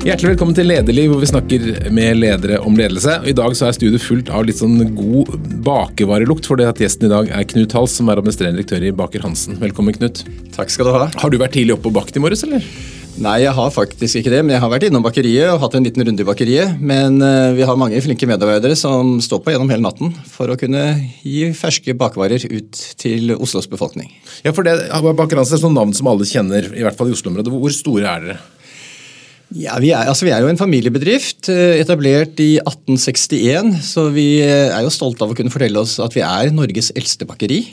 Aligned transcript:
Hjertelig 0.00 0.30
velkommen 0.30 0.56
til 0.56 0.64
Lederliv, 0.64 1.10
hvor 1.12 1.20
vi 1.20 1.26
snakker 1.28 1.64
med 1.92 2.16
ledere 2.16 2.56
om 2.64 2.72
ledelse. 2.72 3.18
I 3.28 3.34
dag 3.36 3.52
så 3.52 3.66
er 3.66 3.74
studiet 3.76 4.00
fullt 4.00 4.30
av 4.32 4.46
litt 4.48 4.56
sånn 4.56 4.78
god 4.96 5.34
bakevarelukt, 5.66 6.46
for 6.48 6.56
det 6.56 6.70
at 6.70 6.78
gjesten 6.80 7.04
i 7.04 7.10
dag 7.12 7.28
er 7.36 7.44
Knut 7.50 7.74
Hals, 7.76 7.98
som 7.98 8.08
er 8.08 8.16
administrerende 8.22 8.62
direktør 8.62 8.86
i 8.88 8.94
Baker 8.96 9.26
Hansen. 9.26 9.58
Velkommen, 9.60 9.92
Knut. 9.98 10.22
Takk 10.54 10.72
skal 10.72 10.88
du 10.88 10.94
ha. 10.94 11.02
Har 11.20 11.32
du 11.32 11.36
vært 11.36 11.52
tidlig 11.58 11.76
oppe 11.76 11.90
og 11.92 11.98
bakt 11.98 12.16
i 12.16 12.22
morges, 12.24 12.46
eller? 12.48 12.64
Nei, 13.20 13.34
jeg 13.42 13.52
har 13.52 13.74
faktisk 13.74 14.22
ikke 14.22 14.32
det, 14.32 14.38
men 14.40 14.54
jeg 14.54 14.62
har 14.62 14.72
vært 14.72 14.86
innom 14.88 15.04
bakeriet 15.04 15.50
og 15.52 15.60
hatt 15.66 15.76
en 15.76 15.84
liten 15.84 16.06
runde 16.08 16.24
i 16.24 16.28
bakeriet. 16.30 16.78
Men 16.80 17.18
uh, 17.20 17.52
vi 17.58 17.66
har 17.68 17.76
mange 17.76 18.00
flinke 18.00 18.28
medarbeidere 18.30 18.78
som 18.80 19.18
står 19.20 19.42
på 19.44 19.52
gjennom 19.52 19.68
hele 19.68 19.84
natten 19.84 20.14
for 20.32 20.48
å 20.48 20.56
kunne 20.56 20.86
gi 21.20 21.50
ferske 21.58 21.92
bakvarer 22.00 22.40
ut 22.48 22.80
til 23.02 23.34
Oslos 23.36 23.68
befolkning. 23.68 24.08
Ja, 24.46 24.54
for 24.56 24.64
det, 24.64 24.78
Baker 24.88 25.42
Hansen 25.42 25.58
er 25.58 25.60
et 25.60 25.66
sånt 25.66 25.76
navn 25.76 25.92
som 25.92 26.08
alle 26.08 26.24
kjenner, 26.24 26.72
i 26.72 26.86
hvert 26.86 26.96
fall 26.96 27.12
i 27.12 27.18
Oslo-området. 27.18 27.52
Hvor 27.52 27.76
store 27.76 28.08
er 28.08 28.24
dere? 28.24 28.38
Ja, 29.50 29.74
vi 29.82 29.88
er, 29.90 30.06
altså 30.06 30.28
vi 30.28 30.30
er, 30.30 30.44
jo 30.44 30.50
en 30.50 30.60
familiebedrift, 30.60 31.48
eh, 31.50 31.80
etablert 31.82 32.38
i 32.38 32.60
1861. 32.62 33.80
Så 33.82 34.06
vi 34.14 34.38
eh, 34.44 34.70
er 34.70 34.84
jo 34.84 34.92
stolte 34.94 35.26
av 35.26 35.32
å 35.32 35.36
kunne 35.38 35.50
fortelle 35.50 35.82
oss 35.82 35.96
at 36.02 36.14
vi 36.14 36.22
er 36.22 36.52
Norges 36.54 36.92
eldste 36.94 37.26
bakeri. 37.26 37.64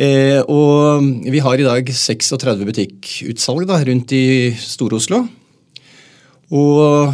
Eh, 0.00 0.40
og 0.48 1.04
vi 1.28 1.42
har 1.44 1.60
i 1.60 1.66
dag 1.66 1.84
36 1.84 2.64
butikkutsalg 2.64 3.68
da, 3.68 3.76
rundt 3.84 4.16
i 4.16 4.24
Stor-Oslo. 4.56 5.20
Og 6.56 7.12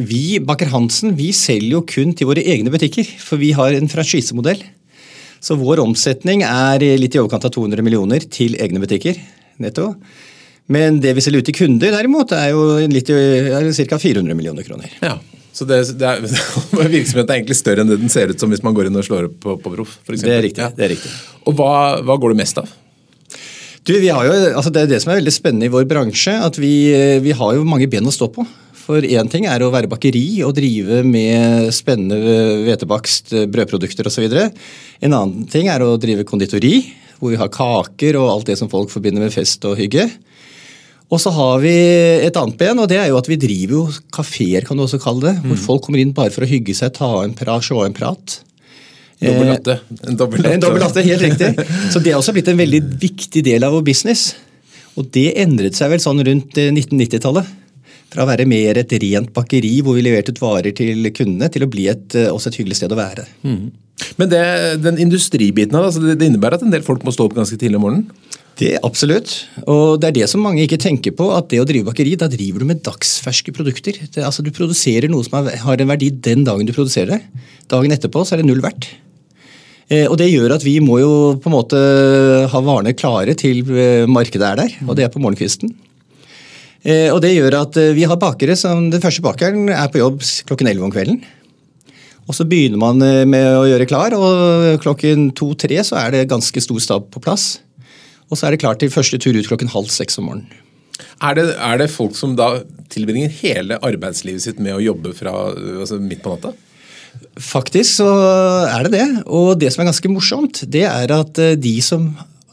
vi, 0.00 0.40
Baker 0.40 0.72
Hansen, 0.72 1.12
vi 1.18 1.34
selger 1.36 1.76
jo 1.76 1.84
kun 1.84 2.16
til 2.16 2.32
våre 2.32 2.40
egne 2.48 2.72
butikker, 2.72 3.04
for 3.20 3.36
vi 3.36 3.52
har 3.52 3.76
en 3.76 3.92
franchisemodell. 3.92 4.64
Så 5.42 5.60
vår 5.60 5.84
omsetning 5.84 6.46
er 6.48 6.80
litt 6.96 7.12
i 7.12 7.20
overkant 7.20 7.44
av 7.44 7.52
200 7.52 7.84
millioner 7.84 8.24
til 8.24 8.56
egne 8.56 8.80
butikker 8.80 9.20
netto. 9.60 9.92
Men 10.70 11.00
det 11.02 11.14
vi 11.16 11.24
selger 11.24 11.42
ut 11.42 11.48
til 11.48 11.56
kunder, 11.56 11.94
derimot, 11.94 12.32
er 12.36 12.52
jo 12.52 12.78
ca. 12.78 13.98
400 13.98 14.36
millioner 14.38 14.66
kroner. 14.66 14.92
Ja, 15.02 15.16
Så 15.52 15.66
det, 15.68 15.82
det 16.00 16.06
er, 16.08 16.22
virksomheten 16.96 17.32
er 17.32 17.40
egentlig 17.40 17.58
større 17.58 17.82
enn 17.82 17.90
det 17.90 17.98
den 18.00 18.12
ser 18.12 18.30
ut 18.30 18.40
som 18.40 18.52
hvis 18.52 18.62
man 18.64 18.76
går 18.76 18.88
inn 18.88 18.96
og 18.96 19.04
slår 19.06 19.28
opp 19.28 19.36
på, 19.42 19.58
på 19.60 19.74
Proff? 19.74 19.98
Det 20.08 20.22
er 20.22 20.46
riktig. 20.46 20.62
Ja. 20.62 20.70
det 20.76 20.86
er 20.86 20.94
riktig. 20.94 21.12
Og 21.44 21.58
hva, 21.58 22.00
hva, 22.00 22.16
går 22.20 22.32
det 22.32 22.40
mest 22.44 22.62
av? 22.62 22.70
Du, 23.82 23.96
vi 23.98 24.12
har 24.14 24.24
jo, 24.28 24.34
altså 24.54 24.70
Det 24.70 24.84
er 24.84 24.90
det 24.92 25.00
som 25.02 25.10
er 25.10 25.18
veldig 25.18 25.34
spennende 25.34 25.66
i 25.66 25.72
vår 25.72 25.88
bransje. 25.90 26.36
at 26.46 26.58
Vi, 26.62 26.74
vi 27.24 27.34
har 27.34 27.56
jo 27.58 27.66
mange 27.66 27.90
ben 27.90 28.06
å 28.06 28.14
stå 28.14 28.30
på. 28.32 28.46
For 28.82 29.04
én 29.04 29.28
ting 29.30 29.46
er 29.46 29.62
å 29.62 29.70
være 29.70 29.90
bakeri 29.90 30.42
og 30.46 30.56
drive 30.56 31.02
med 31.06 31.68
spennende 31.74 32.18
hvetebakst, 32.66 33.34
brødprodukter 33.52 34.08
osv. 34.10 34.26
En 35.02 35.14
annen 35.14 35.46
ting 35.50 35.68
er 35.70 35.84
å 35.84 35.94
drive 36.02 36.26
konditori, 36.26 36.80
hvor 37.20 37.30
vi 37.30 37.38
har 37.38 37.52
kaker 37.52 38.18
og 38.18 38.30
alt 38.30 38.48
det 38.50 38.58
som 38.58 38.70
folk 38.70 38.90
forbinder 38.90 39.22
med 39.22 39.34
fest 39.34 39.62
og 39.68 39.76
hygge. 39.78 40.08
Og 41.12 41.20
så 41.20 41.32
har 41.36 41.58
vi 41.60 41.72
et 42.24 42.38
annet 42.40 42.56
ben, 42.56 42.78
og 42.80 42.88
det 42.88 42.96
er 42.96 43.10
jo 43.10 43.18
at 43.18 43.28
vi 43.28 43.36
driver 43.40 43.74
jo 43.76 43.82
kafeer, 44.16 44.64
kan 44.64 44.78
du 44.78 44.86
også 44.86 45.00
kalle 45.02 45.26
det. 45.26 45.34
Hvor 45.42 45.58
mm. 45.58 45.64
folk 45.66 45.84
kommer 45.84 46.00
inn 46.00 46.14
bare 46.16 46.32
for 46.32 46.46
å 46.46 46.48
hygge 46.48 46.74
seg, 46.78 46.94
ta 46.96 47.10
en 47.20 47.34
prat, 47.36 47.64
se 47.66 47.76
en 47.76 47.96
prat. 47.96 48.38
Dobbel 49.22 49.50
latte. 49.52 49.76
En 50.08 50.16
dobbel 50.18 50.42
latte. 50.42 50.54
En 50.56 50.62
dobbel 50.64 50.82
latte, 50.82 51.04
Helt 51.06 51.22
riktig. 51.22 51.52
Så 51.92 52.00
det 52.02 52.14
har 52.14 52.22
også 52.22 52.34
blitt 52.34 52.48
en 52.50 52.58
veldig 52.58 52.80
viktig 53.02 53.44
del 53.46 53.66
av 53.66 53.76
vår 53.76 53.84
business. 53.92 54.32
Og 54.98 55.08
det 55.14 55.30
endret 55.40 55.76
seg 55.78 55.92
vel 55.92 56.02
sånn 56.02 56.22
rundt 56.26 56.58
1990-tallet. 56.58 57.52
Eh, 57.52 58.00
Fra 58.12 58.26
å 58.26 58.28
være 58.28 58.48
mer 58.48 58.80
et 58.80 58.90
rent 59.00 59.30
bakeri 59.32 59.78
hvor 59.84 59.96
vi 59.96 60.04
leverte 60.04 60.34
ut 60.34 60.42
varer 60.42 60.74
til 60.76 61.06
kundene, 61.16 61.48
til 61.52 61.64
å 61.64 61.70
bli 61.70 61.86
et, 61.92 62.08
eh, 62.18 62.32
også 62.32 62.50
et 62.50 62.60
hyggelig 62.60 62.80
sted 62.80 62.92
å 62.92 62.98
være. 62.98 63.24
Mm. 63.46 63.70
Men 64.20 64.30
det, 64.32 64.42
den 64.82 65.00
industribiten 65.02 65.76
av 65.78 65.88
det, 65.92 66.16
det 66.20 66.28
innebærer 66.28 66.58
at 66.58 66.66
en 66.66 66.72
del 66.74 66.84
folk 66.86 67.04
må 67.06 67.14
stå 67.14 67.28
opp 67.28 67.36
ganske 67.38 67.58
tidlig 67.58 67.78
om 67.78 67.86
morgenen? 67.86 68.32
Det 68.58 68.74
Absolutt. 68.84 69.32
Og 69.64 70.00
det 70.00 70.10
er 70.10 70.16
det 70.20 70.28
som 70.30 70.42
mange 70.44 70.64
ikke 70.64 70.80
tenker 70.80 71.14
på. 71.16 71.30
At 71.34 71.48
det 71.52 71.62
å 71.62 71.68
drive 71.68 71.88
bakeri, 71.88 72.14
da 72.20 72.28
driver 72.30 72.62
du 72.62 72.68
med 72.68 72.82
dagsferske 72.84 73.54
produkter. 73.56 73.96
Det, 74.04 74.24
altså 74.24 74.44
Du 74.44 74.52
produserer 74.54 75.08
noe 75.10 75.24
som 75.26 75.48
har 75.48 75.80
en 75.80 75.92
verdi 75.92 76.12
den 76.12 76.44
dagen 76.46 76.68
du 76.68 76.74
produserer 76.76 77.16
det. 77.16 77.46
Dagen 77.72 77.94
etterpå 77.94 78.26
så 78.26 78.36
er 78.36 78.42
det 78.42 78.50
null 78.50 78.62
verdt. 78.64 78.90
Eh, 79.88 80.06
og 80.06 80.18
Det 80.20 80.30
gjør 80.30 80.56
at 80.58 80.66
vi 80.66 80.78
må 80.84 81.00
jo 81.02 81.12
på 81.40 81.50
en 81.50 81.56
måte 81.56 81.80
ha 82.52 82.64
varene 82.64 82.96
klare 82.96 83.34
til 83.38 83.64
eh, 83.72 84.04
markedet 84.08 84.52
er 84.52 84.60
der, 84.62 84.76
og 84.86 84.96
det 84.98 85.06
er 85.06 85.12
på 85.12 85.22
morgenkvisten. 85.22 85.72
Eh, 86.82 87.08
og 87.12 87.22
det 87.24 87.34
gjør 87.34 87.60
at 87.62 87.78
vi 87.96 88.04
har 88.10 88.18
bakere 88.18 88.56
som 88.58 88.88
Den 88.90 89.02
første 89.02 89.22
bakeren 89.22 89.68
er 89.70 89.90
på 89.92 90.02
jobb 90.02 90.20
klokken 90.48 90.70
11 90.70 90.88
om 90.88 90.94
kvelden. 90.94 91.22
Og 92.28 92.36
Så 92.38 92.46
begynner 92.48 92.78
man 92.78 93.02
med 93.28 93.46
å 93.58 93.66
gjøre 93.66 93.86
klar, 93.90 94.14
og 94.14 94.80
klokken 94.84 95.30
to-tre 95.36 95.80
så 95.84 95.98
er 96.00 96.14
det 96.14 96.28
ganske 96.30 96.62
stor 96.62 96.78
stab 96.80 97.10
på 97.12 97.22
plass. 97.22 97.60
Og 98.30 98.38
så 98.38 98.46
er 98.46 98.54
det 98.54 98.62
klart 98.62 98.80
til 98.80 98.92
første 98.92 99.18
tur 99.20 99.36
ut 99.36 99.48
klokken 99.48 99.72
halv 99.72 99.90
seks 99.92 100.20
om 100.22 100.30
morgenen. 100.30 100.60
Er 101.22 101.36
det, 101.36 101.46
er 101.54 101.80
det, 101.80 101.90
folk 101.92 102.16
som 102.18 102.34
da 102.38 102.62
tilbringer 102.92 103.32
hele 103.42 103.78
arbeidslivet 103.84 104.44
sitt 104.44 104.60
med 104.62 104.76
å 104.76 104.82
jobbe 104.82 105.14
fra 105.16 105.32
altså 105.52 105.98
midt 106.02 106.22
på 106.24 106.34
natta? 106.34 106.52
Faktisk 107.42 108.00
så 108.00 108.08
er 108.68 108.86
det 108.86 108.94
det. 108.94 109.06
Og 109.26 109.54
det 109.60 109.72
som 109.72 109.82
er 109.82 109.90
ganske 109.90 110.12
morsomt, 110.12 110.62
det 110.72 110.84
er 110.88 111.12
at 111.14 111.40
eh, 111.42 111.58
de 111.60 111.74
som 111.84 112.10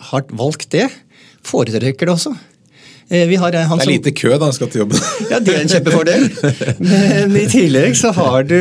har 0.10 0.28
valgt 0.36 0.70
det, 0.76 0.88
foretrekker 1.46 2.10
det 2.10 2.16
også. 2.16 2.36
Eh, 3.10 3.32
har, 3.42 3.50
det 3.50 3.62
er 3.66 3.88
lite 3.90 4.12
kø 4.14 4.36
da 4.36 4.46
han 4.46 4.54
skal 4.54 4.70
til 4.70 4.84
jobben. 4.84 5.00
ja, 5.32 5.40
Det 5.42 5.56
er 5.56 5.64
en 5.64 5.72
kjempefordel. 5.72 6.28
Men 6.86 7.38
i 7.42 7.48
tillegg 7.50 7.96
så 7.98 8.12
har 8.14 8.46
du, 8.46 8.60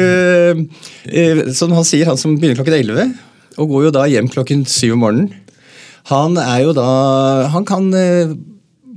eh, 1.05 1.43
som 1.53 1.75
han 1.77 1.85
sier, 1.85 2.09
han 2.09 2.17
som 2.21 2.39
begynner 2.39 2.57
klokken 2.57 2.79
11, 2.79 3.11
og 3.61 3.75
går 3.75 3.89
jo 3.89 3.95
da 3.99 4.07
hjem 4.09 4.31
klokken 4.33 4.65
7 4.65 4.95
om 4.95 5.03
morgenen. 5.05 5.35
Han 6.09 6.39
er 6.41 6.63
jo 6.65 6.71
da 6.73 6.87
Han 7.53 7.67
kan 7.69 7.91
eh, 7.93 8.31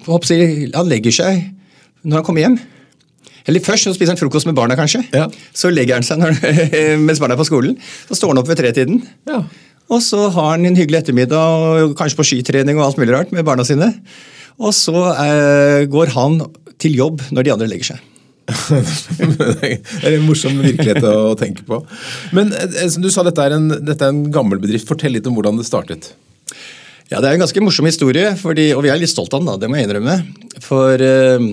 Han 0.08 0.88
legger 0.88 1.12
seg 1.12 1.42
når 2.08 2.22
han 2.22 2.24
kommer 2.24 2.46
hjem. 2.46 2.56
Eller 3.50 3.60
først 3.66 3.90
så 3.90 3.92
spiser 3.94 4.14
han 4.16 4.22
frokost 4.22 4.48
med 4.48 4.56
barna, 4.56 4.78
kanskje. 4.80 5.04
Ja. 5.12 5.28
Så 5.54 5.70
legger 5.74 6.00
han 6.00 6.06
seg 6.08 6.22
når, 6.22 6.40
mens 7.04 7.20
barna 7.20 7.36
er 7.36 7.42
på 7.42 7.50
skolen. 7.50 7.76
Så 8.08 8.18
står 8.18 8.32
han 8.32 8.40
opp 8.42 8.50
ved 8.50 8.62
tretiden. 8.62 9.04
Ja. 9.28 9.44
Og 9.92 10.00
så 10.06 10.30
har 10.32 10.54
han 10.54 10.66
en 10.66 10.78
hyggelig 10.80 11.02
ettermiddag, 11.02 11.66
og 11.84 11.96
kanskje 12.00 12.22
på 12.22 12.26
skitrening 12.30 12.80
og 12.80 12.88
alt 12.88 13.02
mulig 13.02 13.14
rart 13.14 13.34
med 13.36 13.46
barna 13.46 13.66
sine. 13.68 13.92
Og 14.62 14.74
så 14.78 14.96
eh, 15.16 15.84
går 15.90 16.14
han 16.16 16.40
til 16.82 16.98
jobb 16.98 17.22
når 17.34 17.46
de 17.46 17.54
andre 17.56 17.70
legger 17.70 17.94
seg. 17.94 18.08
det 19.62 19.78
er 20.02 20.16
en 20.18 20.26
morsom 20.26 20.58
virkelighet 20.60 21.06
å 21.08 21.34
tenke 21.40 21.64
på. 21.68 21.80
Men 22.36 22.52
eh, 22.58 22.88
som 22.92 23.04
du 23.04 23.10
sa, 23.14 23.24
dette 23.26 23.44
er, 23.44 23.56
en, 23.58 23.70
dette 23.80 24.06
er 24.06 24.14
en 24.14 24.26
gammel 24.34 24.62
bedrift. 24.62 24.90
Fortell 24.90 25.16
litt 25.16 25.28
om 25.30 25.38
hvordan 25.38 25.60
det 25.60 25.68
startet. 25.70 26.14
Ja, 27.12 27.20
Det 27.20 27.28
er 27.28 27.36
en 27.36 27.44
ganske 27.44 27.64
morsom 27.64 27.90
historie, 27.90 28.32
fordi, 28.40 28.70
og 28.76 28.86
vi 28.86 28.92
er 28.92 29.00
litt 29.00 29.12
stolt 29.12 29.34
av 29.36 29.42
den. 29.42 29.52
da, 29.52 29.58
det 29.60 29.72
må 29.72 29.80
jeg 29.80 29.90
innrømme. 29.90 30.18
For 30.64 31.02
eh, 31.06 31.48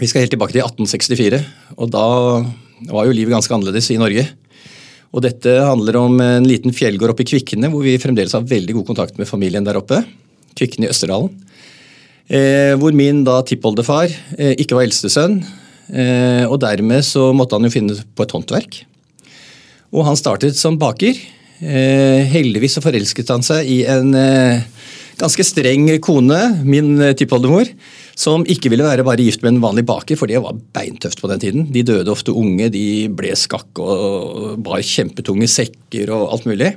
vi 0.00 0.10
skal 0.10 0.24
helt 0.24 0.34
tilbake 0.34 0.56
til 0.56 0.64
1864, 0.64 1.38
og 1.78 1.92
da 1.94 2.06
var 2.90 3.06
jo 3.06 3.14
livet 3.14 3.32
ganske 3.32 3.54
annerledes 3.54 3.92
i 3.94 4.00
Norge. 4.00 4.26
Og 5.14 5.22
Dette 5.22 5.52
handler 5.62 6.00
om 6.00 6.18
en 6.20 6.46
liten 6.48 6.74
fjellgård 6.74 7.12
oppe 7.14 7.22
i 7.22 7.28
Kvikne, 7.30 7.70
hvor 7.70 7.84
vi 7.86 7.94
fremdeles 8.02 8.34
har 8.34 8.46
veldig 8.50 8.74
god 8.80 8.88
kontakt 8.88 9.20
med 9.20 9.30
familien 9.30 9.66
der 9.66 9.78
oppe. 9.78 10.00
Kvikne 10.58 10.88
i 10.88 10.90
Østerdalen. 10.90 11.30
Eh, 12.24 12.72
hvor 12.80 12.94
min 12.96 13.20
da 13.26 13.40
tippoldefar 13.44 14.08
eh, 14.38 14.54
ikke 14.56 14.78
var 14.78 14.86
eldstesønn. 14.86 15.42
Eh, 15.92 16.44
og 16.48 16.58
dermed 16.62 17.04
så 17.04 17.28
måtte 17.36 17.58
han 17.58 17.68
jo 17.68 17.74
finne 17.74 17.96
på 18.16 18.24
et 18.24 18.32
håndverk. 18.32 18.78
Og 19.94 20.06
han 20.08 20.18
startet 20.18 20.56
som 20.58 20.78
baker. 20.80 21.18
Eh, 21.64 22.24
heldigvis 22.32 22.78
så 22.78 22.84
forelsket 22.84 23.30
han 23.30 23.44
seg 23.46 23.68
i 23.70 23.82
en 23.88 24.14
eh, 24.18 24.64
ganske 25.20 25.44
streng 25.46 25.86
kone, 26.02 26.40
min 26.66 26.96
eh, 26.98 27.14
tippoldemor, 27.18 27.68
som 28.18 28.46
ikke 28.48 28.72
ville 28.72 28.86
være 28.86 29.04
bare 29.06 29.22
gift 29.22 29.44
med 29.44 29.54
en 29.54 29.62
vanlig 29.62 29.84
baker, 29.86 30.18
for 30.18 30.30
det 30.30 30.40
var 30.42 30.58
beintøft 30.74 31.22
på 31.22 31.30
den 31.30 31.44
tiden. 31.44 31.68
De 31.74 31.84
døde 31.86 32.10
ofte 32.10 32.34
unge, 32.34 32.70
de 32.74 33.06
ble 33.12 33.36
skakk 33.38 33.80
og 33.82 34.58
bar 34.64 34.82
kjempetunge 34.82 35.50
sekker 35.50 36.12
og 36.14 36.26
alt 36.34 36.50
mulig. 36.50 36.74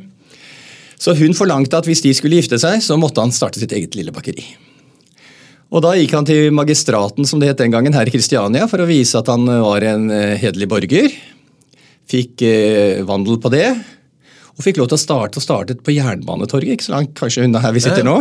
Så 0.98 1.14
hun 1.18 1.38
forlangte 1.38 1.78
at 1.78 1.90
hvis 1.90 2.02
de 2.06 2.14
skulle 2.18 2.40
gifte 2.42 2.58
seg, 2.62 2.82
så 2.82 2.98
måtte 3.00 3.22
han 3.22 3.34
starte 3.34 3.62
sitt 3.62 3.74
eget 3.74 3.98
lille 3.98 4.14
bakeri. 4.14 4.46
Og 5.68 5.84
Da 5.84 5.96
gikk 5.98 6.14
han 6.16 6.28
til 6.28 6.54
magistraten 6.56 7.28
som 7.28 7.42
det 7.42 7.50
het 7.52 7.60
den 7.60 7.74
gangen, 7.74 7.94
her 7.94 8.08
i 8.08 8.14
Kristiania, 8.14 8.70
for 8.72 8.80
å 8.80 8.88
vise 8.88 9.20
at 9.20 9.28
han 9.28 9.44
var 9.46 9.84
en 9.84 10.08
hederlig 10.10 10.70
borger. 10.72 11.12
Fikk 12.08 12.44
vandel 13.04 13.36
på 13.44 13.52
det. 13.52 13.76
Og 14.58 14.66
fikk 14.66 14.80
lov 14.80 14.88
til 14.90 14.98
å 14.98 15.02
starte 15.02 15.38
og 15.38 15.44
startet 15.46 15.84
på 15.86 15.94
Jernbanetorget, 15.94 16.74
ikke 16.74 16.88
så 16.88 16.96
langt 16.96 17.12
kanskje 17.18 17.44
unna 17.46 17.62
her 17.62 17.76
vi 17.76 17.84
sitter 17.86 18.06
nå. 18.06 18.16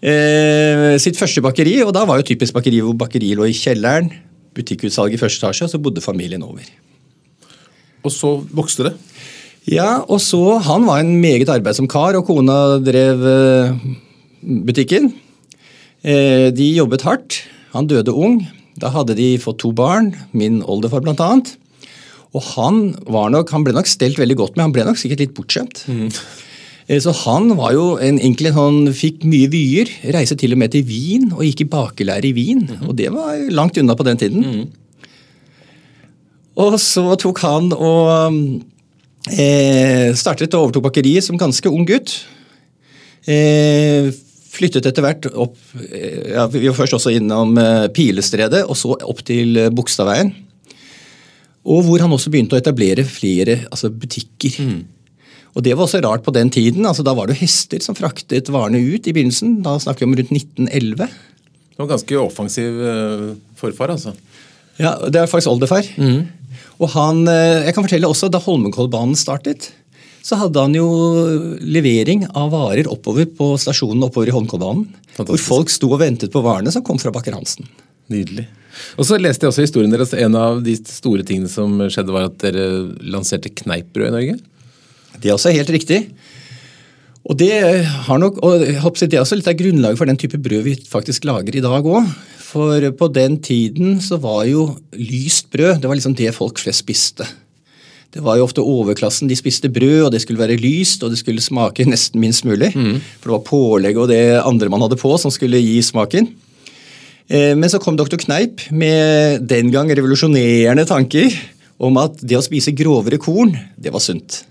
Eh, 0.00 0.94
sitt 1.02 1.18
første 1.20 1.42
bakeri, 1.44 1.74
og 1.84 1.92
da 1.92 2.06
var 2.08 2.22
jo 2.22 2.28
typisk 2.30 2.56
bakeri 2.56 2.80
hvor 2.80 2.96
bakeriet 2.96 3.36
lå 3.36 3.50
i 3.50 3.56
kjelleren. 3.56 4.08
Butikkutsalg 4.56 5.12
i 5.12 5.20
første 5.20 5.42
etasje, 5.42 5.66
og 5.66 5.74
så 5.74 5.82
bodde 5.84 6.04
familien 6.04 6.46
over. 6.46 6.64
Og 8.04 8.14
så 8.14 8.38
vokste 8.56 8.88
det? 8.88 8.94
Ja, 9.68 10.04
og 10.08 10.20
så 10.20 10.60
Han 10.64 10.84
var 10.88 11.00
en 11.00 11.20
meget 11.20 11.52
arbeidsom 11.52 11.88
kar, 11.92 12.16
og 12.16 12.24
kona 12.24 12.78
drev 12.80 13.28
eh, 13.28 13.76
butikken. 14.64 15.12
Eh, 16.04 16.50
de 16.52 16.68
jobbet 16.76 17.04
hardt. 17.06 17.42
Han 17.72 17.88
døde 17.88 18.12
ung. 18.12 18.42
Da 18.80 18.90
hadde 18.92 19.16
de 19.16 19.34
fått 19.40 19.62
to 19.62 19.70
barn, 19.72 20.12
min 20.32 20.62
oldefar 20.62 21.04
annet. 21.06 21.54
Og 22.34 22.42
han, 22.56 22.96
nok, 23.06 23.50
han, 23.54 23.64
ble 23.64 23.74
nok 23.76 23.86
stelt 23.86 24.18
veldig 24.18 24.36
godt 24.36 24.56
med, 24.56 24.64
han 24.66 24.74
ble 24.74 24.84
nok 24.88 24.98
sikkert 24.98 25.22
litt 25.22 25.36
bortskjemt. 25.36 25.84
Mm. 25.86 26.08
Så 27.00 27.14
han 27.22 27.54
var 27.56 27.72
jo 27.72 27.84
en, 28.02 28.18
enkel, 28.20 28.50
han 28.52 28.90
fikk 28.92 29.22
mye 29.30 29.48
vyer. 29.52 29.88
Reiste 30.12 30.36
til 30.36 30.52
og 30.52 30.60
med 30.60 30.74
til 30.74 30.84
Wien 30.88 31.30
og 31.32 31.44
gikk 31.46 31.64
i 31.64 31.70
bakelære 31.70 32.28
i 32.28 32.34
Wien. 32.36 32.66
Mm. 32.66 32.88
Og 32.90 32.98
det 32.98 33.08
var 33.14 33.38
langt 33.54 33.78
unna 33.80 33.96
på 33.96 34.04
den 34.04 34.20
tiden. 34.20 34.44
Mm. 34.44 34.66
Og 36.60 36.76
så 36.82 37.06
tok 37.22 37.40
han 37.46 37.72
og 37.72 38.34
eh, 39.32 40.10
startet 40.18 40.54
og 40.54 40.68
overtok 40.68 40.90
bakeriet 40.90 41.24
som 41.26 41.38
ganske 41.40 41.70
ung 41.70 41.86
gutt. 41.88 42.18
Eh, 43.30 44.10
flyttet 44.54 44.86
etter 44.88 45.04
hvert 45.04 45.28
opp 45.32 45.58
eh, 45.82 46.34
ja, 46.34 46.46
Vi 46.52 46.66
var 46.66 46.76
først 46.78 46.96
også 46.98 47.12
innom 47.14 47.56
eh, 47.60 47.86
Pilestredet, 47.94 48.64
og 48.68 48.78
så 48.78 48.94
opp 48.96 49.22
til 49.26 49.58
eh, 49.60 49.70
Bogstadveien. 49.74 50.32
Og 51.64 51.84
hvor 51.86 52.02
han 52.04 52.12
også 52.12 52.32
begynte 52.32 52.56
å 52.56 52.60
etablere 52.60 53.06
flere 53.08 53.62
altså 53.70 53.88
butikker. 53.88 54.58
Og 55.54 55.62
Det 55.64 55.72
var 55.72 55.86
også 55.86 56.02
rart 56.04 56.24
på 56.26 56.34
den 56.34 56.50
tiden. 56.52 56.84
altså 56.84 57.04
Da 57.06 57.14
var 57.16 57.30
det 57.30 57.38
hester 57.40 57.80
som 57.80 57.96
fraktet 57.96 58.50
varene 58.52 58.82
ut 58.82 59.06
i 59.08 59.14
begynnelsen. 59.16 59.62
Da 59.64 59.78
snakker 59.80 60.04
vi 60.04 60.10
om 60.10 60.16
rundt 60.18 60.34
1911. 60.34 61.08
Det 61.74 61.80
var 61.80 61.88
ganske 61.94 62.18
offensiv 62.20 62.82
forfar, 63.56 63.94
altså. 63.94 64.12
Ja, 64.76 64.98
Det 65.08 65.22
er 65.22 65.30
faktisk 65.30 65.54
oldefar. 65.54 65.88
Og 66.82 66.90
han, 66.92 67.24
jeg 67.24 67.72
kan 67.72 67.86
fortelle 67.86 68.10
også, 68.12 68.28
Da 68.28 68.42
Holmenkollbanen 68.44 69.16
startet, 69.16 69.70
så 70.24 70.38
hadde 70.40 70.62
han 70.62 70.74
jo 70.76 70.86
levering 71.60 72.24
av 72.32 72.52
varer 72.54 72.88
oppover 72.88 73.28
på 73.28 73.50
stasjonen 73.60 74.06
oppover 74.06 74.30
i 74.30 74.34
Holmenkollbanen. 74.34 74.86
Hvor 75.18 75.40
folk 75.40 75.72
sto 75.72 75.90
og 75.92 76.00
ventet 76.00 76.32
på 76.32 76.42
varene 76.44 76.72
som 76.72 76.84
kom 76.86 77.00
fra 77.00 77.12
Bakker 77.12 77.36
Hansen. 77.36 77.68
Nydelig. 78.12 78.46
Og 78.98 79.06
så 79.06 79.18
leste 79.20 79.44
jeg 79.44 79.52
også 79.52 79.66
historien 79.66 79.92
deres 79.92 80.14
en 80.16 80.36
av 80.38 80.62
de 80.64 80.74
store 80.80 81.24
tingene 81.28 81.50
som 81.52 81.76
skjedde, 81.92 82.14
var 82.14 82.30
at 82.30 82.40
dere 82.40 82.64
lanserte 83.04 83.52
kneippbrød 83.52 84.08
i 84.08 84.14
Norge. 84.16 84.38
Det 85.20 85.30
er 85.30 85.36
også 85.36 85.52
helt 85.54 85.70
riktig. 85.76 86.00
Og 87.24 87.38
det 87.40 87.52
har 88.08 88.20
nok, 88.20 88.40
og 88.44 88.64
jeg 88.64 88.80
det 89.08 89.16
er 89.16 89.22
også 89.22 89.38
litt 89.38 89.48
av 89.48 89.56
grunnlaget 89.60 90.00
for 90.00 90.08
den 90.08 90.20
type 90.20 90.40
brød 90.40 90.66
vi 90.66 90.74
faktisk 90.88 91.24
lager 91.28 91.56
i 91.56 91.62
dag 91.64 91.84
òg. 91.84 92.10
For 92.44 92.84
på 92.96 93.08
den 93.12 93.38
tiden 93.44 93.96
så 94.04 94.18
var 94.20 94.44
jo 94.48 94.68
lyst 94.96 95.48
brød 95.52 95.80
det 95.80 95.88
var 95.88 95.96
liksom 95.98 96.16
det 96.16 96.32
folk 96.36 96.60
flest 96.60 96.84
spiste. 96.84 97.28
Det 98.14 98.22
var 98.22 98.38
jo 98.38 98.44
ofte 98.46 98.62
overklassen 98.62 99.26
de 99.26 99.34
spiste 99.34 99.66
brød, 99.74 100.04
og 100.06 100.12
det 100.14 100.20
skulle 100.22 100.38
være 100.38 100.54
lyst 100.60 101.02
og 101.02 101.10
det 101.10 101.18
skulle 101.18 101.42
smake 101.42 101.82
nesten 101.88 102.20
minst 102.22 102.44
mulig. 102.46 102.70
For 103.18 103.26
det 103.26 103.34
var 103.34 103.46
pålegg 103.48 103.98
og 103.98 104.08
det 104.12 104.22
andre 104.38 104.70
man 104.70 104.84
hadde 104.86 105.00
på 105.00 105.16
som 105.18 105.32
skulle 105.34 105.58
gi 105.58 105.80
smaken. 105.82 106.28
Eh, 107.28 107.54
Men 107.58 107.68
så 107.72 107.80
kom 107.82 107.96
doktor 107.98 108.20
Kneip 108.22 108.70
med 108.70 109.48
den 109.48 109.72
gang 109.74 109.90
revolusjonerende 109.90 110.86
tanker 110.86 111.32
om 111.82 111.96
at 111.98 112.20
det 112.22 112.38
å 112.38 112.44
spise 112.44 112.70
grovere 112.76 113.18
korn, 113.18 113.56
det 113.76 113.90
var 113.90 114.00
sunt. 114.04 114.44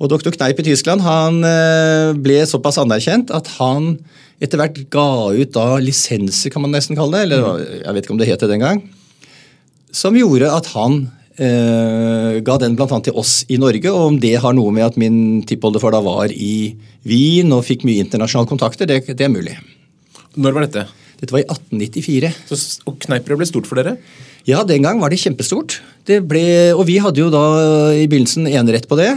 Og 0.00 0.08
doktor 0.08 0.32
Kneip 0.32 0.58
i 0.60 0.66
Tyskland 0.70 1.04
han 1.04 1.42
eh, 1.44 2.14
ble 2.16 2.40
såpass 2.48 2.78
anerkjent 2.80 3.30
at 3.36 3.48
han 3.58 3.98
etter 4.40 4.60
hvert 4.60 4.80
ga 4.92 5.32
ut 5.32 5.52
da 5.52 5.76
lisenser, 5.80 6.52
kan 6.52 6.64
man 6.64 6.72
nesten 6.72 6.96
kalle 6.96 7.16
det, 7.16 7.28
eller 7.28 7.60
jeg 7.84 7.94
vet 7.96 8.04
ikke 8.04 8.16
om 8.16 8.18
det 8.20 8.28
het 8.28 8.42
det 8.44 8.50
den 8.50 8.64
gang, 8.64 8.82
som 9.92 10.16
gjorde 10.16 10.50
at 10.52 10.66
han 10.74 11.06
eh, 11.38 12.38
ga 12.44 12.58
den 12.62 12.76
bl.a. 12.78 13.00
til 13.04 13.16
oss 13.16 13.38
i 13.52 13.58
Norge. 13.60 13.90
Og 13.92 14.12
om 14.12 14.20
det 14.20 14.34
har 14.42 14.56
noe 14.56 14.74
med 14.74 14.86
at 14.88 15.00
min 15.00 15.42
tippoldefar 15.46 15.94
da 15.94 16.02
var 16.04 16.32
i 16.32 16.76
Wien 17.06 17.52
og 17.54 17.64
fikk 17.66 17.86
mye 17.88 18.04
internasjonale 18.04 18.50
kontakter, 18.50 18.88
det, 18.88 19.04
det 19.12 19.26
er 19.26 19.32
mulig. 19.32 19.56
Når 20.36 20.56
var 20.56 20.66
dette? 20.66 20.86
Dette 21.20 21.32
var 21.32 21.44
i 21.44 21.48
1894. 21.48 22.32
Så, 22.50 22.82
og 22.88 22.98
kneippbrød 23.06 23.40
ble 23.40 23.48
stort 23.48 23.68
for 23.68 23.80
dere? 23.80 23.96
Ja, 24.46 24.60
den 24.68 24.84
gang 24.84 25.00
var 25.02 25.10
det 25.10 25.22
kjempestort. 25.22 25.80
Det 26.06 26.20
ble, 26.28 26.74
og 26.76 26.84
vi 26.90 27.00
hadde 27.02 27.22
jo 27.24 27.30
da 27.32 27.46
i 27.96 28.04
begynnelsen 28.06 28.46
enerett 28.50 28.88
på 28.90 28.98
det. 29.00 29.14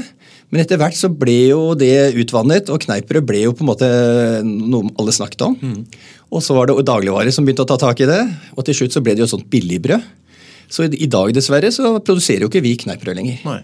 Men 0.50 0.64
etter 0.64 0.80
hvert 0.82 0.98
så 0.98 1.12
ble 1.14 1.36
jo 1.52 1.60
det 1.78 2.16
utvannet, 2.18 2.72
og 2.74 2.82
kneippbrød 2.82 3.28
ble 3.30 3.44
jo 3.44 3.52
på 3.54 3.62
en 3.62 3.70
måte 3.70 3.90
noe 4.46 4.90
alle 4.98 5.14
snakket 5.14 5.44
om. 5.46 5.58
Og 6.34 6.42
så 6.46 6.56
var 6.58 6.70
det 6.70 6.80
dagligvarer 6.88 7.34
som 7.34 7.46
begynte 7.46 7.68
å 7.68 7.70
ta 7.70 7.78
tak 7.82 8.02
i 8.02 8.08
det, 8.10 8.22
og 8.56 8.66
til 8.66 8.80
slutt 8.80 8.96
så 8.96 9.04
ble 9.06 9.14
det 9.14 9.24
jo 9.24 9.30
et 9.30 9.36
sånt 9.36 9.50
billigbrød. 9.54 10.08
Så 10.70 10.86
i, 10.86 10.92
i 11.06 11.10
dag 11.10 11.34
dessverre 11.36 11.72
så 11.74 11.96
produserer 11.98 12.46
jo 12.46 12.52
ikke 12.52 12.64
vi 12.66 12.76
kneippbrød 12.84 13.20
lenger. 13.20 13.42
Nei. 13.48 13.62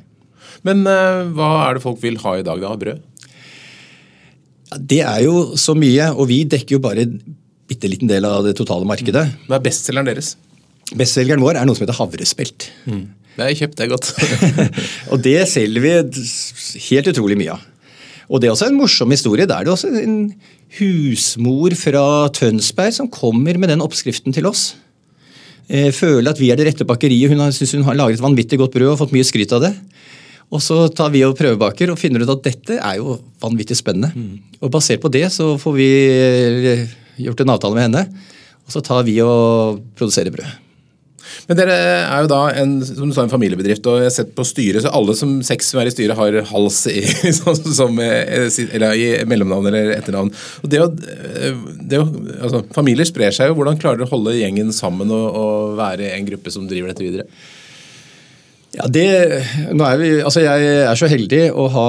Men 0.66 0.82
uh, 0.90 1.26
hva 1.36 1.50
er 1.68 1.78
det 1.78 1.84
folk 1.86 2.02
vil 2.02 2.18
ha 2.24 2.38
i 2.40 2.46
dag, 2.46 2.62
da? 2.64 2.74
Brød? 2.82 3.04
Ja, 4.72 4.80
det 4.94 5.02
er 5.06 5.20
jo 5.28 5.36
så 5.62 5.76
mye, 5.78 6.10
og 6.16 6.30
vi 6.32 6.42
dekker 6.50 6.78
jo 6.78 6.82
bare 6.84 7.06
en 7.06 7.20
bitte 7.70 7.90
liten 7.90 8.10
del 8.10 8.26
av 8.28 8.46
det 8.46 8.56
totale 8.58 8.88
markedet. 8.88 9.28
Hva 9.50 9.60
er 9.60 9.66
bestselgeren 9.66 10.10
deres? 10.10 10.34
Bestselgeren 10.98 11.42
vår 11.42 11.60
er 11.60 11.70
noe 11.70 11.78
som 11.78 11.86
heter 11.86 11.98
havrespelt. 11.98 12.70
Det 12.86 13.44
har 13.44 13.52
jeg 13.52 13.62
kjøpt, 13.64 13.78
det 13.78 13.86
er 13.86 13.92
godt. 13.92 14.12
Og 15.12 15.24
det 15.26 15.40
selger 15.52 15.84
vi 15.84 15.94
helt 16.90 17.10
utrolig 17.12 17.38
mye 17.40 17.56
av. 17.58 17.72
Og 18.26 18.42
det 18.42 18.48
er 18.48 18.56
også 18.56 18.70
en 18.72 18.78
morsom 18.80 19.12
historie. 19.14 19.46
det 19.46 19.54
er 19.54 19.66
det 19.66 19.74
også 19.74 19.92
en 20.02 20.18
husmor 20.80 21.76
fra 21.78 22.06
Tønsberg 22.34 22.96
som 22.96 23.10
kommer 23.12 23.60
med 23.62 23.70
den 23.70 23.84
oppskriften 23.86 24.34
til 24.34 24.48
oss. 24.50 24.74
Eh, 25.68 25.90
føler 25.92 26.30
at 26.30 26.40
vi 26.40 26.52
er 26.52 26.60
det 26.60 26.68
rette 26.68 26.86
bakeriet. 26.86 27.30
Hun 27.32 27.40
har- 27.40 27.52
syns 27.52 27.74
hun 27.74 27.84
har 27.84 27.96
laget 27.96 28.20
et 28.20 28.26
vanvittig 28.26 28.58
godt 28.60 28.74
brød 28.74 28.92
og 28.92 29.00
fått 29.00 29.14
mye 29.16 29.26
skryt 29.26 29.52
av 29.54 29.62
det. 29.62 29.74
Og 30.52 30.62
så 30.62 30.94
tar 30.94 31.10
vi 31.10 31.24
og 31.26 31.36
prøvebaker 31.38 31.90
og 31.90 31.98
finner 31.98 32.22
ut 32.22 32.30
at 32.30 32.44
dette 32.44 32.78
er 32.78 32.98
jo 32.98 33.20
vanvittig 33.42 33.76
spennende. 33.76 34.12
Og 34.62 34.70
basert 34.72 35.02
på 35.02 35.10
det 35.12 35.26
så 35.34 35.58
får 35.58 35.74
vi 35.74 35.90
eh, 36.10 36.88
gjort 37.18 37.42
en 37.42 37.50
avtale 37.50 37.74
med 37.74 37.88
henne. 37.90 38.06
Og 38.68 38.72
så 38.74 38.82
tar 38.84 39.04
vi 39.04 39.20
og 39.22 39.82
produserer 39.96 40.32
brød. 40.32 40.65
Men 41.46 41.60
dere 41.60 41.74
er 41.78 42.24
jo 42.26 42.30
da 42.32 42.40
en, 42.58 42.78
som 42.86 43.10
du 43.10 43.14
sa, 43.14 43.26
en 43.26 43.32
familiebedrift, 43.32 43.86
og 43.90 44.00
jeg 44.02 44.10
har 44.10 44.16
sett 44.16 44.32
på 44.38 44.46
styret, 44.48 44.82
så 44.82 44.94
alle 44.98 45.14
som 45.18 45.36
seks 45.46 45.70
som 45.72 45.82
er 45.82 45.90
i 45.90 45.94
styret, 45.94 46.18
har 46.18 46.40
hals 46.50 46.80
i, 46.90 47.04
som, 47.38 47.58
som, 47.80 48.00
eh, 48.02 48.48
eller 48.66 48.96
i 48.98 49.10
mellomnavn 49.30 49.70
eller 49.70 49.94
etternavn. 50.00 50.32
Og 50.64 50.72
det 50.72 50.82
å, 50.82 50.90
eh, 50.90 51.60
det 51.86 52.02
å, 52.02 52.08
altså, 52.40 52.64
familier 52.76 53.06
sprer 53.10 53.36
seg 53.36 53.52
jo. 53.52 53.60
Hvordan 53.60 53.78
klarer 53.82 54.02
dere 54.02 54.10
å 54.10 54.16
holde 54.16 54.40
gjengen 54.40 54.74
sammen 54.76 55.14
og, 55.14 55.28
og 55.38 55.78
være 55.78 56.16
en 56.16 56.32
gruppe 56.32 56.54
som 56.54 56.66
driver 56.70 56.94
dette 56.94 57.06
videre? 57.06 57.30
Ja, 58.76 58.90
det, 58.92 59.04
er 59.08 60.00
vi, 60.02 60.08
altså 60.20 60.42
Jeg 60.44 60.72
er 60.84 60.98
så 61.00 61.08
heldig 61.08 61.46
å 61.56 61.68
ha 61.72 61.86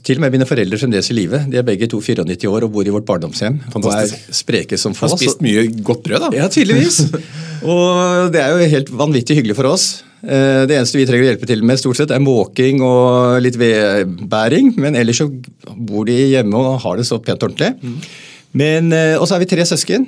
til 0.00 0.16
og 0.16 0.24
med 0.24 0.32
mine 0.32 0.46
foreldre 0.48 0.78
fremdeles 0.80 1.10
i 1.12 1.16
live. 1.16 1.42
De 1.50 1.58
er 1.60 1.66
begge 1.66 1.90
to 1.92 2.00
94 2.00 2.48
år 2.48 2.64
og 2.64 2.72
bor 2.72 2.88
i 2.88 2.94
vårt 2.94 3.04
barndomshjem. 3.08 3.58
Fantastisk. 3.74 4.16
Og 4.16 4.32
er 4.32 4.38
spreke 4.40 4.78
som 4.80 4.96
få. 4.96 5.10
Har 5.10 5.20
spist 5.20 5.44
mye 5.44 5.66
godt 5.84 6.06
brød, 6.06 6.24
da. 6.24 6.30
Ja, 6.38 6.48
tydeligvis. 6.52 7.02
Og 7.66 8.30
det 8.34 8.40
er 8.42 8.52
jo 8.54 8.68
helt 8.76 8.90
vanvittig 8.94 9.36
hyggelig 9.40 9.56
for 9.58 9.68
oss. 9.72 9.86
Eh, 10.22 10.64
Det 10.66 10.76
eneste 10.76 10.98
vi 11.00 11.06
trenger 11.08 11.26
å 11.26 11.30
hjelpe 11.32 11.48
til 11.50 11.62
med, 11.66 11.78
stort 11.80 11.98
sett, 11.98 12.10
er 12.14 12.22
måking 12.22 12.80
og 12.84 13.40
litt 13.42 13.56
vedbæring. 13.58 14.74
Men 14.78 14.94
ellers 14.98 15.18
så 15.22 15.26
bor 15.74 16.06
de 16.06 16.16
hjemme 16.36 16.54
og 16.54 16.78
har 16.84 16.96
det 16.96 17.06
så 17.08 17.18
pent 17.22 17.42
ordentlig. 17.42 17.74
Men, 18.56 18.92
eh, 18.92 19.16
og 19.18 19.26
så 19.26 19.34
er 19.36 19.40
vi 19.44 19.50
tre 19.50 19.62
søsken. 19.66 20.06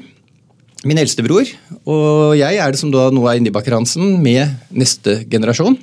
Min 0.87 0.96
eldstebror 0.99 1.43
og 1.90 2.37
jeg 2.38 2.55
er 2.62 2.70
det 2.70 2.78
som 2.78 2.93
da 2.93 3.08
nå 3.10 3.25
er 3.26 3.40
inne 3.40 3.49
i 3.50 3.50
Bakker 3.50 3.75
Hansen 3.75 4.23
med 4.23 4.47
neste 4.71 5.25
generasjon. 5.28 5.76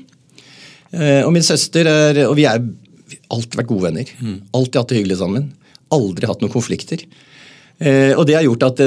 Eh, 0.93 1.21
Og 1.27 1.33
min 1.33 1.43
søster 1.43 1.85
er 1.85 2.29
Og 2.29 2.35
vi 2.38 2.45
har 2.45 2.63
alltid 3.29 3.57
vært 3.59 3.67
gode 3.67 3.83
venner. 3.91 4.05
Alltid 4.53 4.75
hatt 4.79 4.88
det 4.88 4.97
hyggelig 5.03 5.17
sammen. 5.19 5.51
Aldri 5.91 6.25
hatt 6.25 6.39
noen 6.39 6.51
konflikter. 6.53 7.03
Og 8.15 8.25
det 8.25 8.35
har 8.35 8.43
gjort 8.47 8.63
at 8.63 8.77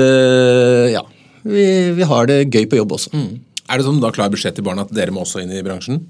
ja, 0.90 1.02
vi, 1.45 1.66
vi 1.97 2.09
har 2.09 2.28
det 2.30 2.47
gøy 2.49 2.66
på 2.71 2.78
jobb 2.80 2.97
også. 2.99 3.12
Er 3.68 3.78
det 3.78 3.87
sånn 3.87 4.00
da 4.02 4.11
klar 4.14 4.30
beskjed 4.33 4.57
til 4.57 4.66
barna 4.66 4.87
at 4.87 4.92
dere 4.97 5.12
må 5.14 5.25
også 5.25 5.42
inn 5.42 5.52
i 5.52 5.64
bransjen? 5.64 6.02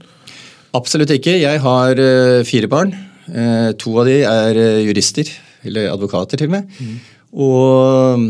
Absolutt 0.76 1.12
ikke. 1.14 1.38
Jeg 1.40 1.62
har 1.64 2.02
eh, 2.02 2.44
fire 2.46 2.68
barn. 2.70 2.92
Eh, 3.28 3.70
to 3.80 3.94
av 4.00 4.08
de 4.08 4.18
er 4.28 4.60
eh, 4.60 4.82
jurister, 4.86 5.30
eller 5.66 5.90
advokater 5.90 6.40
til 6.40 6.50
og 6.50 6.54
med. 6.58 6.76
Og 7.32 8.20
mm, 8.20 8.28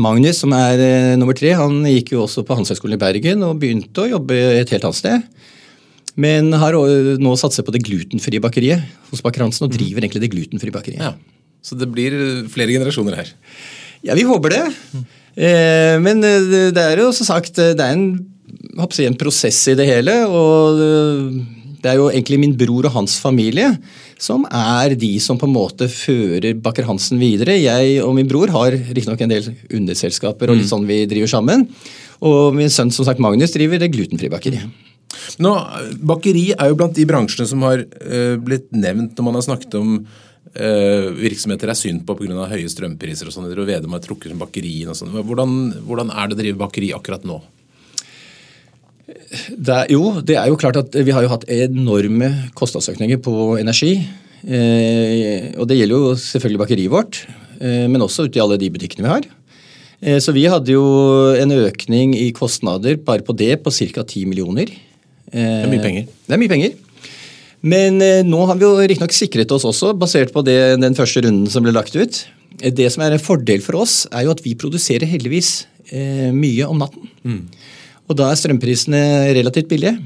Magnus, 0.00 0.40
som 0.42 0.54
er 0.54 1.18
nummer 1.18 1.36
tre, 1.36 1.52
han 1.58 1.82
gikk 1.90 2.14
jo 2.14 2.24
også 2.24 2.44
på 2.46 2.56
Handelshøyskolen 2.56 2.96
i 2.96 3.02
Bergen 3.02 3.42
og 3.46 3.58
begynte 3.62 4.04
å 4.04 4.12
jobbe 4.12 4.38
et 4.60 4.70
helt 4.72 4.86
annet 4.86 5.00
sted. 5.00 5.26
Men 6.20 6.52
har 6.58 6.74
nå 6.74 7.34
satser 7.38 7.66
på 7.66 7.74
det 7.74 7.82
glutenfrie 7.86 8.42
bakeriet 8.42 8.86
hos 9.10 9.22
Baker 9.24 9.44
Hansen 9.44 9.66
og 9.66 9.74
driver 9.74 10.02
egentlig 10.02 10.24
det 10.24 10.32
glutenfrie 10.32 10.74
bakeriet. 10.74 11.02
Ja. 11.02 11.14
Så 11.62 11.76
det 11.76 11.90
blir 11.92 12.14
flere 12.50 12.72
generasjoner 12.72 13.18
her. 13.20 13.32
Ja, 14.06 14.16
vi 14.16 14.24
håper 14.24 14.54
det. 14.54 14.62
Eh, 14.96 15.18
men 16.04 16.20
eh, 16.26 16.72
det- 16.74 16.82
er 16.84 17.00
jo 17.00 17.12
som 17.16 17.26
sagt 17.30 17.58
eh, 17.58 17.72
det 17.72 17.80
er 17.86 17.94
en, 17.96 18.26
jeg 18.76 19.06
en 19.08 19.16
prosess 19.20 19.62
i 19.72 19.76
det 19.78 19.86
hele. 19.88 20.12
Og 20.28 20.80
eh, 20.84 21.40
det 21.80 21.88
er 21.92 21.96
jo 21.96 22.10
egentlig 22.10 22.38
min 22.42 22.56
bror 22.60 22.84
og 22.90 22.92
hans 22.92 23.18
familie 23.22 23.70
som 24.20 24.44
er 24.52 24.92
de 25.00 25.14
som 25.18 25.38
på 25.40 25.46
en 25.48 25.54
måte 25.54 25.88
fører 25.88 26.58
Bakker 26.60 26.84
Hansen 26.84 27.16
videre. 27.18 27.56
Jeg 27.56 28.02
og 28.04 28.12
min 28.18 28.28
bror 28.28 28.52
har 28.52 28.76
riktignok 28.76 29.22
en 29.24 29.32
del 29.32 29.48
underselskaper 29.72 30.50
og 30.52 30.60
litt 30.60 30.68
sånn 30.68 30.84
vi 30.84 31.06
driver 31.08 31.30
sammen. 31.32 31.64
Og 32.20 32.52
min 32.52 32.68
sønn 32.68 32.92
som 32.92 33.06
sagt 33.08 33.22
Magnus 33.22 33.54
driver 33.56 33.80
det 33.80 33.88
glutenfrie 33.94 34.28
bakeriet. 34.28 34.68
Nå, 35.42 35.50
Bakeri 36.06 36.50
er 36.52 36.68
jo 36.70 36.76
blant 36.78 36.94
de 36.94 37.04
bransjene 37.08 37.48
som 37.48 37.64
har 37.66 37.80
eh, 37.82 38.36
blitt 38.38 38.68
nevnt 38.76 39.16
når 39.16 39.24
man 39.26 39.38
har 39.40 39.42
snakket 39.48 39.74
om 39.80 39.94
eh, 39.98 40.28
virksomheter 40.50 41.70
er 41.70 41.78
synd 41.78 42.00
på 42.08 42.16
pga. 42.18 42.48
høye 42.50 42.68
strømpriser 42.68 43.28
og 43.28 43.34
sånn. 43.34 43.46
Og 43.46 43.68
Vedum 43.68 43.92
har 43.94 44.02
trukket 44.02 44.34
bakerien 44.38 44.90
og 44.90 44.98
sånn. 44.98 45.12
Hvordan, 45.14 45.56
hvordan 45.86 46.10
er 46.10 46.28
det 46.28 46.34
å 46.34 46.40
drive 46.40 46.58
bakeri 46.58 46.90
akkurat 46.96 47.26
nå? 47.28 47.38
Det 49.54 49.74
er, 49.74 49.86
jo, 49.94 50.20
det 50.26 50.36
er 50.38 50.48
jo 50.50 50.58
klart 50.58 50.78
at 50.80 50.96
vi 51.06 51.14
har 51.14 51.22
jo 51.22 51.30
hatt 51.30 51.46
enorme 51.50 52.30
kostnadsøkninger 52.58 53.20
på 53.22 53.34
energi. 53.60 53.94
Eh, 54.40 55.52
og 55.60 55.68
det 55.68 55.76
gjelder 55.78 55.96
jo 55.96 56.14
selvfølgelig 56.18 56.62
bakeriet 56.62 56.92
vårt, 56.92 57.20
eh, 57.60 57.86
men 57.90 58.02
også 58.02 58.26
ute 58.26 58.40
i 58.40 58.42
alle 58.42 58.58
de 58.60 58.70
butikkene 58.72 59.06
vi 59.06 59.12
har. 59.12 59.26
Eh, 60.00 60.18
så 60.22 60.32
vi 60.32 60.46
hadde 60.48 60.72
jo 60.72 60.84
en 61.36 61.52
økning 61.58 62.14
i 62.16 62.30
kostnader 62.36 62.96
bare 63.04 63.26
på 63.26 63.36
det 63.36 63.58
på 63.62 63.70
ca. 63.70 64.02
10 64.02 64.24
millioner 64.26 64.70
Det 65.30 65.42
er 65.46 65.68
mye 65.70 65.82
penger. 65.82 66.06
Det 66.26 66.34
er 66.34 66.40
mye 66.40 66.50
penger. 66.50 66.72
Men 67.62 68.00
eh, 68.00 68.22
nå 68.24 68.44
har 68.48 68.56
vi 68.56 68.64
jo 68.64 68.76
riktignok 68.80 69.12
sikret 69.12 69.50
oss 69.52 69.66
også, 69.68 69.92
basert 70.00 70.32
på 70.32 70.40
det, 70.46 70.58
den 70.80 70.94
første 70.96 71.20
runden 71.26 71.50
som 71.52 71.64
ble 71.66 71.74
lagt 71.76 71.96
ut. 71.96 72.22
Eh, 72.62 72.72
Det 72.72 72.86
som 72.92 73.02
er 73.04 73.12
en 73.16 73.20
fordel 73.22 73.60
for 73.64 73.82
oss, 73.82 74.06
er 74.12 74.24
jo 74.24 74.32
at 74.32 74.40
vi 74.44 74.54
produserer 74.56 75.04
heldigvis 75.10 75.66
eh, 75.92 76.30
mye 76.32 76.64
om 76.70 76.80
natten. 76.80 77.10
Og 78.08 78.16
da 78.18 78.30
er 78.32 78.40
strømprisene 78.40 79.02
relativt 79.36 79.68
billige. 79.70 79.98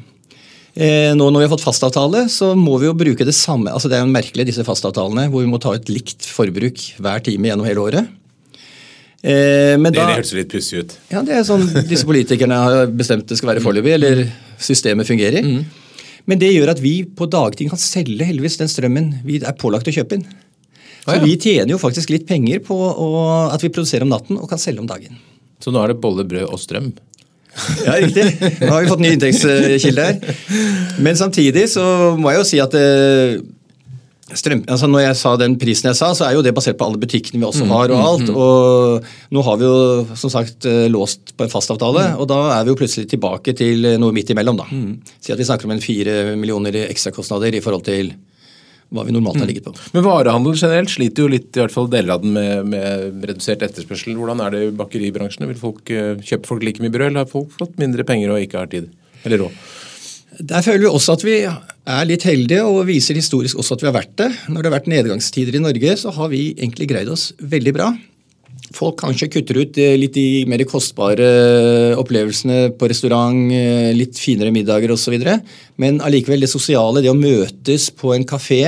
Eh, 0.75 1.13
nå 1.15 1.29
når 1.31 1.45
vi 1.45 1.47
har 1.47 1.53
fått 1.55 1.63
fastavtale, 1.69 2.25
så 2.29 2.51
må 2.59 2.75
vi 2.83 2.89
jo 2.89 2.97
bruke 2.99 3.23
det 3.25 3.37
samme. 3.39 3.71
altså 3.71 3.87
Det 3.89 4.01
er 4.01 4.03
jo 4.03 4.11
merkelig, 4.11 4.49
disse 4.51 4.67
fastavtalene, 4.67 5.29
hvor 5.31 5.45
vi 5.47 5.51
må 5.53 5.61
ta 5.63 5.77
et 5.79 5.87
likt 5.89 6.27
forbruk 6.27 6.83
hver 6.99 7.23
time 7.23 7.47
gjennom 7.53 7.69
hele 7.71 7.85
året. 7.87 8.11
Eh, 9.23 9.79
men 9.79 9.93
Det, 9.95 10.01
da, 10.03 10.11
høres 10.19 10.35
litt 10.35 10.51
pussig 10.53 10.83
ut. 10.83 10.99
ja, 11.15 11.23
det 11.23 11.39
er 11.39 11.47
sånn 11.47 11.63
disse 11.89 12.05
politikerne 12.05 12.59
har 12.61 12.91
bestemt 12.91 13.31
det 13.31 13.39
skal 13.39 13.55
være 13.55 13.63
foreløpig, 13.65 13.95
eller 13.95 14.27
systemet 14.59 15.07
fungerer. 15.09 15.47
Men 16.31 16.41
det 16.41 16.53
gjør 16.55 16.71
at 16.73 16.81
vi 16.81 16.95
på 17.05 17.27
dagtid 17.31 17.69
kan 17.73 17.81
selge 17.81 18.25
heldigvis 18.25 18.57
den 18.61 18.71
strømmen 18.73 19.11
vi 19.27 19.41
er 19.45 19.57
pålagt 19.61 19.89
å 19.91 19.95
kjøpe 19.95 20.19
inn. 20.21 20.27
Så 21.05 21.11
Ah, 21.13 21.19
ja. 21.19 21.25
vi 21.27 21.35
tjener 21.37 21.75
jo 21.75 21.77
faktisk 21.77 22.09
litt 22.15 22.23
penger 22.25 22.63
på 22.65 22.73
å, 22.75 23.09
at 23.53 23.61
vi 23.61 23.69
produserer 23.69 24.07
om 24.07 24.13
natten 24.15 24.39
og 24.41 24.49
kan 24.49 24.61
selge 24.63 24.81
om 24.81 24.87
dagen. 24.89 25.19
Så 25.61 25.69
nå 25.75 25.83
er 25.85 25.93
det 25.93 25.99
bolle, 26.01 26.25
brød 26.25 26.47
og 26.49 26.61
strøm. 26.63 26.87
Ja, 27.85 27.99
riktig. 28.01 28.25
Nå 28.65 28.71
har 28.73 28.83
vi 28.83 28.89
fått 28.91 29.03
ny 29.05 29.11
inntektskilde 29.15 30.07
her. 30.09 30.39
Men 31.05 31.15
samtidig 31.21 31.67
så 31.71 31.85
må 32.19 32.33
jeg 32.33 32.41
jo 32.41 32.47
si 32.49 32.59
at 32.65 32.73
eh, 32.81 33.37
strøm, 34.33 34.63
altså 34.73 34.89
når 34.89 35.03
jeg 35.03 35.17
sa 35.21 35.35
den 35.37 35.55
prisen 35.61 35.91
jeg 35.91 35.99
sa, 35.99 36.09
så 36.17 36.25
er 36.27 36.37
jo 36.39 36.43
det 36.45 36.55
basert 36.57 36.79
på 36.81 36.87
alle 36.87 37.01
butikkene 37.01 37.43
vi 37.43 37.45
også 37.45 37.67
har 37.69 37.93
og 37.93 38.01
alt. 38.01 38.31
Og 38.33 39.35
nå 39.37 39.43
har 39.45 39.59
vi 39.61 39.69
jo 39.69 40.17
som 40.17 40.33
sagt 40.33 40.65
eh, 40.71 40.87
låst 40.93 41.35
på 41.37 41.45
en 41.45 41.53
fastavtale, 41.53 42.07
og 42.17 42.29
da 42.31 42.39
er 42.57 42.65
vi 42.65 42.73
jo 42.73 42.79
plutselig 42.81 43.11
tilbake 43.13 43.53
til 43.59 43.85
eh, 43.91 43.99
noe 44.01 44.17
midt 44.17 44.33
imellom, 44.33 44.63
da. 44.63 44.69
Si 45.21 45.35
at 45.35 45.41
vi 45.41 45.45
snakker 45.45 45.69
om 45.69 45.77
en 45.77 45.85
fire 45.85 46.33
millioner 46.41 46.81
i 46.81 46.87
ekstrakostnader 46.89 47.53
i 47.53 47.61
forhold 47.65 47.85
til 47.91 48.15
hva 48.95 49.05
vi 49.05 49.13
normalt 49.13 49.41
har 49.43 49.49
ligget 49.51 49.67
på. 49.67 49.75
Men 49.93 50.05
varehandel 50.07 50.57
generelt 50.57 50.93
sliter 50.93 51.25
jo 51.25 51.31
litt, 51.33 51.51
i 51.53 51.61
hvert 51.61 51.73
fall 51.75 51.89
deler 51.93 52.17
av 52.17 52.25
den, 52.25 52.33
med, 52.37 52.69
med 52.73 53.25
redusert 53.29 53.65
etterspørsel. 53.67 54.17
Hvordan 54.17 54.41
er 54.45 54.55
det 54.55 54.67
i 54.69 54.75
bakeribransjen? 54.79 55.49
Vil 55.51 55.59
folk, 55.59 55.83
kjøpe 55.91 56.49
folk 56.49 56.65
like 56.65 56.85
mye 56.85 56.95
brød, 56.95 57.11
eller 57.11 57.27
har 57.27 57.33
folk 57.33 57.53
fått 57.59 57.77
mindre 57.81 58.07
penger 58.07 58.33
og 58.33 58.45
ikke 58.45 58.63
har 58.63 58.71
tid? 58.73 58.93
Eller 59.25 59.45
råd? 59.45 59.65
Der 60.41 60.65
føler 60.65 60.87
vi 60.87 60.91
også 60.91 61.15
at 61.15 61.23
vi 61.27 61.37
er 61.45 62.09
litt 62.09 62.25
heldige, 62.27 62.65
og 62.67 62.89
viser 62.89 63.19
historisk 63.19 63.61
også 63.61 63.77
at 63.77 63.85
vi 63.85 63.89
har 63.91 63.97
vært 63.97 64.17
det. 64.19 64.31
Når 64.49 64.59
det 64.63 64.71
har 64.71 64.77
vært 64.79 64.91
nedgangstider 64.91 65.59
i 65.59 65.63
Norge, 65.63 65.95
så 66.01 66.13
har 66.17 66.33
vi 66.33 66.49
egentlig 66.57 66.89
greid 66.91 67.11
oss 67.13 67.31
veldig 67.39 67.75
bra. 67.77 67.93
Folk 68.75 68.97
kanskje 69.03 69.29
kutter 69.31 69.61
ut 69.61 69.79
eh, 69.79 69.95
litt 70.01 70.17
de 70.17 70.45
mer 70.51 70.65
kostbare 70.67 71.27
opplevelsene 72.01 72.73
på 72.79 72.89
restaurant, 72.91 73.37
eh, 73.55 73.93
litt 73.95 74.19
finere 74.19 74.51
middager 74.55 74.91
osv. 74.95 75.15
Men 75.79 76.01
allikevel, 76.03 76.43
det 76.43 76.51
sosiale, 76.51 77.05
det 77.05 77.13
å 77.13 77.19
møtes 77.19 77.91
på 77.95 78.15
en 78.17 78.27
kafé, 78.27 78.63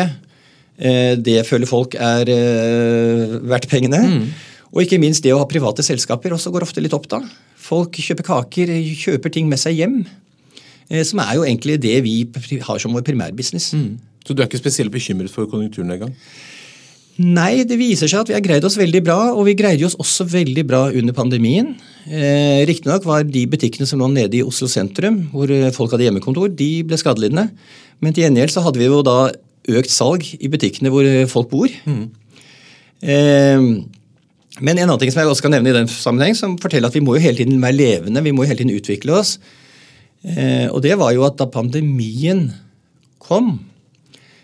eh, 0.79 1.15
det 1.19 1.41
føler 1.49 1.71
folk 1.71 1.97
er 1.99 2.31
eh, 2.31 3.41
verdt 3.51 3.67
pengene. 3.73 4.05
Og 4.77 4.85
ikke 4.85 5.01
minst 5.03 5.25
det 5.25 5.33
å 5.35 5.41
ha 5.41 5.49
private 5.51 5.83
selskaper 5.83 6.37
også 6.37 6.53
går 6.55 6.69
ofte 6.69 6.85
litt 6.85 6.95
opp 6.95 7.09
da. 7.11 7.23
Folk 7.67 7.99
kjøper 7.99 8.31
kaker, 8.31 8.71
kjøper 9.01 9.33
ting 9.35 9.51
med 9.51 9.59
seg 9.59 9.81
hjem. 9.81 10.05
Eh, 10.91 11.05
Som 11.05 11.21
er 11.25 11.35
jo 11.37 11.47
egentlig 11.47 11.81
det 11.83 12.03
vi 12.05 12.19
har 12.63 12.79
som 12.79 12.93
vår 12.93 13.07
primærbusiness. 13.07 13.73
Så 14.27 14.35
du 14.35 14.43
er 14.43 14.49
ikke 14.49 14.59
spesielt 14.59 14.91
bekymret 14.91 15.31
for 15.31 15.47
konjunkturnedgang? 15.47 16.13
Nei, 17.17 17.65
det 17.65 17.79
viser 17.81 18.11
seg 18.11 18.21
at 18.21 18.29
vi 18.29 18.35
har 18.37 18.43
greid 18.45 18.65
oss 18.69 18.77
veldig 18.77 19.01
bra, 19.07 19.17
og 19.33 19.47
vi 19.47 19.55
greide 19.57 19.87
oss 19.87 19.97
også 19.97 20.27
veldig 20.29 20.67
bra 20.69 20.83
under 20.93 21.15
pandemien. 21.17 21.71
Eh, 22.05 22.67
Riktignok 22.69 23.07
var 23.09 23.25
de 23.25 23.47
butikkene 23.49 23.89
som 23.89 24.03
lå 24.03 24.11
nede 24.13 24.37
i 24.37 24.45
Oslo 24.45 24.69
sentrum, 24.69 25.23
hvor 25.33 25.49
eh, 25.49 25.71
folk 25.73 25.95
hadde 25.95 26.05
hjemmekontor, 26.05 26.51
de 26.53 26.83
ble 26.85 26.99
skadelidende. 27.01 27.49
Men 28.05 28.13
til 28.13 28.27
gjengjeld 28.27 28.53
så 28.53 28.67
hadde 28.67 28.83
vi 28.83 28.91
jo 28.91 29.01
da 29.07 29.31
økt 29.81 29.91
salg 29.91 30.29
i 30.37 30.51
butikkene 30.53 30.93
hvor 30.93 31.09
eh, 31.09 31.25
folk 31.31 31.49
bor. 31.55 31.73
Eh, 33.01 33.65
men 34.61 34.77
en 34.77 34.85
annen 34.85 35.01
ting 35.01 35.13
som 35.13 35.23
jeg 35.23 35.31
også 35.31 35.47
skal 35.47 35.55
nevne 35.57 35.73
i 35.73 35.79
den 35.79 35.89
sammenheng, 35.89 36.37
som 36.37 36.59
forteller 36.61 36.93
at 36.93 36.97
vi 36.97 37.05
må 37.05 37.17
jo 37.17 37.25
hele 37.25 37.41
tiden 37.41 37.63
være 37.65 37.81
levende, 37.81 38.25
vi 38.25 38.37
må 38.37 38.45
jo 38.45 38.53
hele 38.53 38.61
tiden 38.61 38.77
utvikle 38.77 39.17
oss. 39.17 39.39
Eh, 40.25 40.69
og 40.71 40.81
det 40.85 40.97
var 40.99 41.13
jo 41.15 41.27
at 41.27 41.37
da 41.39 41.49
pandemien 41.51 42.49
kom, 43.23 43.57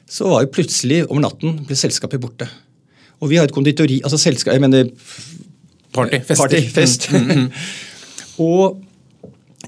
så 0.07 0.29
var 0.29 0.45
jo 0.45 0.53
plutselig 0.53 1.03
over 1.07 1.23
natten 1.25 1.63
ble 1.67 1.79
selskapet 1.79 2.21
borte. 2.23 2.49
Og 3.23 3.31
vi 3.31 3.39
har 3.39 3.47
et 3.47 3.55
konditori 3.55 4.01
Altså 4.03 4.19
selskap, 4.19 4.57
jeg 4.57 4.63
mener 4.65 4.89
Party, 5.95 6.19
fester. 6.27 6.41
Party, 6.43 6.63
fest. 6.73 7.07
og 8.43 8.81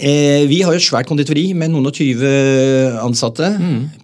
eh, 0.00 0.44
vi 0.50 0.62
har 0.64 0.75
jo 0.75 0.80
et 0.80 0.87
svært 0.87 1.08
konditori 1.08 1.50
med 1.56 1.73
noen 1.73 1.90
og 1.90 1.94
tyve 1.96 2.30
ansatte. 3.02 3.50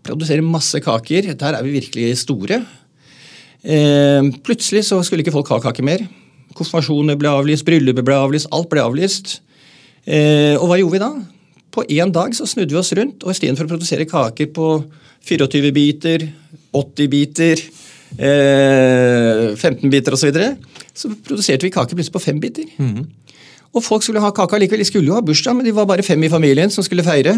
Produserer 0.07 0.45
masse 0.45 0.80
kaker. 0.85 1.33
Der 1.40 1.57
er 1.57 1.64
vi 1.66 1.78
virkelig 1.78 2.12
store. 2.21 2.61
Eh, 3.64 4.30
plutselig 4.45 4.85
så 4.88 5.00
skulle 5.04 5.25
ikke 5.25 5.35
folk 5.35 5.50
ha 5.52 5.61
kake 5.64 5.85
mer. 5.87 6.04
Konfirmasjoner 6.57 7.16
ble 7.19 7.33
avlyst, 7.33 7.64
bryllupet 7.66 8.04
ble 8.04 8.16
avlyst, 8.21 8.50
alt 8.52 8.69
ble 8.73 8.85
avlyst. 8.85 9.38
Eh, 10.04 10.57
og 10.59 10.69
hva 10.69 10.80
gjorde 10.80 10.97
vi 10.97 11.02
da? 11.02 11.11
På 11.71 11.85
én 11.87 12.11
dag 12.12 12.35
så 12.35 12.47
snudde 12.47 12.75
vi 12.75 12.81
oss 12.81 12.93
rundt, 12.99 13.23
og 13.23 13.31
istedenfor 13.35 13.69
å 13.69 13.73
produsere 13.75 14.09
kaker 14.11 14.50
på 14.55 14.69
24 15.29 15.71
biter, 15.77 16.27
80 16.75 17.11
biter, 17.12 17.62
eh, 18.19 19.55
15 19.55 19.91
biter 19.91 20.17
osv., 20.17 20.25
så, 20.25 20.31
videre, 20.31 20.57
så 20.95 21.12
produserte 21.15 21.69
vi 21.69 21.71
kaker 21.75 21.95
plutselig 21.95 22.17
på 22.17 22.25
fem 22.25 22.41
biter. 22.43 22.67
Og 23.71 23.85
folk 23.85 24.03
skulle 24.03 24.23
ha 24.23 24.33
kake 24.35 24.59
likevel. 24.59 24.83
De 24.83 24.89
skulle 24.89 25.07
jo 25.07 25.15
ha 25.15 25.23
bursdag, 25.23 25.55
men 25.55 25.65
de 25.65 25.75
var 25.75 25.87
bare 25.87 26.03
fem 26.03 26.23
i 26.25 26.29
familien 26.29 26.71
som 26.71 26.83
skulle 26.83 27.07
feire. 27.07 27.37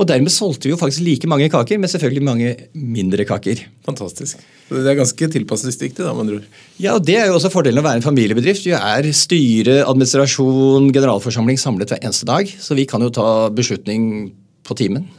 Og 0.00 0.08
dermed 0.08 0.32
solgte 0.32 0.68
vi 0.68 0.72
jo 0.72 0.80
faktisk 0.80 1.04
like 1.04 1.28
mange 1.28 1.48
kaker, 1.52 1.78
men 1.80 1.90
selvfølgelig 1.90 2.24
mange 2.24 2.52
mindre 2.72 3.26
kaker. 3.28 3.64
Fantastisk. 3.86 4.40
Det 4.72 4.82
er 4.88 4.98
ganske 4.98 5.28
tilpasningsdyktig, 5.34 6.00
da, 6.00 6.12
med 6.16 6.24
andre 6.24 6.38
ord. 6.40 6.60
Ja, 6.80 6.94
og 6.96 7.04
Det 7.06 7.16
er 7.20 7.28
jo 7.28 7.36
også 7.36 7.52
fordelen 7.52 7.82
av 7.82 7.84
å 7.84 7.90
være 7.90 8.00
en 8.00 8.06
familiebedrift. 8.06 8.64
Vi 8.68 8.76
er 8.76 9.08
styre, 9.16 9.82
administrasjon, 9.84 10.92
generalforsamling 10.94 11.60
samlet 11.60 11.92
hver 11.92 12.00
eneste 12.00 12.28
dag. 12.28 12.48
Så 12.48 12.78
vi 12.78 12.86
kan 12.88 13.04
jo 13.04 13.12
ta 13.12 13.50
beslutning 13.52 14.32
på 14.64 14.78
timen. 14.78 15.10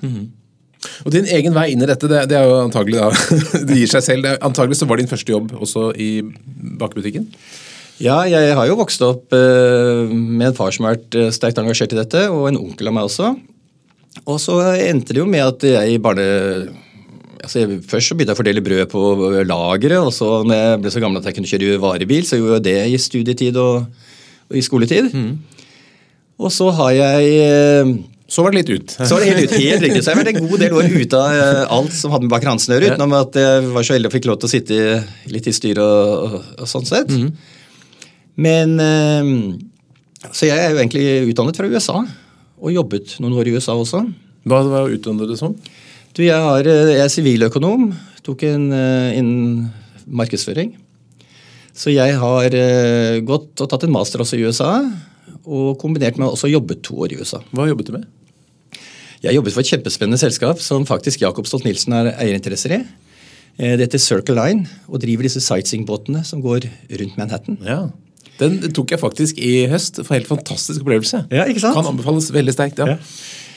Og 1.05 1.13
din 1.15 1.27
egen 1.31 1.53
vei 1.55 1.69
inn 1.71 1.83
i 1.83 1.87
dette, 1.87 2.09
det, 2.11 2.25
det 2.31 2.39
er 2.39 2.49
jo 2.49 2.63
antagelig 2.65 2.99
da, 2.99 3.11
det 3.69 3.77
gir 3.77 3.91
seg 3.91 4.03
selv. 4.03 4.31
Antagelig 4.43 4.81
så 4.81 4.89
var 4.89 4.99
din 4.99 5.11
første 5.11 5.31
jobb 5.31 5.53
også 5.59 5.91
i 5.95 6.09
bakebutikken? 6.81 7.29
Ja, 8.01 8.23
jeg 8.25 8.55
har 8.57 8.67
jo 8.67 8.79
vokst 8.79 9.03
opp 9.05 9.35
eh, 9.37 10.09
med 10.09 10.49
en 10.49 10.57
far 10.57 10.73
som 10.73 10.87
har 10.87 10.97
vært 10.97 11.15
eh, 11.15 11.29
sterkt 11.31 11.61
engasjert 11.61 11.93
i 11.93 11.99
dette, 11.99 12.23
og 12.33 12.49
en 12.49 12.59
onkel 12.59 12.89
av 12.89 12.95
meg 12.97 13.07
også. 13.07 13.35
Og 14.29 14.37
så 14.39 14.59
endte 14.77 15.15
det 15.15 15.21
jo 15.23 15.27
med 15.29 15.43
at 15.45 15.67
jeg 15.67 15.95
i 15.95 16.01
barne... 16.01 16.25
Altså 17.43 17.59
jeg, 17.59 17.81
først 17.91 18.07
så 18.07 18.15
begynte 18.15 18.31
jeg 18.31 18.37
å 18.37 18.39
fordele 18.39 18.61
brød 18.63 18.85
på 18.93 18.99
lageret, 19.49 19.99
og 19.99 20.13
så 20.15 20.27
når 20.47 20.55
jeg 20.61 20.77
ble 20.79 20.91
så 20.93 21.01
gammel 21.03 21.19
at 21.19 21.25
jeg 21.27 21.35
kunne 21.35 21.49
kjøre 21.49 21.81
varebil, 21.83 22.23
så 22.23 22.37
gjorde 22.39 22.61
jeg 22.61 22.65
det 22.69 22.75
i 22.93 23.01
studietid 23.03 23.57
og, 23.59 23.89
og 24.47 24.55
i 24.55 24.63
skoletid. 24.63 25.09
Og 26.39 26.53
så 26.55 26.69
har 26.77 26.93
jeg 26.95 27.33
eh, 27.43 27.91
Så 28.31 28.45
var 28.45 28.55
det 28.55 28.61
litt 28.61 28.71
ut. 28.85 28.95
Så 28.95 29.09
var 29.11 29.25
det 29.25 29.33
helt 29.33 29.43
ut, 29.51 29.57
helt 29.59 29.83
riktig. 29.83 29.99
Så 30.05 30.13
jeg 30.13 30.15
har 30.15 30.21
vært 30.23 30.31
en 30.39 30.47
god 30.47 30.63
del 30.63 30.77
år 30.79 30.87
ute 31.03 31.19
av 31.19 31.35
eh, 31.41 31.59
alt 31.75 31.97
som 31.97 32.15
hadde 32.15 32.29
med 32.29 32.33
bak 32.37 32.47
ransen 32.47 32.71
å 32.71 32.79
gjøre, 32.79 32.93
utenom 32.95 33.17
at 33.19 33.35
jeg 33.43 33.67
var 33.75 33.89
så 33.89 33.97
heldig 33.97 34.09
og 34.09 34.15
fikk 34.15 34.29
lov 34.31 34.39
til 34.39 34.47
å 34.47 34.53
sitte 34.53 34.79
litt 35.35 35.51
i 35.51 35.57
styret 35.59 35.83
og, 35.83 36.15
og, 36.39 36.49
og 36.63 36.71
sånn 36.71 36.87
sett. 36.87 37.11
Men 38.39 38.79
eh, 38.79 39.35
Så 40.31 40.47
jeg 40.47 40.63
er 40.63 40.71
jo 40.71 40.79
egentlig 40.79 41.33
utdannet 41.33 41.59
fra 41.59 41.67
USA, 41.75 41.99
og 42.61 42.73
jobbet 42.73 43.17
noen 43.23 43.35
år 43.39 43.49
i 43.49 43.55
USA 43.57 43.75
også. 43.77 44.03
Hva 44.47 44.59
var 44.67 44.91
utdannet 44.91 45.29
du 45.29 45.37
som? 45.39 45.55
Du, 46.13 46.21
jeg, 46.21 46.37
har, 46.37 46.67
eh, 46.67 46.93
jeg 46.93 47.01
er 47.01 47.11
siviløkonom, 47.11 47.87
tok 48.25 48.43
en 48.45 48.67
eh, 48.75 49.15
innen 49.17 49.69
markedsføring. 50.05 50.75
Så 51.73 51.89
jeg 51.89 52.19
har 52.21 52.53
eh, 52.53 53.21
gått 53.25 53.63
og 53.63 53.71
tatt 53.71 53.87
en 53.87 53.95
master 53.95 54.21
også 54.21 54.37
i 54.37 54.43
USA, 54.45 54.75
og 55.43 55.79
kombinert 55.81 56.19
med 56.21 56.29
også 56.29 56.51
jobbet 56.51 56.83
to 56.85 56.99
år 57.01 57.15
i 57.15 57.17
USA. 57.17 57.41
Hva 57.55 57.65
jobbet 57.71 57.89
du 57.89 57.95
med? 57.97 58.05
Jeg 59.23 59.39
jobbet 59.39 59.55
for 59.55 59.63
et 59.63 59.71
kjempespennende 59.71 60.19
selskap 60.19 60.61
som 60.61 60.85
faktisk 60.85 61.23
Jakob 61.23 61.47
Stolt-Nielsen 61.47 61.95
har 61.95 62.11
eierinteresser 62.13 62.75
i. 62.75 62.79
Det 63.57 63.85
heter 63.85 64.01
Circle 64.01 64.35
Line 64.35 64.65
og 64.89 64.99
driver 65.03 65.27
disse 65.27 65.41
sightseeingbåtene 65.45 66.23
som 66.27 66.41
går 66.43 66.65
rundt 66.99 67.19
Manhattan. 67.19 67.59
Ja. 67.63 67.85
Den 68.39 68.57
tok 68.73 68.91
jeg 68.95 68.99
faktisk 69.01 69.37
i 69.37 69.67
høst. 69.69 69.99
For 70.03 70.15
helt 70.17 70.27
fantastisk 70.29 70.81
opplevelse. 70.81 71.25
Ja, 71.31 71.45
ikke 71.49 71.61
sant? 71.63 71.75
Kan 71.77 71.91
anbefales 71.93 72.31
veldig 72.33 72.53
sterkt. 72.55 72.79
ja. 72.81 72.97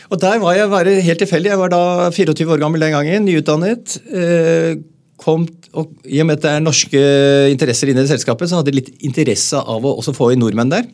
Og 0.06 0.20
der 0.22 0.38
var 0.38 0.54
jeg 0.54 0.68
bare 0.70 0.92
helt 1.02 1.18
tilfeldig. 1.18 1.50
Jeg 1.50 1.58
var 1.58 1.68
da 1.72 2.10
24 2.14 2.52
år 2.54 2.60
gammel 2.62 2.78
den 2.84 2.92
gangen, 2.94 3.24
nyutdannet. 3.26 3.96
Eh, 4.12 4.76
Kom, 5.16 5.46
og 5.72 5.94
I 6.04 6.18
og 6.20 6.26
med 6.28 6.36
at 6.36 6.42
det 6.44 6.50
er 6.52 6.60
norske 6.60 7.00
interesser 7.48 7.88
inne 7.88 8.02
i 8.04 8.10
selskapet, 8.10 8.50
så 8.50 8.58
hadde 8.58 8.68
jeg 8.68 8.76
litt 8.82 8.90
interesse 9.08 9.56
av 9.56 9.80
å 9.88 9.94
også 9.96 10.12
få 10.14 10.28
inn 10.34 10.42
nordmenn 10.44 10.68
der. 10.70 10.84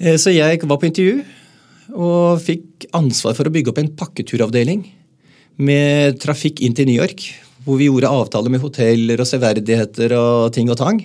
Eh, 0.00 0.16
Så 0.16 0.32
jeg 0.32 0.62
var 0.64 0.78
på 0.80 0.88
intervju 0.88 1.20
og 1.92 2.40
fikk 2.40 2.86
ansvar 2.96 3.36
for 3.36 3.44
å 3.44 3.52
bygge 3.52 3.68
opp 3.74 3.78
en 3.82 3.92
pakketuravdeling 4.00 4.86
med 5.60 6.18
trafikk 6.24 6.62
inn 6.64 6.72
til 6.74 6.88
New 6.88 6.96
York. 6.96 7.20
Hvor 7.66 7.76
vi 7.78 7.86
gjorde 7.90 8.08
avtaler 8.10 8.50
med 8.50 8.64
hoteller 8.64 9.20
og 9.20 9.28
severdigheter 9.28 10.16
og 10.16 10.52
ting 10.56 10.70
og 10.72 10.80
tang. 10.80 11.04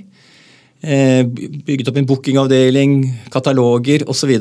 Eh, 0.81 1.23
Bygget 1.25 1.89
opp 1.89 1.97
en 1.97 2.07
bookingavdeling, 2.09 2.97
kataloger 3.33 4.05
osv. 4.09 4.33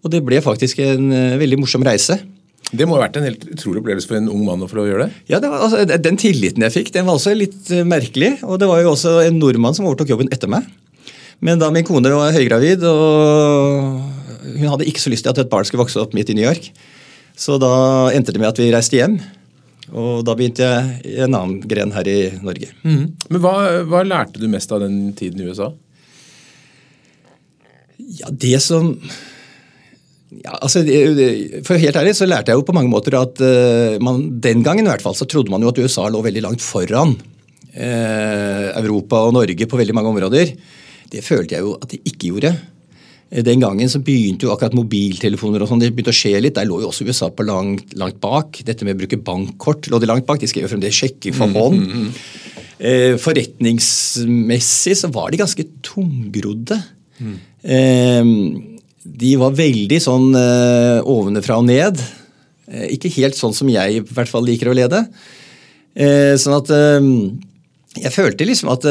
Og 0.00 0.12
det 0.12 0.22
ble 0.24 0.40
faktisk 0.44 0.80
en 0.84 1.10
eh, 1.12 1.38
veldig 1.40 1.60
morsom 1.60 1.84
reise. 1.84 2.18
Det 2.70 2.86
må 2.86 2.94
ha 2.94 3.02
vært 3.02 3.18
en 3.18 3.26
helt 3.26 3.42
utrolig 3.50 3.80
opplevelse 3.82 4.06
for 4.06 4.20
en 4.20 4.30
ung 4.30 4.44
mann 4.46 4.62
å 4.62 4.68
få 4.70 4.78
lov 4.78 4.86
å 4.86 4.90
gjøre 4.92 5.08
det? 5.08 5.22
Ja, 5.32 5.40
det 5.42 5.50
var, 5.50 5.64
altså, 5.66 5.98
Den 6.04 6.20
tilliten 6.20 6.62
jeg 6.62 6.74
fikk, 6.76 6.92
den 6.94 7.08
var 7.08 7.18
også 7.18 7.34
litt 7.34 7.66
uh, 7.74 7.82
merkelig. 7.88 8.36
Og 8.46 8.60
det 8.62 8.68
var 8.70 8.84
jo 8.84 8.92
også 8.92 9.16
en 9.24 9.40
nordmann 9.42 9.74
som 9.76 9.88
overtok 9.90 10.12
jobben 10.14 10.30
etter 10.30 10.50
meg. 10.50 10.68
Men 11.42 11.58
da 11.58 11.72
min 11.74 11.86
kone 11.88 12.12
var 12.14 12.36
høygravid, 12.36 12.84
og 12.86 14.54
hun 14.60 14.70
hadde 14.70 14.86
ikke 14.86 15.02
så 15.02 15.10
lyst 15.10 15.24
til 15.24 15.32
at 15.32 15.40
et 15.40 15.50
barn 15.50 15.66
skulle 15.66 15.82
vokse 15.82 15.98
opp 15.98 16.14
midt 16.14 16.30
i 16.30 16.36
New 16.36 16.44
York, 16.44 16.68
så 17.32 17.56
da 17.58 17.72
endte 18.12 18.34
det 18.36 18.42
med 18.42 18.50
at 18.50 18.60
vi 18.60 18.68
reiste 18.68 18.98
hjem. 18.98 19.16
Og 19.90 20.22
da 20.26 20.36
begynte 20.38 20.66
jeg 20.66 21.00
i 21.10 21.16
en 21.24 21.34
annen 21.34 21.60
gren 21.70 21.92
her 21.96 22.08
i 22.10 22.18
Norge. 22.44 22.70
Mm. 22.84 23.04
Men 23.30 23.42
hva, 23.42 23.54
hva 23.88 24.04
lærte 24.06 24.42
du 24.42 24.46
mest 24.50 24.70
av 24.74 24.84
den 24.84 25.10
tiden 25.18 25.42
i 25.42 25.50
USA? 25.50 25.70
Ja, 28.20 28.30
det 28.30 28.58
som 28.64 28.94
ja, 30.30 30.54
altså, 30.62 30.84
for 31.66 31.80
helt 31.82 31.98
ærlig 31.98 32.14
så 32.16 32.28
lærte 32.28 32.52
jeg 32.52 32.60
jo 32.60 32.66
på 32.66 32.74
mange 32.76 32.90
måter 32.92 33.16
at 33.18 33.40
uh, 33.42 33.98
man, 34.02 34.22
den 34.42 34.62
gangen 34.66 34.86
i 34.86 34.92
hvert 34.92 35.02
fall 35.02 35.16
så 35.18 35.26
trodde 35.28 35.50
man 35.52 35.62
jo 35.64 35.72
at 35.72 35.80
USA 35.82 36.06
lå 36.08 36.22
veldig 36.22 36.44
langt 36.46 36.62
foran 36.64 37.16
eh, 37.74 38.68
Europa 38.78 39.24
og 39.26 39.34
Norge 39.36 39.66
på 39.66 39.78
veldig 39.80 39.96
mange 39.96 40.12
områder. 40.12 40.52
Det 41.10 41.24
følte 41.26 41.56
jeg 41.56 41.66
jo 41.66 41.74
at 41.78 41.90
de 41.90 42.00
ikke 42.06 42.30
gjorde. 42.30 42.54
Eh, 43.30 43.44
den 43.46 43.62
gangen 43.62 43.90
så 43.90 44.00
begynte 44.02 44.46
jo 44.46 44.54
akkurat 44.54 44.74
mobiltelefoner 44.76 45.62
og 45.62 45.70
sånn, 45.70 45.82
det 45.82 45.92
begynte 45.94 46.14
å 46.14 46.20
skje 46.20 46.34
litt. 46.42 46.56
Der 46.58 46.68
lå 46.68 46.80
jo 46.82 46.90
også 46.90 47.06
USA 47.06 47.30
på 47.30 47.46
langt, 47.46 47.94
langt 47.98 48.20
bak. 48.22 48.62
Dette 48.66 48.86
med 48.86 48.96
å 48.96 49.02
bruke 49.04 49.20
bankkort 49.22 49.90
lå 49.90 50.00
de 50.02 50.10
langt 50.10 50.26
bak. 50.28 50.42
De 50.42 50.50
skrev 50.50 50.66
jo 50.66 50.72
fremdeles 50.72 50.98
sjekker 50.98 51.36
for 51.36 51.52
hånd. 51.54 51.78
Mm, 51.78 51.90
mm, 51.90 52.08
mm. 52.80 53.18
Forretningsmessig 53.20 54.94
så 54.96 55.10
var 55.12 55.30
de 55.30 55.42
ganske 55.42 55.66
tungrodde. 55.84 56.78
Mm. 57.20 57.34
De 59.04 59.32
var 59.36 59.58
veldig 59.58 59.98
sånn 60.00 60.30
ovenfra 60.32 61.58
og 61.60 61.66
ned. 61.68 62.00
Ikke 62.88 63.12
helt 63.18 63.36
sånn 63.36 63.52
som 63.52 63.68
jeg 63.68 63.98
i 63.98 64.00
hvert 64.00 64.32
fall 64.32 64.48
liker 64.48 64.72
å 64.72 64.76
lede. 64.78 65.02
Sånn 66.40 66.56
at 66.56 66.72
jeg 68.00 68.14
følte 68.16 68.48
liksom 68.48 68.72
at 68.72 68.88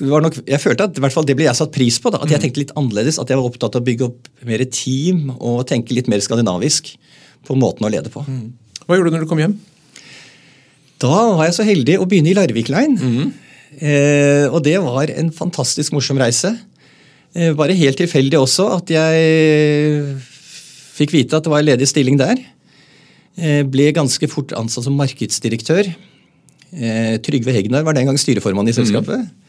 nok, 0.00 0.38
jeg 0.48 0.60
følte 0.62 0.86
at 0.88 0.96
i 0.96 1.02
hvert 1.04 1.14
fall 1.14 1.26
det 1.28 1.36
ble 1.38 1.46
jeg 1.48 1.58
satt 1.58 1.74
pris 1.74 1.98
på. 2.00 2.12
Da, 2.14 2.22
at 2.22 2.30
jeg 2.30 2.40
mm. 2.40 2.44
tenkte 2.46 2.62
litt 2.62 2.74
annerledes. 2.78 3.18
At 3.20 3.30
jeg 3.32 3.40
var 3.40 3.48
opptatt 3.48 3.76
av 3.76 3.84
å 3.84 3.86
bygge 3.86 4.08
opp 4.08 4.30
mer 4.48 4.64
team 4.72 5.32
og 5.38 5.66
tenke 5.68 5.96
litt 5.96 6.10
mer 6.12 6.22
skandinavisk 6.24 6.94
på 7.46 7.58
måten 7.58 7.86
å 7.86 7.92
lede 7.92 8.12
på. 8.12 8.24
Mm. 8.24 8.52
Hva 8.86 8.98
gjorde 8.98 9.12
du 9.12 9.16
når 9.16 9.24
du 9.26 9.30
kom 9.30 9.42
hjem? 9.42 9.56
Da 11.02 11.14
var 11.34 11.48
jeg 11.48 11.56
så 11.58 11.66
heldig 11.66 11.98
å 11.98 12.06
begynne 12.08 12.30
i 12.30 12.36
Larvik 12.38 12.70
Line. 12.72 12.98
Mm. 12.98 13.32
Eh, 13.82 14.46
og 14.52 14.60
det 14.66 14.76
var 14.84 15.10
en 15.10 15.32
fantastisk 15.34 15.94
morsom 15.96 16.20
reise. 16.20 16.52
Eh, 17.34 17.52
bare 17.58 17.76
helt 17.78 17.98
tilfeldig 17.98 18.38
også 18.38 18.68
at 18.76 18.92
jeg 18.92 20.16
fikk 20.92 21.14
vite 21.16 21.38
at 21.38 21.46
det 21.46 21.52
var 21.52 21.62
en 21.62 21.70
ledig 21.72 21.88
stilling 21.90 22.18
der. 22.20 22.38
Eh, 23.40 23.62
ble 23.64 23.90
ganske 23.96 24.28
fort 24.28 24.52
ansatt 24.56 24.86
som 24.86 24.96
markedsdirektør. 24.98 25.88
Eh, 26.72 27.14
Trygve 27.24 27.54
Hegnar 27.56 27.84
var 27.84 27.96
den 27.96 28.08
gang 28.08 28.18
styreformann 28.20 28.68
i 28.68 28.76
selskapet. 28.76 29.24
Mm. 29.24 29.41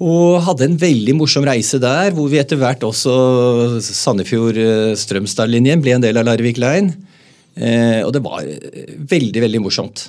Og 0.00 0.40
hadde 0.46 0.64
en 0.64 0.78
veldig 0.80 1.14
morsom 1.18 1.44
reise 1.44 1.76
der, 1.82 2.14
hvor 2.16 2.30
vi 2.32 2.40
etter 2.40 2.56
hvert 2.60 2.82
også 2.86 3.12
Sandefjord-Strømstad-linjen 3.84 5.82
ble 5.84 5.92
en 5.98 6.04
del 6.04 6.16
av 6.16 6.24
Larvik 6.28 6.56
Line. 6.62 6.94
Og 8.06 8.10
det 8.14 8.22
var 8.24 8.46
veldig, 9.10 9.42
veldig 9.44 9.60
morsomt. 9.60 10.06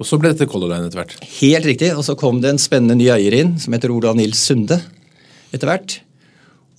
Og 0.00 0.08
så 0.08 0.16
ble 0.20 0.32
dette 0.32 0.48
Color 0.48 0.72
Line 0.72 0.88
etter 0.88 1.00
hvert? 1.02 1.14
Helt 1.40 1.68
riktig. 1.68 1.92
Og 1.96 2.04
så 2.06 2.16
kom 2.16 2.40
det 2.40 2.50
en 2.52 2.60
spennende 2.60 2.96
ny 2.96 3.10
eier 3.12 3.36
inn, 3.36 3.54
som 3.60 3.76
heter 3.76 3.92
Ola 3.92 4.14
Nils 4.16 4.40
Sunde 4.44 4.80
etter 5.52 5.68
hvert. 5.68 5.98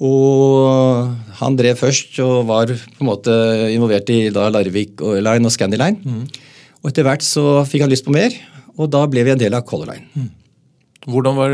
Og 0.02 1.14
han 1.40 1.58
drev 1.58 1.78
først 1.80 2.18
og 2.22 2.46
var 2.50 2.70
på 2.70 3.02
en 3.02 3.10
måte 3.10 3.34
involvert 3.74 4.10
i 4.14 4.30
da 4.34 4.50
Larvik 4.54 5.02
Line 5.02 5.46
og 5.46 5.54
Scandiline. 5.54 5.98
Mm. 6.02 6.26
Og 6.84 6.92
etter 6.92 7.06
hvert 7.06 7.26
så 7.26 7.66
fikk 7.70 7.86
han 7.86 7.94
lyst 7.94 8.06
på 8.06 8.14
mer, 8.14 8.34
og 8.78 8.92
da 8.94 9.02
ble 9.10 9.26
vi 9.26 9.34
en 9.34 9.42
del 9.42 9.58
av 9.58 9.66
Color 9.66 9.94
Line. 9.94 10.06
Mm. 10.14 10.30
Hvordan 11.08 11.38
var, 11.38 11.54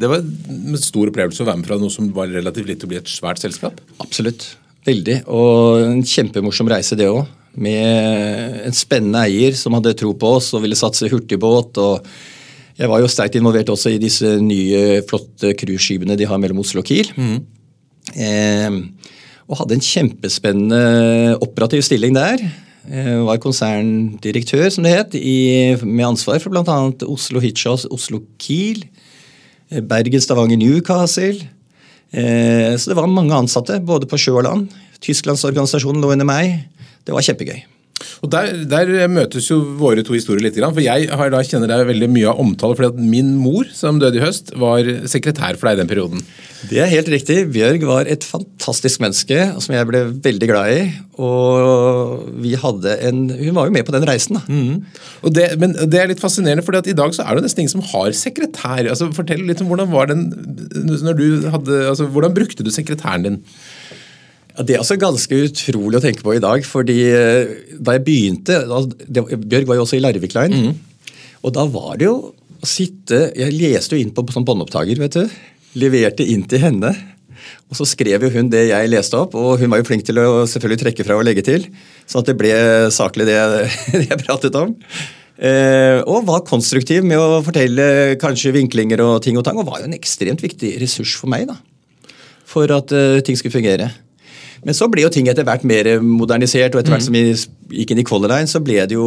Det 0.00 0.08
var 0.08 0.22
en 0.22 0.78
stor 0.80 1.10
opplevelse 1.10 1.44
å 1.44 1.48
være 1.48 1.60
med 1.60 1.68
fra 1.68 1.76
noe 1.80 1.92
som 1.92 2.08
var 2.16 2.30
relativt 2.32 2.70
litt 2.70 2.84
å 2.84 2.88
bli 2.90 3.00
et 3.00 3.10
svært 3.12 3.42
selskap? 3.42 3.82
Absolutt. 4.00 4.46
Veldig. 4.88 5.20
Og 5.28 5.82
en 5.84 6.00
kjempemorsom 6.06 6.70
reise, 6.72 6.96
det 6.96 7.10
òg. 7.12 7.26
Med 7.58 8.62
en 8.64 8.76
spennende 8.76 9.26
eier 9.26 9.56
som 9.58 9.74
hadde 9.76 9.96
tro 9.98 10.14
på 10.16 10.34
oss 10.38 10.52
og 10.56 10.64
ville 10.64 10.78
satse 10.78 11.10
hurtigbåt. 11.10 11.80
og 11.82 12.06
jeg 12.78 12.88
var 12.88 13.02
jo 13.02 13.10
sterkt 13.10 13.34
involvert 13.34 13.72
også 13.72 13.90
i 13.90 14.00
disse 14.00 14.36
nye, 14.38 15.02
flotte 15.08 15.50
cruiseskipene 15.58 16.16
de 16.16 16.28
har 16.30 16.38
mellom 16.38 16.60
Oslo 16.62 16.84
og 16.84 16.86
Kiel. 16.86 17.10
Mm. 17.18 17.38
Eh, 18.14 18.76
og 19.48 19.62
hadde 19.62 19.78
en 19.78 19.84
kjempespennende 19.84 21.38
operativ 21.42 21.82
stilling 21.88 22.14
der. 22.14 22.44
Eh, 22.86 23.18
var 23.26 23.40
konserndirektør, 23.42 24.68
som 24.72 24.86
det 24.86 24.94
het, 24.94 25.16
i, 25.18 25.74
med 25.82 26.06
ansvar 26.06 26.38
for 26.40 26.54
bl.a. 26.54 26.76
Oslo 27.10 27.42
Hitchhouse, 27.42 27.88
Oslo 27.92 28.22
Kiel, 28.40 28.84
eh, 29.70 29.82
Bergen, 29.82 30.22
Stavanger, 30.22 30.56
Newcastle. 30.60 31.48
Eh, 32.12 32.76
så 32.78 32.92
det 32.92 32.96
var 32.96 33.10
mange 33.10 33.34
ansatte, 33.36 33.80
både 33.84 34.08
på 34.08 34.20
sjø 34.20 34.38
og 34.38 34.46
land. 34.46 34.78
Tysklandsorganisasjonen 35.04 36.00
lå 36.02 36.14
under 36.14 36.28
meg. 36.28 36.62
Det 37.04 37.14
var 37.14 37.26
kjempegøy. 37.26 37.66
Og 38.22 38.30
der, 38.32 38.50
der, 38.70 38.90
møtes 39.10 39.48
jo 39.50 39.60
våre 39.78 40.04
to 40.06 40.16
historier 40.16 40.44
litt. 40.44 40.58
For 40.58 40.82
jeg 40.84 41.08
har 41.20 41.32
da 41.32 41.42
kjenner 41.46 41.70
deg 41.70 41.88
veldig 41.88 42.10
mye 42.12 42.28
av 42.32 42.42
omtale 42.42 42.78
fordi 42.78 42.92
at 42.92 43.00
min 43.14 43.34
mor, 43.40 43.68
som 43.74 44.00
døde 44.02 44.20
i 44.20 44.24
høst, 44.24 44.54
var 44.58 44.86
sekretær 45.10 45.58
for 45.58 45.68
deg 45.68 45.78
i 45.78 45.82
den 45.82 45.90
perioden. 45.90 46.22
Det 46.68 46.80
er 46.82 46.90
helt 46.90 47.10
riktig. 47.12 47.36
Bjørg 47.54 47.84
var 47.86 48.10
et 48.10 48.24
fantastisk 48.26 49.02
menneske 49.02 49.38
som 49.62 49.74
jeg 49.76 49.86
ble 49.88 50.02
veldig 50.24 50.48
glad 50.50 50.72
i. 50.74 50.80
Og 51.22 52.26
vi 52.42 52.54
hadde 52.58 52.96
en 53.08 53.24
Hun 53.30 53.56
var 53.56 53.68
jo 53.68 53.74
med 53.74 53.86
på 53.86 53.94
den 53.94 54.06
reisen, 54.08 54.38
da. 54.38 54.42
Mm. 54.50 54.82
Og 55.22 55.34
det, 55.34 55.48
men 55.62 55.74
det 55.78 56.02
er 56.02 56.10
litt 56.10 56.22
fascinerende, 56.22 56.64
for 56.66 56.78
i 56.78 56.96
dag 56.98 57.14
så 57.14 57.26
er 57.26 57.38
det 57.38 57.46
nesten 57.46 57.64
ingen 57.64 57.76
som 57.76 57.86
har 57.92 58.10
sekretær. 58.16 58.82
Altså, 58.86 59.10
fortell 59.14 59.46
litt 59.46 59.62
om 59.62 59.70
hvordan 59.70 59.90
var 59.94 60.10
den 60.10 60.28
når 61.02 61.18
du 61.18 61.26
hadde, 61.50 61.82
altså, 61.90 62.08
Hvordan 62.10 62.34
brukte 62.34 62.64
du 62.66 62.70
sekretæren 62.74 63.26
din? 63.26 63.42
Ja, 64.58 64.64
det 64.66 64.74
er 64.74 64.82
altså 64.82 64.98
ganske 64.98 65.38
utrolig 65.46 66.00
å 66.00 66.02
tenke 66.02 66.24
på 66.26 66.34
i 66.34 66.42
dag. 66.42 66.64
fordi 66.66 66.98
eh, 67.14 67.52
Da 67.78 67.94
jeg 67.94 68.04
begynte 68.08 68.56
det, 69.06 69.22
Bjørg 69.22 69.68
var 69.68 69.78
jo 69.78 69.84
også 69.84 69.98
i 69.98 70.02
Larvik 70.02 70.34
Line. 70.34 70.58
Mm. 70.58 71.12
Og 71.46 71.54
da 71.54 71.62
var 71.70 72.00
det 72.00 72.08
jo 72.08 72.16
å 72.58 72.66
sitte 72.66 73.28
Jeg 73.38 73.54
leste 73.54 73.94
jo 73.94 74.02
inn 74.02 74.10
på, 74.10 74.24
på 74.26 74.34
sånn 74.34 74.46
båndopptaker. 74.48 74.98
vet 74.98 75.14
du. 75.14 75.38
Leverte 75.78 76.26
inn 76.26 76.42
til 76.50 76.64
henne. 76.64 76.90
Og 77.70 77.78
så 77.78 77.86
skrev 77.86 78.26
jo 78.26 78.32
hun 78.34 78.50
det 78.50 78.64
jeg 78.72 78.90
leste 78.90 79.14
opp, 79.14 79.36
og 79.38 79.60
hun 79.60 79.70
var 79.70 79.78
jo 79.78 79.86
flink 79.86 80.02
til 80.08 80.18
å 80.18 80.42
selvfølgelig 80.48 80.80
trekke 80.82 81.06
fra 81.06 81.20
og 81.20 81.24
legge 81.28 81.44
til. 81.46 81.68
Sånn 82.08 82.24
at 82.24 82.32
det 82.32 82.34
ble 82.40 82.50
saklig 82.92 83.28
det, 83.28 83.38
det 83.94 84.08
jeg 84.08 84.20
pratet 84.24 84.58
om. 84.58 84.74
Eh, 85.38 86.00
og 86.02 86.26
var 86.26 86.42
konstruktiv 86.48 87.06
med 87.06 87.20
å 87.22 87.38
fortelle 87.46 88.18
kanskje 88.18 88.56
vinklinger 88.56 89.04
og 89.04 89.20
ting 89.22 89.38
og 89.38 89.46
tang. 89.46 89.60
Og 89.60 89.68
var 89.70 89.84
jo 89.84 89.90
en 89.92 89.96
ekstremt 89.96 90.42
viktig 90.42 90.74
ressurs 90.82 91.14
for 91.20 91.30
meg 91.30 91.46
da, 91.52 91.54
for 92.48 92.74
at 92.74 92.90
eh, 92.96 93.20
ting 93.22 93.38
skulle 93.38 93.54
fungere. 93.54 93.92
Men 94.66 94.76
så 94.76 94.88
ble 94.90 95.04
jo 95.04 95.10
ting 95.12 95.28
etter 95.30 95.46
hvert 95.46 95.64
mer 95.68 95.90
modernisert, 96.02 96.74
og 96.74 96.82
etter 96.82 96.94
hvert 96.94 97.04
mm. 97.04 97.06
som 97.06 97.16
vi 97.16 97.80
gikk 97.82 97.92
inn 97.92 98.02
i 98.02 98.06
Color 98.08 98.32
Line, 98.32 98.50
så 98.50 98.60
ble 98.64 98.80
det 98.88 98.96
jo 98.96 99.06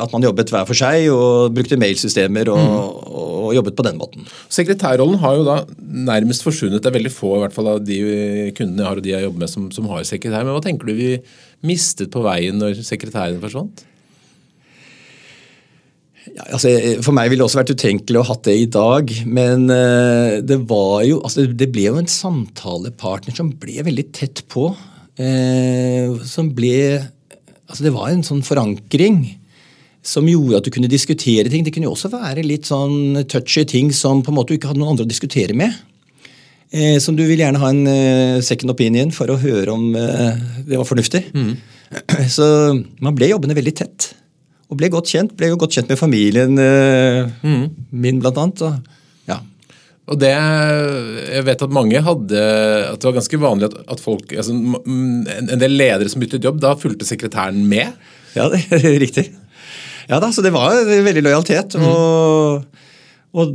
at 0.00 0.12
man 0.14 0.24
jobbet 0.24 0.52
hver 0.54 0.66
for 0.68 0.78
seg 0.78 1.08
og 1.12 1.52
brukte 1.56 1.78
mailsystemer 1.80 2.50
og, 2.52 2.62
mm. 2.62 2.74
og, 3.12 3.48
jobbet 3.52 3.76
på 3.76 3.84
den 3.84 3.98
måten. 4.00 4.26
Sekretærrollen 4.52 5.20
har 5.20 5.36
jo 5.36 5.44
da 5.44 5.58
nærmest 5.78 6.46
forsvunnet. 6.46 6.80
Det 6.80 6.88
er 6.88 6.96
veldig 6.96 7.12
få 7.12 7.36
i 7.36 7.42
hvert 7.42 7.56
fall 7.56 7.72
av 7.74 7.82
de 7.84 7.98
kundene 8.56 8.80
jeg 8.80 8.88
har 8.88 9.00
og 9.00 9.04
de 9.04 9.12
jeg 9.12 9.26
jobber 9.26 9.44
med 9.44 9.52
som, 9.52 9.66
som 9.74 9.90
har 9.92 10.06
sekretær. 10.08 10.46
Men 10.46 10.56
hva 10.56 10.64
tenker 10.64 10.88
du 10.88 10.96
vi 10.96 11.14
mistet 11.68 12.12
på 12.14 12.24
veien 12.24 12.56
når 12.62 12.80
sekretæren 12.86 13.42
forsvant? 13.42 13.84
Ja, 16.30 16.44
altså, 16.54 16.70
for 17.02 17.14
meg 17.16 17.30
ville 17.30 17.42
det 17.42 17.48
også 17.48 17.60
vært 17.60 17.74
utenkelig 17.74 18.20
å 18.20 18.22
ha 18.24 18.34
hatt 18.34 18.46
det 18.46 18.54
i 18.60 18.68
dag. 18.70 19.10
Men 19.26 19.66
uh, 19.68 20.38
det 20.44 20.60
var 20.70 21.02
jo 21.08 21.20
altså, 21.20 21.48
Det 21.50 21.68
ble 21.74 21.88
jo 21.88 21.98
en 21.98 22.10
samtalepartner 22.10 23.34
som 23.36 23.50
ble 23.60 23.82
veldig 23.88 24.06
tett 24.14 24.44
på. 24.52 24.70
Uh, 25.18 26.22
som 26.26 26.52
ble 26.56 26.76
Altså, 27.72 27.86
det 27.86 27.94
var 27.94 28.10
en 28.10 28.24
sånn 28.26 28.42
forankring 28.44 29.22
som 30.04 30.26
gjorde 30.28 30.58
at 30.58 30.66
du 30.66 30.74
kunne 30.74 30.90
diskutere 30.92 31.48
ting. 31.48 31.62
Det 31.64 31.72
kunne 31.72 31.86
jo 31.86 31.94
også 31.94 32.10
være 32.12 32.42
litt 32.44 32.66
sånn 32.68 33.22
touchy 33.30 33.62
ting 33.70 33.88
som 33.96 34.20
på 34.20 34.28
en 34.28 34.36
måte 34.36 34.52
du 34.52 34.58
ikke 34.58 34.68
hadde 34.68 34.82
noen 34.82 34.92
andre 34.92 35.06
å 35.06 35.08
diskutere 35.08 35.56
med. 35.56 35.72
Uh, 36.74 36.98
som 37.00 37.16
du 37.16 37.24
vil 37.24 37.40
gjerne 37.40 37.62
ha 37.62 37.70
en 37.72 38.42
second 38.44 38.74
opinion 38.74 39.14
for 39.14 39.32
å 39.32 39.40
høre 39.40 39.72
om 39.72 39.88
det 39.94 40.76
var 40.76 40.88
fornuftig. 40.88 41.24
Mm. 41.32 41.54
Så 42.36 42.46
man 43.00 43.16
ble 43.16 43.32
jobbende 43.32 43.56
veldig 43.56 43.76
tett. 43.80 44.12
Og 44.72 44.78
ble 44.80 44.88
godt 44.92 45.12
kjent. 45.12 45.34
Ble 45.36 45.52
jo 45.52 45.60
godt 45.60 45.76
kjent 45.76 45.92
med 45.92 46.00
familien 46.00 46.56
uh, 46.56 47.28
mm. 47.44 47.64
min, 47.92 48.20
blant 48.22 48.40
annet. 48.40 48.64
Og, 48.64 49.02
ja. 49.28 49.38
Og 50.08 50.18
det, 50.20 50.32
Jeg 50.32 51.44
vet 51.46 51.66
at 51.66 51.74
mange 51.76 52.00
hadde 52.02 52.40
At 52.88 52.98
det 52.98 53.06
var 53.06 53.14
ganske 53.20 53.38
vanlig 53.38 53.68
at, 53.68 53.76
at 53.94 54.00
folk 54.02 54.32
altså, 54.34 54.56
En 54.82 55.60
del 55.60 55.76
ledere 55.78 56.10
som 56.10 56.24
byttet 56.24 56.42
jobb, 56.42 56.58
da 56.64 56.72
fulgte 56.74 57.06
sekretæren 57.06 57.60
med? 57.70 57.92
Ja, 58.34 58.48
det 58.50 58.64
er 58.72 58.88
riktig. 59.04 59.28
Ja 60.08 60.18
da, 60.18 60.32
så 60.34 60.42
det 60.42 60.50
var 60.54 60.74
veldig 60.88 61.22
lojalitet. 61.22 61.76
Mm. 61.78 61.84
Og, 61.86 62.64
og, 63.38 63.52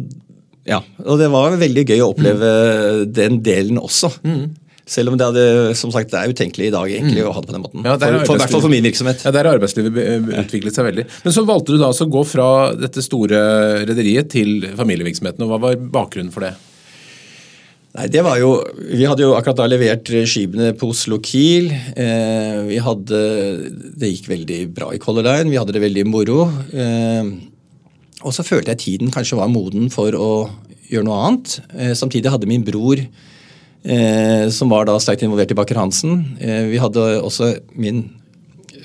ja, 0.69 0.79
og 1.03 1.19
det 1.19 1.27
var 1.33 1.57
veldig 1.59 1.83
gøy 1.89 1.99
å 2.05 2.11
oppleve 2.13 2.51
mm. 2.53 3.01
den 3.17 3.41
delen 3.43 3.81
også. 3.81 4.13
Mm. 4.23 4.45
Selv 4.87 5.11
om 5.11 5.17
det, 5.19 5.25
hadde, 5.27 5.73
som 5.75 5.91
sagt, 5.91 6.13
det 6.13 6.19
er 6.21 6.31
utenkelig 6.31 6.69
i 6.69 6.71
dag 6.71 6.87
egentlig 6.87 7.25
å 7.27 7.33
ha 7.35 7.41
det 7.43 7.49
på 7.49 7.55
den 7.57 7.63
måten. 7.65 7.83
Ja, 7.83 7.97
for, 7.99 8.21
for, 8.23 8.37
i 8.37 8.41
hvert 8.41 8.53
fall 8.55 8.63
for 8.63 8.71
min 8.71 8.85
virksomhet. 8.87 9.25
Ja, 9.27 9.33
Der 9.35 9.49
har 9.49 9.57
arbeidslivet 9.59 9.97
utviklet 10.45 10.77
seg 10.77 10.87
veldig. 10.87 11.05
Men 11.25 11.35
så 11.35 11.43
valgte 11.47 11.75
du 11.75 11.81
da 11.81 11.89
altså 11.91 12.07
å 12.07 12.13
gå 12.13 12.23
fra 12.27 12.47
dette 12.79 13.03
store 13.03 13.41
rederiet 13.83 14.31
til 14.31 14.69
familievirksomheten. 14.79 15.43
og 15.43 15.51
Hva 15.51 15.59
var 15.65 15.83
bakgrunnen 15.99 16.31
for 16.31 16.47
det? 16.47 16.53
Nei, 17.97 18.05
det 18.13 18.21
var 18.21 18.37
jo, 18.37 18.51
Vi 18.93 19.05
hadde 19.09 19.25
jo 19.25 19.33
akkurat 19.33 19.57
da 19.57 19.67
levert 19.71 20.09
skipene 20.29 20.69
på 20.77 20.91
Oslo 20.93 21.17
Kiel. 21.23 21.71
Eh, 21.73 22.59
vi 22.69 22.79
hadde, 22.83 23.21
Det 23.97 24.11
gikk 24.11 24.29
veldig 24.29 24.59
bra 24.75 24.91
i 24.93 25.01
Color 25.01 25.25
Line, 25.25 25.49
vi 25.49 25.57
hadde 25.57 25.73
det 25.73 25.81
veldig 25.81 26.05
moro. 26.05 26.45
Eh, 26.71 27.31
og 28.21 28.33
så 28.33 28.45
følte 28.45 28.73
jeg 28.73 28.83
tiden 28.83 29.13
kanskje 29.13 29.39
var 29.39 29.49
moden 29.49 29.89
for 29.93 30.13
å 30.13 30.29
gjøre 30.91 31.07
noe 31.07 31.23
annet. 31.25 31.57
Eh, 31.73 31.95
samtidig 31.97 32.31
hadde 32.33 32.49
min 32.49 32.65
bror, 32.65 33.01
eh, 33.87 34.45
som 34.53 34.69
var 34.71 34.87
da 34.87 34.97
sterkt 35.01 35.23
involvert 35.25 35.53
i 35.53 35.57
Baker 35.57 35.79
Hansen 35.79 36.19
eh, 36.43 36.67
Vi 36.71 36.81
hadde 36.81 37.05
også 37.23 37.53
min 37.79 38.05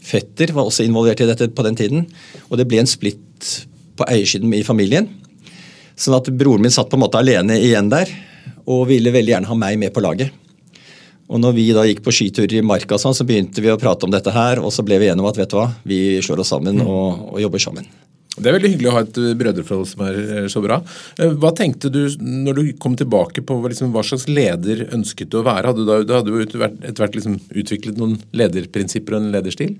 fetter 0.02 0.52
var 0.54 0.66
også 0.66 0.86
involvert 0.86 1.22
i 1.22 1.28
dette 1.28 1.48
på 1.54 1.64
den 1.66 1.78
tiden. 1.78 2.06
Og 2.50 2.58
det 2.58 2.66
ble 2.68 2.82
en 2.82 2.90
splitt 2.90 3.50
på 3.98 4.06
eiersiden 4.10 4.52
i 4.56 4.64
familien. 4.66 5.08
Sånn 5.94 6.16
at 6.18 6.30
broren 6.34 6.64
min 6.64 6.74
satt 6.74 6.90
på 6.90 6.98
en 6.98 7.04
måte 7.04 7.20
alene 7.20 7.58
igjen 7.62 7.90
der, 7.92 8.10
og 8.66 8.88
ville 8.90 9.12
veldig 9.14 9.36
gjerne 9.36 9.50
ha 9.50 9.58
meg 9.58 9.78
med 9.78 9.94
på 9.94 10.02
laget. 10.02 10.32
Og 11.32 11.40
når 11.40 11.54
vi 11.56 11.68
da 11.72 11.84
gikk 11.86 12.02
på 12.04 12.12
skiturer 12.12 12.58
i 12.58 12.66
marka, 12.66 12.98
sånn, 13.00 13.14
så 13.16 13.24
begynte 13.28 13.62
vi 13.64 13.70
å 13.72 13.78
prate 13.80 14.04
om 14.04 14.12
dette 14.12 14.32
her, 14.34 14.60
og 14.60 14.72
så 14.74 14.84
ble 14.84 14.98
vi 15.00 15.08
enige 15.08 15.24
om 15.24 15.30
at 15.30 15.38
vet 15.38 15.52
du 15.52 15.56
hva, 15.56 15.68
vi 15.88 16.00
slår 16.24 16.42
oss 16.42 16.52
sammen 16.52 16.82
og, 16.82 17.30
og 17.32 17.38
jobber 17.40 17.62
sammen. 17.62 17.86
Det 18.32 18.48
er 18.48 18.54
veldig 18.56 18.70
hyggelig 18.72 18.88
å 18.88 18.94
ha 18.94 19.02
et 19.04 19.18
eh, 19.20 19.32
brødreforhold 19.36 19.88
som 19.90 20.04
er 20.06 20.18
eh, 20.22 20.46
så 20.52 20.62
bra. 20.64 20.78
Eh, 21.20 21.34
Hva 21.36 21.50
tenkte 21.56 21.90
du 21.92 22.00
når 22.16 22.58
du 22.58 22.62
kom 22.80 22.94
tilbake 22.96 23.44
på 23.44 23.58
liksom, 23.66 23.90
hva 23.92 24.04
slags 24.06 24.24
leder 24.30 24.86
ønsket 24.96 25.32
du 25.32 25.40
å 25.42 25.44
være? 25.44 25.68
Hadde 25.68 25.84
du, 25.84 25.90
da, 26.08 26.20
hadde 26.22 26.32
du 26.32 26.40
etter 26.40 27.02
hvert 27.02 27.18
liksom 27.18 27.36
utviklet 27.50 28.00
noen 28.00 28.16
lederprinsipper 28.32 29.18
og 29.18 29.26
en 29.26 29.34
lederstil? 29.36 29.76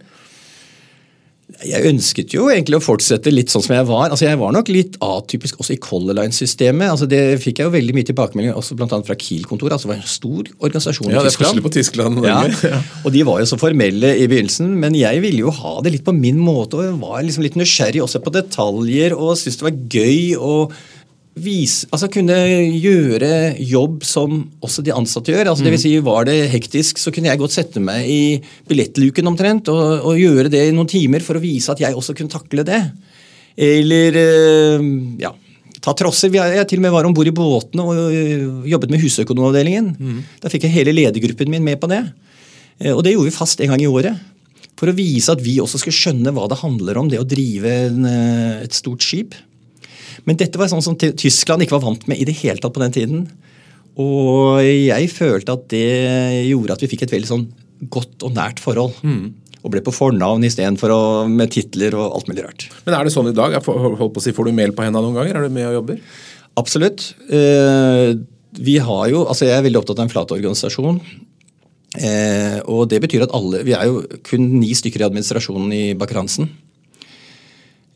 Jeg 1.69 1.87
ønsket 1.93 2.33
jo 2.35 2.49
egentlig 2.51 2.79
å 2.79 2.83
fortsette 2.83 3.31
litt 3.33 3.53
sånn 3.53 3.63
som 3.63 3.75
jeg 3.77 3.87
var. 3.87 4.11
Altså 4.11 4.27
Jeg 4.27 4.39
var 4.41 4.53
nok 4.57 4.69
litt 4.73 4.97
atypisk 5.05 5.61
også 5.63 5.75
i 5.77 5.81
Color 5.83 6.17
Line-systemet. 6.19 6.89
Altså 6.91 7.07
Det 7.11 7.21
fikk 7.43 7.61
jeg 7.63 7.69
jo 7.69 7.75
veldig 7.77 7.95
mye 7.97 8.09
tilbakemeldinger 8.09 8.59
også 8.59 8.77
blant 8.79 8.93
annet 8.97 9.07
fra 9.11 9.17
Kiel-kontoret. 9.19 9.77
Altså 9.77 9.89
det 9.89 9.95
var 9.95 10.01
en 10.03 10.11
stor 10.15 10.51
organisasjon 10.59 11.11
Ja, 11.13 11.21
i 11.21 11.23
det 11.23 11.33
er 11.33 11.37
Tyskland. 11.37 11.63
på 11.67 11.75
Tyskland 11.77 12.25
Ja, 12.27 12.39
Ja. 12.67 12.81
og 13.05 13.13
de 13.15 13.23
var 13.29 13.43
jo 13.43 13.51
så 13.53 13.59
formelle 13.61 14.15
i 14.19 14.27
begynnelsen, 14.27 14.73
men 14.83 14.95
jeg 14.99 15.23
ville 15.23 15.45
jo 15.47 15.51
ha 15.63 15.77
det 15.85 15.93
litt 15.99 16.05
på 16.09 16.15
min 16.17 16.41
måte. 16.43 16.81
Og 16.81 16.89
jeg 16.89 16.99
var 17.03 17.23
liksom 17.23 17.47
litt 17.47 17.59
nysgjerrig 17.61 18.03
også 18.03 18.23
på 18.25 18.35
detaljer 18.35 19.15
og 19.17 19.37
syntes 19.39 19.61
det 19.63 19.69
var 19.69 19.79
gøy 19.93 20.35
å 20.39 20.57
vise, 21.35 21.87
altså 21.91 22.11
kunne 22.13 22.35
gjøre 22.77 23.29
jobb 23.65 24.03
som 24.05 24.51
også 24.63 24.83
de 24.85 24.93
ansatte 24.93 25.33
gjør. 25.33 25.49
Altså 25.49 25.65
det 25.65 25.73
vil 25.73 25.81
si, 25.81 25.93
Var 26.05 26.25
det 26.29 26.51
hektisk, 26.53 26.99
så 27.01 27.13
kunne 27.15 27.31
jeg 27.31 27.39
godt 27.41 27.55
sette 27.55 27.81
meg 27.81 28.05
i 28.11 28.41
billettluken 28.69 29.27
omtrent 29.31 29.69
og, 29.73 30.05
og 30.05 30.19
gjøre 30.21 30.51
det 30.53 30.67
i 30.69 30.75
noen 30.77 30.91
timer 30.91 31.21
for 31.25 31.39
å 31.39 31.43
vise 31.43 31.73
at 31.73 31.81
jeg 31.81 31.95
også 31.97 32.15
kunne 32.19 32.29
takle 32.33 32.65
det. 32.69 32.83
Eller 33.57 34.17
eh, 34.17 34.85
ja, 35.25 35.33
ta 35.81 35.95
trosser. 35.99 36.33
Er- 36.37 36.57
Jeg 36.61 36.69
til 36.69 36.79
og 36.81 36.83
med 36.87 36.93
var 36.95 37.05
om 37.09 37.15
bord 37.17 37.29
i 37.29 37.35
båtene 37.37 37.83
og 37.85 37.97
øh, 38.13 38.69
jobbet 38.71 38.91
med 38.93 39.01
husøkonomavdelingen. 39.03 39.89
Da 40.43 40.49
fikk 40.53 40.65
jeg 40.69 40.77
hele 40.77 40.93
ledergruppen 40.97 41.49
min 41.53 41.65
med 41.65 41.81
på 41.81 41.89
det. 41.93 42.03
Eh, 42.81 42.93
Og 42.93 43.03
det 43.05 43.15
gjorde 43.17 43.31
vi 43.31 43.37
fast 43.37 43.61
en 43.61 43.73
gang 43.73 43.81
i 43.83 43.89
året. 43.89 44.21
For 44.77 44.91
å 44.91 44.97
vise 44.97 45.31
at 45.33 45.41
vi 45.45 45.59
også 45.63 45.79
skulle 45.79 45.95
skjønne 45.97 46.33
hva 46.35 46.49
det 46.51 46.59
handler 46.61 46.99
om, 46.99 47.09
det 47.09 47.21
å 47.21 47.27
drive 47.29 47.71
en, 47.89 48.05
eh, 48.05 48.63
et 48.65 48.73
stort 48.75 49.01
skip. 49.05 49.35
Men 50.29 50.39
dette 50.41 50.61
var 50.61 50.71
sånn 50.71 50.85
som 50.85 50.97
Tyskland 50.99 51.65
ikke 51.65 51.77
var 51.77 51.87
vant 51.87 52.07
med 52.11 52.21
i 52.21 52.27
det 52.29 52.37
hele 52.43 52.63
tatt 52.63 52.75
på 52.75 52.83
den 52.83 52.95
tiden. 52.95 53.23
Og 54.01 54.63
jeg 54.65 55.11
følte 55.13 55.57
at 55.57 55.69
det 55.73 56.49
gjorde 56.49 56.77
at 56.77 56.83
vi 56.85 56.91
fikk 56.95 57.07
et 57.07 57.15
veldig 57.15 57.29
sånn 57.29 57.47
godt 57.93 58.25
og 58.27 58.37
nært 58.37 58.63
forhold. 58.63 58.97
Og 59.63 59.71
ble 59.71 59.83
på 59.85 59.95
fornavn 59.95 60.43
istedenfor 60.47 61.29
med 61.31 61.53
titler 61.55 61.95
og 61.99 62.17
alt 62.17 62.31
mulig 62.31 62.47
rart. 62.47 62.67
Men 62.87 62.97
er 62.99 63.07
det 63.07 63.15
sånn 63.15 63.31
i 63.31 63.37
dag? 63.37 63.55
Jeg 63.55 63.63
på 63.67 63.75
å 64.09 64.23
si, 64.23 64.35
får 64.35 64.49
du 64.49 64.57
mel 64.57 64.75
på 64.75 64.87
hendene 64.87 65.05
noen 65.05 65.19
ganger? 65.21 65.39
Er 65.39 65.47
du 65.47 65.55
med 65.55 65.69
og 65.69 65.77
jobber? 65.81 66.01
Absolutt. 66.59 67.13
Eh, 67.31 68.17
vi 68.59 68.79
har 68.85 69.05
jo, 69.09 69.23
altså 69.25 69.47
Jeg 69.47 69.57
er 69.57 69.65
veldig 69.65 69.81
opptatt 69.81 70.01
av 70.01 70.07
en 70.07 70.13
flat 70.13 70.35
organisasjon. 70.35 70.99
Eh, 71.93 72.59
og 72.73 72.89
det 72.89 73.03
betyr 73.05 73.27
at 73.27 73.35
alle 73.37 73.59
Vi 73.69 73.75
er 73.77 73.85
jo 73.85 73.99
kun 74.25 74.47
ni 74.57 74.71
stykker 74.73 75.03
i 75.03 75.07
administrasjonen 75.11 75.73
i 75.77 75.83
Baker 75.99 76.23
Hansen. 76.23 76.49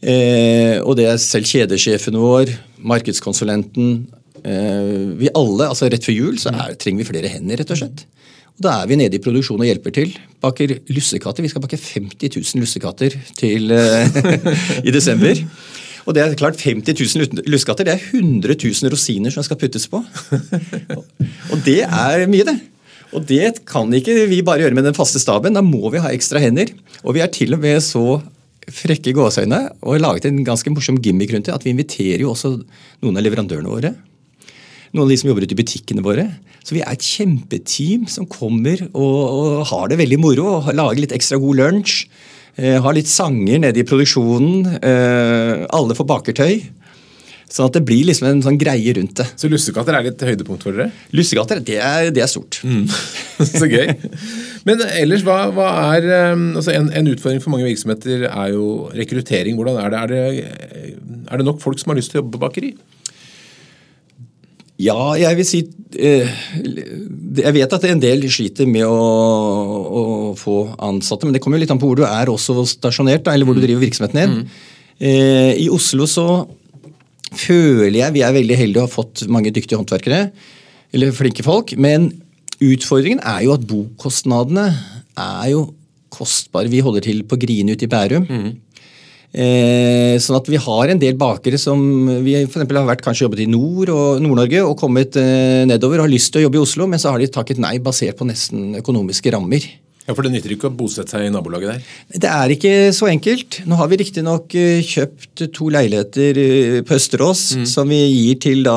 Eh, 0.04 0.76
og 0.84 0.96
det 0.98 1.06
er 1.08 1.20
selv 1.20 1.48
kjedesjefen 1.48 2.18
vår, 2.20 2.50
markedskonsulenten 2.84 3.94
eh, 4.44 5.14
Vi 5.16 5.30
alle, 5.32 5.70
altså 5.70 5.88
Rett 5.88 6.04
før 6.04 6.12
jul 6.12 6.36
så 6.38 6.52
er, 6.52 6.74
trenger 6.76 7.00
vi 7.00 7.08
flere 7.08 7.30
hender, 7.32 7.62
rett 7.62 7.72
og 7.72 7.80
slett. 7.80 8.04
Og 8.56 8.66
Da 8.66 8.76
er 8.82 8.90
vi 8.90 9.00
nede 9.00 9.16
i 9.16 9.22
produksjon 9.24 9.60
og 9.60 9.68
hjelper 9.68 9.94
til. 9.96 10.12
Baker 10.44 10.76
lussekatter. 10.92 11.44
Vi 11.44 11.50
skal 11.52 11.64
bake 11.64 11.80
50 11.80 12.36
000 12.36 12.62
lussekatter 12.62 13.16
til, 13.40 13.72
eh, 13.72 14.20
i 14.88 14.94
desember. 14.94 15.42
Og 16.06 16.14
det 16.14 16.22
er 16.22 16.38
klart 16.38 16.60
50 16.62 16.94
000 16.94 17.48
lussekatter, 17.50 17.88
det 17.88 17.96
er 17.96 18.04
100 18.14 18.54
000 18.54 18.92
rosiner 18.92 19.32
som 19.34 19.42
skal 19.42 19.58
puttes 19.58 19.88
på. 19.90 19.98
Og 21.50 21.64
det 21.66 21.80
er 21.82 22.28
mye, 22.30 22.46
det. 22.46 22.60
Og 23.14 23.24
det 23.26 23.64
kan 23.66 23.90
ikke 23.94 24.14
vi 24.30 24.38
bare 24.46 24.62
gjøre 24.62 24.76
med 24.76 24.86
den 24.86 24.96
faste 24.96 25.18
staben. 25.22 25.56
Da 25.56 25.64
må 25.66 25.90
vi 25.90 26.02
ha 26.02 26.12
ekstra 26.14 26.42
hender. 26.42 26.70
Og 27.02 27.16
vi 27.16 27.24
er 27.24 27.32
til 27.32 27.56
og 27.56 27.62
med 27.62 27.82
så 27.82 28.20
frekke 28.72 29.14
gåseøyne 29.14 29.60
og 29.86 30.00
laget 30.02 30.28
en 30.28 30.42
ganske 30.46 30.70
morsom 30.72 30.98
gimmick 31.02 31.32
rundt 31.34 31.48
det. 31.48 31.54
At 31.54 31.66
vi 31.66 31.72
inviterer 31.74 32.24
jo 32.24 32.32
også 32.32 32.56
noen 33.04 33.18
av 33.18 33.24
leverandørene 33.26 33.70
våre. 33.70 33.92
Noen 34.94 35.06
av 35.06 35.12
de 35.12 35.18
som 35.20 35.30
jobber 35.30 35.46
ute 35.46 35.56
i 35.56 35.60
butikkene 35.60 36.04
våre. 36.04 36.28
Så 36.66 36.74
vi 36.74 36.82
er 36.82 36.94
et 36.94 37.04
kjempeteam 37.04 38.08
som 38.10 38.26
kommer 38.30 38.80
og, 38.88 39.20
og 39.22 39.66
har 39.70 39.90
det 39.90 40.00
veldig 40.00 40.18
moro. 40.22 40.48
og 40.58 40.72
Lager 40.74 41.04
litt 41.04 41.14
ekstra 41.14 41.38
god 41.42 41.60
lunsj. 41.60 42.06
Eh, 42.56 42.78
har 42.80 42.96
litt 42.96 43.10
sanger 43.10 43.60
nede 43.62 43.82
i 43.82 43.86
produksjonen. 43.86 44.78
Eh, 44.80 45.66
alle 45.76 45.96
får 45.98 46.10
bakertøy. 46.10 46.54
Sånn 47.46 47.68
at 47.68 47.76
det 47.76 47.84
blir 47.86 48.08
liksom 48.08 48.26
en 48.26 48.40
sånn 48.42 48.56
greie 48.58 48.90
rundt 48.96 49.20
det. 49.20 49.26
Så 49.38 49.46
lussekatter 49.46 49.94
er 49.94 50.08
litt 50.08 50.22
høydepunkt 50.26 50.64
for 50.66 50.74
dere? 50.74 50.90
Lussekatter, 51.14 51.60
det 51.62 51.76
er, 51.78 52.08
det 52.14 52.24
er 52.24 52.30
stort. 52.30 52.58
så 53.60 53.68
gøy. 53.70 53.92
Men 54.66 54.82
ellers, 54.88 55.22
hva, 55.26 55.44
hva 55.54 55.68
er 55.94 56.08
um, 56.34 56.48
altså 56.58 56.74
en, 56.74 56.90
en 56.90 57.12
utfordring 57.12 57.38
for 57.44 57.54
mange 57.54 57.68
virksomheter 57.68 58.26
er 58.26 58.50
jo 58.50 58.90
rekruttering. 58.98 59.54
Hvordan 59.60 59.78
er 59.78 59.94
det? 59.94 60.02
Er 60.02 60.10
det, 60.10 60.90
er 61.30 61.38
det 61.38 61.46
nok 61.46 61.62
folk 61.62 61.78
som 61.78 61.94
har 61.94 62.00
lyst 62.00 62.10
til 62.10 62.18
å 62.18 62.24
jobbe 62.24 62.34
på 62.34 62.42
bakeri? 62.48 62.74
Ja, 64.82 64.98
jeg 65.16 65.38
vil 65.38 65.46
si 65.48 65.62
eh, 65.96 66.32
Jeg 67.40 67.52
vet 67.56 67.72
at 67.72 67.86
en 67.88 68.02
del 68.02 68.26
sliter 68.28 68.66
med 68.68 68.84
å, 68.84 68.98
å 69.86 70.02
få 70.36 70.58
ansatte, 70.82 71.24
men 71.24 71.32
det 71.32 71.40
kommer 71.44 71.56
jo 71.56 71.64
litt 71.64 71.72
an 71.72 71.80
på 71.80 71.88
hvor 71.88 72.02
du 72.02 72.04
er 72.10 72.28
også 72.28 72.58
stasjonert, 72.74 73.30
eller 73.30 73.46
hvor 73.46 73.56
du 73.56 73.62
driver 73.62 73.86
virksomheten 73.86 74.18
din. 74.18 74.38
Mm. 74.42 74.64
I 75.62 75.70
Oslo 75.72 76.10
så 76.10 76.26
føler 77.40 78.00
jeg 78.00 78.16
vi 78.16 78.22
er 78.26 78.36
veldig 78.36 78.60
heldige 78.60 78.82
og 78.82 78.88
har 78.88 78.94
fått 78.94 79.26
mange 79.32 79.52
dyktige 79.54 79.78
håndverkere, 79.78 80.28
eller 80.96 81.16
flinke 81.16 81.44
folk, 81.46 81.74
men 81.80 82.10
utfordringen 82.62 83.20
er 83.20 83.44
jo 83.46 83.56
at 83.56 83.66
bokostnadene 83.68 84.68
er 85.16 85.50
jo 85.52 85.66
kostbare. 86.12 86.70
Vi 86.72 86.80
holder 86.84 87.04
til 87.04 87.24
på 87.28 87.38
Grine 87.40 87.76
ute 87.76 87.84
i 87.84 87.90
Bærum. 87.90 88.28
Eh, 89.36 90.16
sånn 90.22 90.38
at 90.38 90.46
vi 90.48 90.56
har 90.56 90.88
en 90.88 91.00
del 91.00 91.16
bakere 91.20 91.58
som 91.60 91.80
vi 92.24 92.38
for 92.46 92.56
eksempel 92.56 92.78
har 92.78 92.86
vært 92.88 93.02
kanskje 93.04 93.26
jobbet 93.26 93.42
i 93.44 93.48
Nord- 93.52 93.92
og 93.92 94.22
Nord-Norge 94.24 94.62
og 94.64 94.78
kommet 94.80 95.18
eh, 95.20 95.66
nedover 95.68 96.00
og 96.00 96.06
har 96.06 96.14
lyst 96.14 96.32
til 96.32 96.40
å 96.40 96.46
jobbe 96.46 96.56
i 96.56 96.62
Oslo, 96.62 96.86
men 96.88 97.02
så 97.02 97.12
har 97.12 97.20
de 97.20 97.28
takket 97.28 97.60
nei 97.60 97.74
basert 97.82 98.16
på 98.16 98.28
nesten 98.28 98.78
økonomiske 98.80 99.34
rammer. 99.34 99.66
Ja, 100.06 100.14
For 100.14 100.22
det 100.22 100.32
nytter 100.36 100.54
ikke 100.54 100.68
å 100.70 100.74
bosette 100.74 101.16
seg 101.16 101.26
i 101.26 101.32
nabolaget 101.34 101.72
der. 101.72 101.86
Det 102.22 102.30
er 102.30 102.52
ikke 102.54 102.74
så 102.94 103.08
enkelt. 103.10 103.60
Nå 103.66 103.78
har 103.80 103.90
vi 103.90 103.98
riktignok 104.02 104.54
eh, 104.54 104.78
kjøpt 104.86 105.48
to 105.56 105.70
leiligheter 105.74 106.38
eh, 106.42 106.76
på 106.86 106.94
Østerås 106.94 107.42
som 107.66 107.90
vi 107.90 107.98
gir 108.04 108.38
til 108.44 108.62
da 108.66 108.76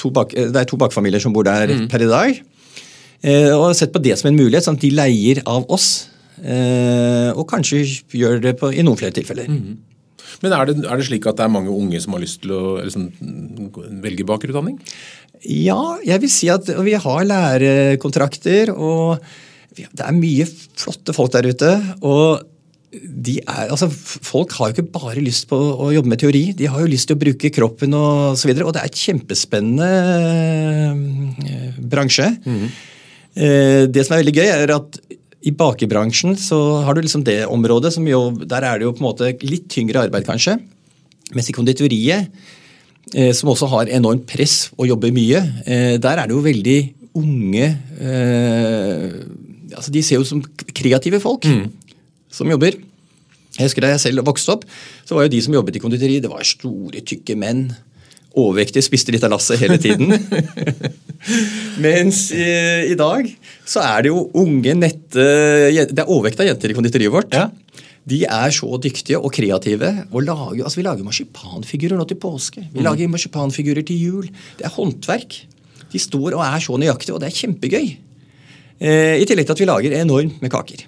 to 0.00 0.12
bak, 0.16 0.32
eh, 0.32 0.48
Det 0.48 0.62
er 0.62 0.70
to 0.70 0.78
bakfamilier 0.80 1.20
som 1.20 1.34
bor 1.36 1.44
der 1.44 1.74
per 1.92 2.06
i 2.06 2.08
dag. 2.08 2.40
Og 3.20 3.74
sett 3.76 3.92
på 3.92 4.00
det 4.00 4.14
som 4.16 4.30
en 4.30 4.38
mulighet, 4.38 4.64
sånn 4.64 4.78
at 4.78 4.84
de 4.86 4.88
leier 4.96 5.42
av 5.44 5.68
oss. 5.68 6.08
Og 6.40 7.42
kanskje 7.50 7.82
gjør 8.16 8.40
det 8.40 8.54
på, 8.56 8.70
i 8.72 8.80
noen 8.80 8.96
flere 8.96 9.12
tilfeller. 9.12 9.50
Men 10.40 10.54
er 10.56 10.70
det, 10.70 10.78
er 10.88 10.96
det 10.96 11.04
slik 11.04 11.28
at 11.28 11.36
det 11.36 11.44
er 11.44 11.52
mange 11.52 11.68
unge 11.68 12.00
som 12.00 12.16
har 12.16 12.22
lyst 12.24 12.40
til 12.46 12.54
å 12.56 12.62
liksom, 12.80 13.10
velge 14.00 14.24
bakerutdanning? 14.24 14.78
Ja, 15.44 15.98
jeg 16.04 16.24
vil 16.24 16.32
si 16.32 16.48
at 16.52 16.72
vi 16.80 16.96
har 16.96 17.28
lærekontrakter, 17.28 18.72
og 18.72 19.20
det 19.76 20.04
er 20.04 20.16
mye 20.16 20.46
flotte 20.48 21.14
folk 21.16 21.32
der 21.32 21.46
ute. 21.50 21.70
Og 22.02 22.42
de 22.90 23.36
er, 23.38 23.68
altså, 23.70 23.86
folk 23.90 24.52
har 24.58 24.70
jo 24.70 24.74
ikke 24.74 24.92
bare 24.96 25.22
lyst 25.22 25.46
på 25.50 25.56
å 25.56 25.92
jobbe 25.94 26.10
med 26.10 26.20
teori, 26.22 26.42
de 26.58 26.66
har 26.70 26.82
jo 26.82 26.90
lyst 26.90 27.06
til 27.06 27.14
å 27.14 27.20
bruke 27.20 27.52
kroppen 27.54 27.94
og 27.94 28.38
så 28.38 28.50
videre. 28.50 28.66
Og 28.66 28.74
det 28.74 28.82
er 28.82 28.90
et 28.90 28.98
kjempespennende 28.98 29.90
eh, 31.46 31.78
bransje. 31.92 32.26
Eh, 32.50 33.86
Det 33.86 34.04
som 34.06 34.16
er 34.16 34.24
veldig 34.24 34.34
gøy, 34.40 34.48
er 34.50 34.74
at 34.74 34.98
i 35.46 35.52
bakebransjen 35.56 36.34
så 36.36 36.58
har 36.84 36.96
du 36.96 37.04
liksom 37.04 37.22
det 37.24 37.46
området 37.48 37.94
som 37.94 38.04
jo 38.04 38.18
Der 38.44 38.60
er 38.66 38.76
det 38.76 38.84
jo 38.84 38.92
på 38.92 39.00
en 39.00 39.06
måte 39.06 39.30
litt 39.46 39.70
tyngre 39.72 40.02
arbeid, 40.02 40.26
kanskje. 40.26 40.58
Mens 41.32 41.48
i 41.48 41.54
konditoriet, 41.54 42.26
eh, 43.14 43.30
som 43.32 43.52
også 43.54 43.70
har 43.70 43.92
enormt 43.94 44.26
press 44.26 44.72
og 44.76 44.90
jobber 44.90 45.14
mye, 45.14 45.40
der 46.02 46.18
er 46.18 46.26
det 46.26 46.34
jo 46.34 46.42
veldig 46.42 46.80
unge 47.14 47.70
altså 49.76 49.92
De 49.94 50.02
ser 50.04 50.20
jo 50.20 50.26
som 50.28 50.42
kreative 50.74 51.20
folk 51.22 51.46
som 52.30 52.50
jobber. 52.50 52.78
Jeg 53.58 53.66
husker 53.66 53.84
Da 53.84 53.94
jeg 53.94 54.02
selv 54.06 54.26
vokste 54.26 54.56
opp, 54.56 54.66
så 55.04 55.16
var 55.16 55.26
jo 55.26 55.34
de 55.34 55.42
som 55.44 55.54
jobbet 55.54 55.76
i 55.76 55.82
konditori, 55.82 56.20
det 56.22 56.30
var 56.30 56.46
store, 56.46 57.02
tykke 57.02 57.36
menn. 57.38 57.68
Overvektige, 58.38 58.86
spiste 58.86 59.10
litt 59.10 59.24
av 59.26 59.32
lasset 59.32 59.58
hele 59.58 59.76
tiden. 59.82 60.12
Mens 61.84 62.28
i, 62.30 62.46
i, 62.92 62.94
dag 62.96 63.26
så 63.68 63.82
er 63.82 64.06
det 64.06 64.12
jo 64.12 64.28
unge, 64.38 64.76
nette 64.78 65.24
Det 65.90 65.98
er 65.98 66.06
overvekt 66.06 66.40
av 66.40 66.46
jenter 66.46 66.70
i 66.70 66.76
konditoriet 66.78 67.12
vårt. 67.12 67.34
Ja. 67.34 67.48
De 68.10 68.22
er 68.24 68.54
så 68.54 68.78
dyktige 68.80 69.18
og 69.18 69.34
kreative. 69.34 69.90
og 70.10 70.22
lager, 70.24 70.62
altså 70.62 70.80
Vi 70.80 70.86
lager 70.86 71.06
marsipanfigurer 71.06 71.98
nå 71.98 72.06
til 72.08 72.20
påske. 72.22 72.64
Vi 72.72 72.86
lager 72.86 73.10
marsipanfigurer 73.10 73.84
til 73.86 73.98
jul. 73.98 74.30
Det 74.58 74.66
er 74.66 74.76
håndverk. 74.78 75.42
De 75.90 75.98
står 75.98 76.38
og 76.38 76.44
er 76.46 76.62
så 76.62 76.78
nøyaktige, 76.78 77.16
og 77.16 77.20
det 77.20 77.32
er 77.32 77.38
kjempegøy. 77.42 77.90
Eh, 78.80 79.20
I 79.20 79.26
tillegg 79.28 79.48
til 79.48 79.56
at 79.56 79.60
vi 79.60 79.68
lager 79.68 79.98
enormt 80.00 80.40
med 80.40 80.52
kaker. 80.52 80.86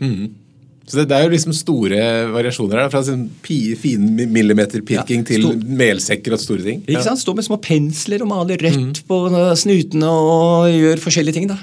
Så 0.89 0.99
det, 0.99 1.05
det 1.13 1.17
er 1.19 1.27
jo 1.27 1.33
liksom 1.35 1.55
store 1.55 1.99
variasjoner 2.33 2.81
her. 2.83 2.91
Fra 2.93 3.05
sånn 3.07 3.29
pi, 3.45 3.77
fin 3.79 4.03
millimeterpirking 4.19 5.23
Ja, 5.23 5.29
til 5.29 5.47
melsekker 5.79 6.35
og 6.35 6.43
store 6.43 6.65
ting. 6.67 6.83
Ikke 6.89 7.05
sant? 7.07 7.21
Stå 7.23 7.37
med 7.39 7.47
små 7.47 7.61
pensler 7.63 8.25
og 8.25 8.33
male 8.33 8.59
rødt 8.61 9.05
på 9.09 9.21
uh, 9.31 9.53
snutene 9.59 10.11
og 10.11 10.73
gjør 10.73 11.05
forskjellige 11.05 11.39
ting. 11.39 11.49
da. 11.53 11.61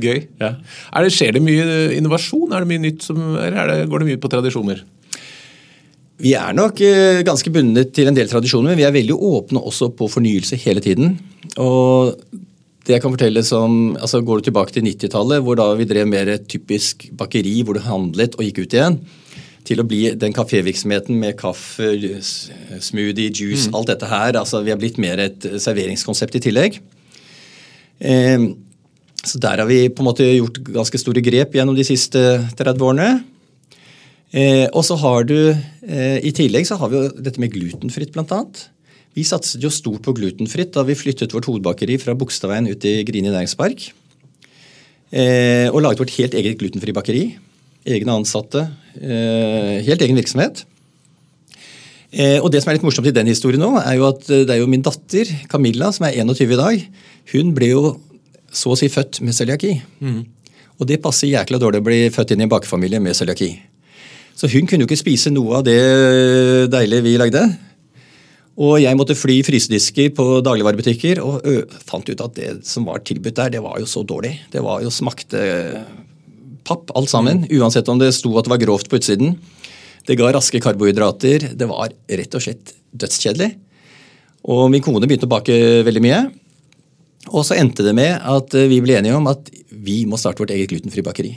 Gøy. 0.00 0.22
Er 0.40 1.04
det, 1.04 1.12
skjer 1.12 1.34
det 1.36 1.42
mye 1.44 1.66
innovasjon? 1.98 2.52
Er 2.52 2.64
det 2.64 2.70
mye 2.70 2.84
nytt 2.86 3.04
som, 3.04 3.18
eller 3.34 3.58
er 3.64 3.72
det, 3.72 3.90
går 3.92 4.04
det 4.04 4.12
mye 4.12 4.20
på 4.22 4.30
tradisjoner? 4.32 4.84
Vi 6.22 6.36
er 6.38 6.54
nok 6.54 6.78
eh, 6.86 7.20
ganske 7.26 7.50
bundet 7.52 7.90
til 7.96 8.06
en 8.08 8.16
del 8.16 8.30
tradisjoner, 8.30 8.70
men 8.72 8.78
vi 8.78 8.86
er 8.86 8.94
veldig 8.94 9.16
åpne 9.16 9.62
også 9.72 9.90
på 9.98 10.06
fornyelse 10.12 10.58
hele 10.62 10.82
tiden. 10.84 11.16
Og 11.58 12.14
det 12.86 12.96
jeg 12.96 13.02
kan 13.04 13.12
fortelle 13.14 13.42
som, 13.46 13.94
altså 13.94 14.22
Går 14.26 14.40
du 14.40 14.48
tilbake 14.48 14.74
til 14.74 14.86
90-tallet, 14.88 15.42
hvor 15.44 15.58
da 15.58 15.68
vi 15.78 15.86
drev 15.86 16.08
mer 16.10 16.34
typisk 16.50 17.06
bakeri 17.18 17.60
hvor 17.62 17.78
du 17.78 17.84
handlet 17.84 18.34
og 18.38 18.42
gikk 18.46 18.64
ut 18.64 18.74
igjen, 18.74 18.98
til 19.62 19.78
å 19.78 19.86
bli 19.86 20.00
den 20.18 20.34
kafévirksomheten 20.34 21.14
med 21.20 21.36
kaffe, 21.38 21.92
smoothie, 22.82 23.30
juice, 23.30 23.70
alt 23.70 23.92
dette 23.92 24.08
her. 24.10 24.34
altså 24.40 24.64
Vi 24.66 24.74
har 24.74 24.80
blitt 24.80 24.98
mer 24.98 25.22
et 25.22 25.46
serveringskonsept 25.62 26.40
i 26.40 26.42
tillegg. 26.48 26.80
Eh, 28.02 28.48
så 29.22 29.38
der 29.38 29.62
har 29.62 29.68
vi 29.70 29.86
på 29.86 30.02
en 30.02 30.08
måte 30.10 30.26
gjort 30.26 30.58
ganske 30.66 30.98
store 30.98 31.22
grep 31.22 31.54
gjennom 31.54 31.78
de 31.78 31.86
siste 31.86 32.18
30 32.58 32.82
årene. 32.88 33.10
Eh, 34.32 34.66
og 34.72 34.82
så 34.82 34.96
har 34.98 35.24
du, 35.28 35.54
eh, 35.86 36.18
I 36.24 36.32
tillegg 36.34 36.66
så 36.66 36.78
har 36.80 36.88
vi 36.88 36.96
jo 36.96 37.08
dette 37.22 37.38
med 37.38 37.52
glutenfritt, 37.52 38.12
blant 38.12 38.32
annet. 38.32 38.66
Vi 39.12 39.24
satset 39.28 39.60
jo 39.60 39.68
stort 39.72 40.04
på 40.06 40.14
glutenfritt 40.16 40.72
da 40.72 40.84
vi 40.88 40.96
flyttet 40.96 41.34
vårt 41.36 41.48
hovedbakeri 41.50 41.98
fra 42.00 42.14
Bogstadveien 42.16 42.70
ut 42.70 42.84
i 42.88 43.00
Grini 43.04 43.28
næringspark. 43.28 43.90
Eh, 45.12 45.68
og 45.68 45.82
laget 45.84 46.00
vårt 46.00 46.14
helt 46.16 46.36
eget 46.38 46.56
glutenfri 46.60 46.94
bakeri. 46.96 47.24
Egne 47.84 48.14
ansatte. 48.16 48.64
Eh, 48.96 49.82
helt 49.84 50.02
egen 50.02 50.16
virksomhet. 50.16 50.64
Eh, 52.12 52.38
og 52.40 52.48
det 52.52 52.62
som 52.62 52.70
er 52.70 52.78
litt 52.78 52.86
morsomt 52.86 53.08
i 53.08 53.12
den 53.12 53.28
historien 53.28 53.60
nå, 53.60 53.74
er 53.80 53.98
jo 53.98 54.06
at 54.08 54.24
det 54.28 54.48
er 54.48 54.62
jo 54.62 54.68
min 54.68 54.84
datter 54.84 55.28
Camilla, 55.48 55.90
som 55.92 56.06
er 56.08 56.16
21 56.16 56.52
i 56.52 56.60
dag, 56.60 56.86
hun 57.32 57.52
ble 57.56 57.68
jo 57.72 57.82
så 58.52 58.72
å 58.72 58.78
si 58.78 58.88
født 58.92 59.20
med 59.24 59.36
cøliaki. 59.36 59.74
Og 60.80 60.88
det 60.88 61.00
passer 61.04 61.28
jækla 61.28 61.60
dårlig 61.60 61.80
å 61.80 61.86
bli 61.86 62.00
født 62.12 62.32
inn 62.32 62.44
i 62.44 62.48
en 62.48 62.52
bakefamilie 62.52 63.00
med 63.00 63.16
cøliaki. 63.16 63.50
Så 64.36 64.48
hun 64.52 64.66
kunne 64.66 64.84
jo 64.84 64.88
ikke 64.88 65.00
spise 65.00 65.32
noe 65.32 65.60
av 65.60 65.64
det 65.68 65.78
deilige 66.72 67.04
vi 67.04 67.16
lagde. 67.20 67.44
Og 68.60 68.76
jeg 68.82 68.96
måtte 68.98 69.16
fly 69.16 69.38
frysedisker 69.46 70.10
på 70.16 70.26
dagligvarebutikker 70.44 71.22
og 71.24 71.46
fant 71.88 72.08
ut 72.10 72.20
at 72.20 72.34
det 72.36 72.50
som 72.68 72.84
var 72.88 73.00
tilbudt 73.06 73.38
der, 73.38 73.54
det 73.54 73.62
var 73.64 73.78
jo 73.80 73.88
så 73.88 74.02
dårlig. 74.04 74.34
Det 74.52 74.60
var 74.64 74.82
jo 74.84 74.92
smakte 74.92 75.40
papp 76.68 76.92
alt 76.94 77.10
sammen, 77.10 77.46
uansett 77.50 77.88
om 77.90 77.98
det 77.98 78.12
sto 78.14 78.34
at 78.38 78.46
det 78.46 78.52
var 78.52 78.60
grovt 78.62 78.90
på 78.92 79.00
utsiden. 79.00 79.38
Det 80.06 80.18
ga 80.18 80.32
raske 80.34 80.60
karbohydrater. 80.62 81.52
Det 81.56 81.68
var 81.70 81.94
rett 82.10 82.36
og 82.36 82.44
slett 82.44 82.74
dødskjedelig. 82.92 83.50
Og 84.52 84.66
min 84.72 84.82
kone 84.82 85.06
begynte 85.06 85.28
å 85.28 85.32
bake 85.32 85.56
veldig 85.86 86.02
mye. 86.02 86.20
Og 87.30 87.46
så 87.46 87.56
endte 87.56 87.86
det 87.86 87.94
med 87.96 88.18
at 88.18 88.54
vi 88.68 88.80
ble 88.82 88.98
enige 88.98 89.16
om 89.16 89.30
at 89.30 89.48
vi 89.70 90.02
må 90.10 90.18
starte 90.20 90.42
vårt 90.42 90.52
eget 90.54 90.72
glutenfri 90.74 91.04
bakeri. 91.06 91.32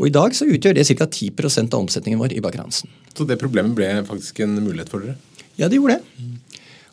Og 0.00 0.08
i 0.08 0.14
dag 0.14 0.34
så 0.34 0.48
utgjør 0.50 0.74
det 0.74 0.88
ca. 0.88 1.06
10% 1.06 1.70
av 1.70 1.84
omsetningen 1.84 2.20
vår 2.20 2.34
i 2.34 2.42
Baker 2.42 2.64
Hansen. 2.64 2.90
Så 3.14 3.26
det 3.28 3.38
problemet 3.40 3.76
ble 3.78 3.88
faktisk 4.08 4.42
en 4.42 4.56
mulighet 4.58 4.90
for 4.90 5.04
dere? 5.04 5.14
Ja, 5.60 5.68
det 5.68 5.78
gjorde 5.78 6.00
det. 6.00 6.28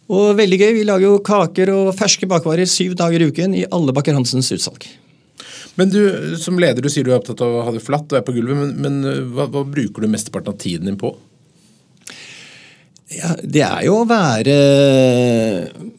Og 0.09 0.33
veldig 0.39 0.57
gøy. 0.57 0.71
Vi 0.79 0.87
lager 0.87 1.05
jo 1.05 1.21
kaker 1.25 1.71
og 1.75 1.93
ferske 1.97 2.29
bakvarer 2.29 2.69
syv 2.69 2.95
dager 2.97 3.21
i 3.21 3.29
uken 3.29 3.55
i 3.59 3.67
alle 3.69 3.93
Baker 3.95 4.17
Hansens 4.17 4.49
utsalg. 4.55 4.87
Men 5.77 5.91
du, 5.93 6.01
som 6.41 6.57
leder, 6.59 6.83
du 6.83 6.91
sier 6.91 7.05
du 7.07 7.13
er 7.13 7.19
opptatt 7.19 7.41
av 7.45 7.55
å 7.55 7.63
ha 7.67 7.71
det 7.71 7.83
flatt 7.85 8.09
og 8.11 8.19
er 8.19 8.25
på 8.27 8.35
gulvet, 8.35 8.57
men, 8.57 8.73
men 8.83 8.99
uh, 9.05 9.25
hva, 9.35 9.45
hva 9.53 9.63
bruker 9.63 10.03
du 10.03 10.11
mesteparten 10.11 10.51
av 10.51 10.59
tiden 10.59 10.89
din 10.89 10.99
på? 10.99 11.13
Ja, 13.09 13.31
det 13.41 13.63
er 13.65 13.85
jo 13.87 13.95
å 14.03 14.09
være 14.09 14.55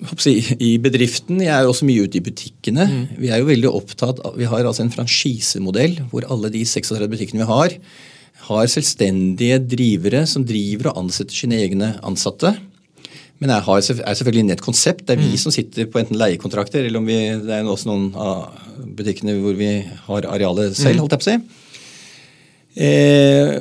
håper 0.06 0.26
jeg, 0.28 0.58
i 0.62 0.74
bedriften. 0.82 1.40
Jeg 1.42 1.50
er 1.50 1.64
jo 1.66 1.72
også 1.72 1.88
mye 1.88 2.04
ute 2.06 2.20
i 2.20 2.22
butikkene. 2.22 2.86
Vi 3.18 3.32
er 3.32 3.42
jo 3.42 3.48
veldig 3.48 3.72
opptatt 3.80 4.20
av, 4.22 4.36
Vi 4.38 4.46
har 4.46 4.62
altså 4.62 4.84
en 4.84 4.94
franchisemodell 4.94 5.98
hvor 6.12 6.28
alle 6.30 6.52
de 6.54 6.62
36 6.62 7.10
butikkene 7.10 7.42
vi 7.42 7.50
har, 7.50 7.74
har 8.46 8.70
selvstendige 8.70 9.58
drivere 9.64 10.22
som 10.30 10.46
driver 10.46 10.92
og 10.92 11.02
ansetter 11.02 11.34
sine 11.34 11.58
egne 11.58 11.96
ansatte. 12.06 12.54
Men 13.40 13.54
jeg 13.54 13.64
har, 13.64 13.78
er 13.80 14.16
selvfølgelig 14.18 14.42
inne 14.44 14.52
i 14.52 14.58
et 14.58 14.64
konsept. 14.64 15.06
Det 15.08 15.14
er 15.16 15.22
vi 15.22 15.38
som 15.40 15.52
sitter 15.54 15.88
på 15.88 16.00
enten 16.02 16.18
leiekontrakter, 16.20 16.84
eller 16.84 17.00
om 17.00 17.08
vi, 17.08 17.16
det 17.40 17.54
er 17.56 17.68
også 17.68 17.88
noen 17.88 18.10
av 18.20 18.50
butikkene 18.98 19.38
hvor 19.40 19.56
vi 19.56 19.70
har 19.80 20.28
arealet 20.28 20.76
selv, 20.76 21.00
holdt 21.00 21.16
jeg 21.16 21.22
på 21.22 21.26
å 21.26 21.30
si. 21.30 21.66
Eh, 22.84 23.54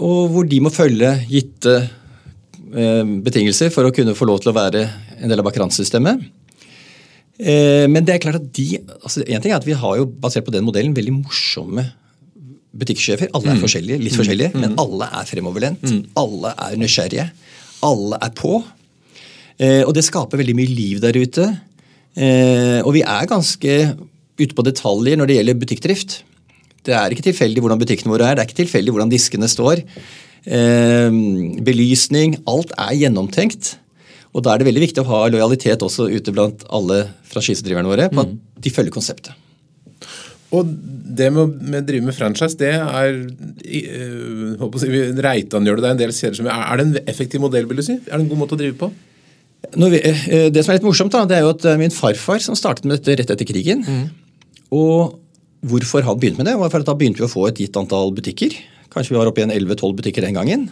og 0.00 0.32
hvor 0.32 0.48
de 0.48 0.62
må 0.64 0.72
følge 0.72 1.12
gitte 1.28 1.76
eh, 1.84 3.04
betingelser 3.26 3.68
for 3.74 3.86
å 3.86 3.92
kunne 3.94 4.16
få 4.16 4.28
lov 4.30 4.40
til 4.40 4.54
å 4.54 4.56
være 4.56 4.86
en 5.20 5.28
del 5.28 5.42
av 5.42 5.50
Bakrant-systemet. 5.50 6.24
Eh, 7.40 7.84
men 7.92 8.04
det 8.08 8.16
er 8.16 8.24
klart 8.24 8.40
at 8.40 8.48
de, 8.56 8.80
altså 9.00 9.20
en 9.26 9.44
ting 9.44 9.52
er 9.52 9.60
at 9.60 9.68
vi 9.68 9.76
har 9.76 10.00
jo 10.00 10.08
basert 10.08 10.48
på 10.48 10.56
den 10.56 10.64
modellen 10.64 10.96
veldig 10.96 11.18
morsomme 11.20 11.90
butikksjefer. 12.80 13.34
Alle 13.36 13.52
er 13.54 13.60
forskjellige, 13.60 14.00
litt 14.00 14.16
forskjellige, 14.16 14.56
men 14.56 14.76
alle 14.80 15.08
er 15.20 15.28
fremoverlent. 15.28 15.84
Alle 16.20 16.52
er 16.56 16.76
nysgjerrige. 16.80 17.30
Alle 17.86 18.18
er 18.22 18.32
på. 18.36 18.60
Eh, 19.60 19.82
og 19.84 19.92
det 19.96 20.06
skaper 20.06 20.40
veldig 20.40 20.56
mye 20.56 20.72
liv 20.72 21.02
der 21.02 21.18
ute. 21.20 21.46
Eh, 22.16 22.80
og 22.80 22.94
vi 22.96 23.04
er 23.04 23.28
ganske 23.30 23.76
ute 24.40 24.56
på 24.56 24.64
detaljer 24.66 25.20
når 25.20 25.28
det 25.28 25.36
gjelder 25.38 25.60
butikkdrift. 25.60 26.16
Det 26.86 26.96
er 26.96 27.12
ikke 27.12 27.28
tilfeldig 27.28 27.60
hvordan 27.60 27.80
butikkene 27.82 28.14
våre 28.14 28.30
er, 28.30 28.38
det 28.38 28.44
er 28.44 28.48
ikke 28.48 28.62
tilfeldig 28.62 28.94
hvordan 28.94 29.12
diskene 29.12 29.50
står. 29.50 29.84
Eh, 30.48 31.20
belysning, 31.66 32.40
alt 32.48 32.72
er 32.80 32.96
gjennomtenkt. 33.02 33.74
Og 34.30 34.44
da 34.46 34.54
er 34.54 34.62
det 34.62 34.70
veldig 34.70 34.86
viktig 34.86 35.02
å 35.02 35.10
ha 35.10 35.20
lojalitet 35.28 35.82
også 35.82 36.06
ute 36.08 36.32
blant 36.32 36.62
alle 36.70 37.02
franchisedriverne 37.30 37.90
våre 37.90 38.10
på 38.12 38.22
at 38.22 38.34
de 38.62 38.72
følger 38.72 38.94
konseptet. 38.94 39.34
Og 40.54 40.66
det 40.66 41.28
med 41.34 41.42
å 41.42 41.70
med 41.72 41.86
drive 41.86 42.06
med 42.06 42.14
franchise, 42.16 42.58
det 42.58 42.72
er 42.74 43.10
øh, 43.10 44.56
håper 44.58 44.78
å 44.78 44.82
si, 44.82 44.88
Reitan 45.22 45.66
gjør 45.66 45.78
det, 45.78 45.84
det 45.84 45.90
er 45.90 45.94
en 45.94 46.00
del 46.00 46.14
kjeder 46.14 46.38
som 46.38 46.48
Er 46.50 46.64
er 46.64 46.80
det 46.80 46.86
en 46.86 47.10
effektiv 47.10 47.42
modell, 47.42 47.68
vil 47.70 47.82
du 47.82 47.86
si? 47.86 47.98
Er 48.00 48.16
det 48.16 48.24
en 48.24 48.30
god 48.32 48.40
måte 48.42 48.56
å 48.56 48.60
drive 48.60 48.78
på? 48.80 48.90
Eh, 49.70 50.48
det 50.50 50.64
som 50.64 50.72
er 50.72 50.78
litt 50.80 50.86
morsomt, 50.86 51.12
da, 51.14 51.26
det 51.28 51.38
er 51.38 51.44
jo 51.44 51.54
at 51.54 51.66
er 51.68 51.80
min 51.80 51.94
farfar 51.94 52.40
som 52.42 52.58
startet 52.58 52.88
med 52.88 52.98
dette 52.98 53.20
rett 53.20 53.34
etter 53.36 53.48
krigen. 53.48 53.84
Og 54.74 55.18
hvorfor 55.66 56.04
han 56.06 56.18
begynte 56.20 56.40
med 56.40 56.48
det, 56.48 56.58
var 56.58 56.72
for 56.72 56.82
at 56.82 56.88
da 56.88 56.96
begynte 56.96 57.20
vi 57.20 57.28
å 57.28 57.32
få 57.32 57.48
et 57.50 57.60
gitt 57.60 57.76
antall 57.76 58.14
butikker. 58.16 58.54
Kanskje 58.90 59.14
vi 59.14 59.20
var 59.20 59.28
oppe 59.30 59.42
i 59.42 59.46
en 59.46 59.52
11-12 59.54 59.98
butikker 60.00 60.24
den 60.24 60.38
gangen. 60.38 60.70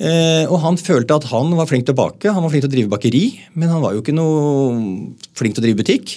Eh, 0.00 0.48
og 0.48 0.62
han 0.62 0.78
følte 0.80 1.18
at 1.18 1.28
han 1.28 1.52
var 1.58 1.68
flink 1.68 1.84
til 1.84 1.92
å 1.92 2.00
bake, 2.00 2.32
han 2.32 2.40
var 2.40 2.52
flink 2.52 2.64
til 2.64 2.70
å 2.70 2.74
drive 2.74 2.92
bakeri, 2.94 3.24
men 3.52 3.68
han 3.68 3.82
var 3.84 3.92
jo 3.92 4.00
ikke 4.00 4.16
noe 4.16 5.10
flink 5.36 5.56
til 5.56 5.60
å 5.60 5.66
drive 5.66 5.80
butikk. 5.82 6.14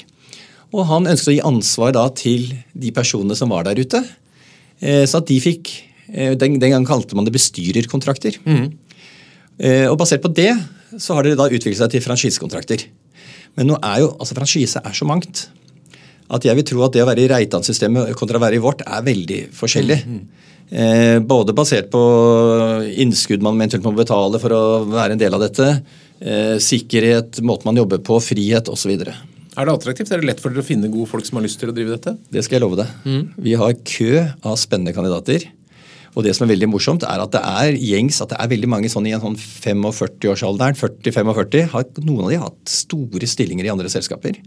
Og 0.74 0.88
han 0.90 1.10
ønsket 1.12 1.34
å 1.34 1.36
gi 1.36 1.44
ansvar 1.46 1.92
da 1.98 2.06
til 2.16 2.48
de 2.72 2.94
personene 2.96 3.36
som 3.38 3.52
var 3.52 3.68
der 3.68 3.82
ute. 3.84 4.00
Eh, 4.80 5.04
så 5.04 5.20
at 5.20 5.28
de 5.28 5.36
fikk 5.44 5.74
eh, 6.08 6.32
den, 6.40 6.56
den 6.62 6.72
gangen 6.72 6.88
kalte 6.88 7.20
man 7.20 7.28
det 7.28 7.36
bestyrerkontrakter. 7.36 8.40
Mm. 8.48 8.72
og 9.92 10.00
basert 10.02 10.24
på 10.24 10.32
det 10.34 10.50
så 11.00 11.18
har 11.18 11.26
det 11.26 11.38
da 11.40 11.50
utviklet 11.50 11.80
seg 11.80 11.94
til 11.94 12.04
franchisekontrakter. 12.06 12.86
Men 13.58 13.70
nå 13.70 13.78
er 13.86 14.04
jo, 14.04 14.14
altså 14.18 14.38
franchise 14.38 14.82
er 14.82 14.96
så 14.98 15.08
mangt 15.08 15.48
at 16.34 16.46
jeg 16.48 16.58
vil 16.58 16.66
tro 16.66 16.86
at 16.86 16.96
det 16.96 17.04
å 17.04 17.10
være 17.10 17.26
i 17.26 17.30
Reitan-systemet 17.30 18.16
kontra 18.18 18.40
å 18.40 18.44
være 18.44 18.58
i 18.58 18.64
vårt 18.64 18.82
er 18.86 19.06
veldig 19.06 19.42
forskjellig. 19.54 20.00
Eh, 20.74 21.20
både 21.22 21.54
basert 21.54 21.92
på 21.94 22.02
innskudd 23.04 23.44
man 23.46 23.60
eventuelt 23.60 23.86
må 23.86 23.94
betale 23.98 24.40
for 24.42 24.56
å 24.56 24.64
være 24.90 25.14
en 25.14 25.22
del 25.22 25.36
av 25.36 25.44
dette, 25.44 25.68
eh, 26.24 26.56
sikkerhet, 26.58 27.44
måten 27.46 27.70
man 27.70 27.78
jobber 27.78 28.02
på, 28.02 28.18
frihet 28.24 28.72
osv. 28.72 28.96
Er 28.96 29.68
det 29.68 29.76
attraktivt? 29.76 30.12
Er 30.12 30.24
det 30.24 30.32
lett 30.32 30.42
for 30.42 30.50
dere 30.50 30.64
å 30.64 30.66
finne 30.66 30.90
gode 30.90 31.12
folk 31.12 31.28
som 31.28 31.38
har 31.38 31.46
lyst 31.46 31.60
til 31.62 31.70
å 31.70 31.76
drive 31.76 31.94
dette? 31.94 32.18
Det 32.32 32.42
skal 32.44 32.58
jeg 32.58 32.64
love 32.66 32.80
deg. 32.80 32.88
Vi 33.38 33.54
har 33.54 33.76
kø 33.86 34.34
av 34.42 34.58
spennende 34.58 34.96
kandidater. 34.96 35.46
Og 36.14 36.26
det 36.26 36.36
som 36.38 36.46
er 36.46 36.54
veldig 36.54 36.70
morsomt, 36.70 37.06
er 37.10 37.24
at 37.24 37.34
det 37.34 37.42
er 37.42 37.78
gjengs 37.80 38.20
at 38.22 38.34
det 38.34 38.38
er 38.42 38.52
veldig 38.52 38.70
mange 38.70 38.92
sånn 38.92 39.08
i 39.10 39.16
en 39.16 39.24
sånn 39.24 39.38
45-årsalderen, 39.40 40.78
40-45, 40.78 41.72
har 41.74 41.88
noen 42.06 42.28
av 42.28 42.34
de 42.34 42.42
hatt 42.44 42.74
store 42.74 43.30
stillinger 43.30 43.66
i 43.66 43.74
andre 43.74 43.90
selskaper. 43.90 44.38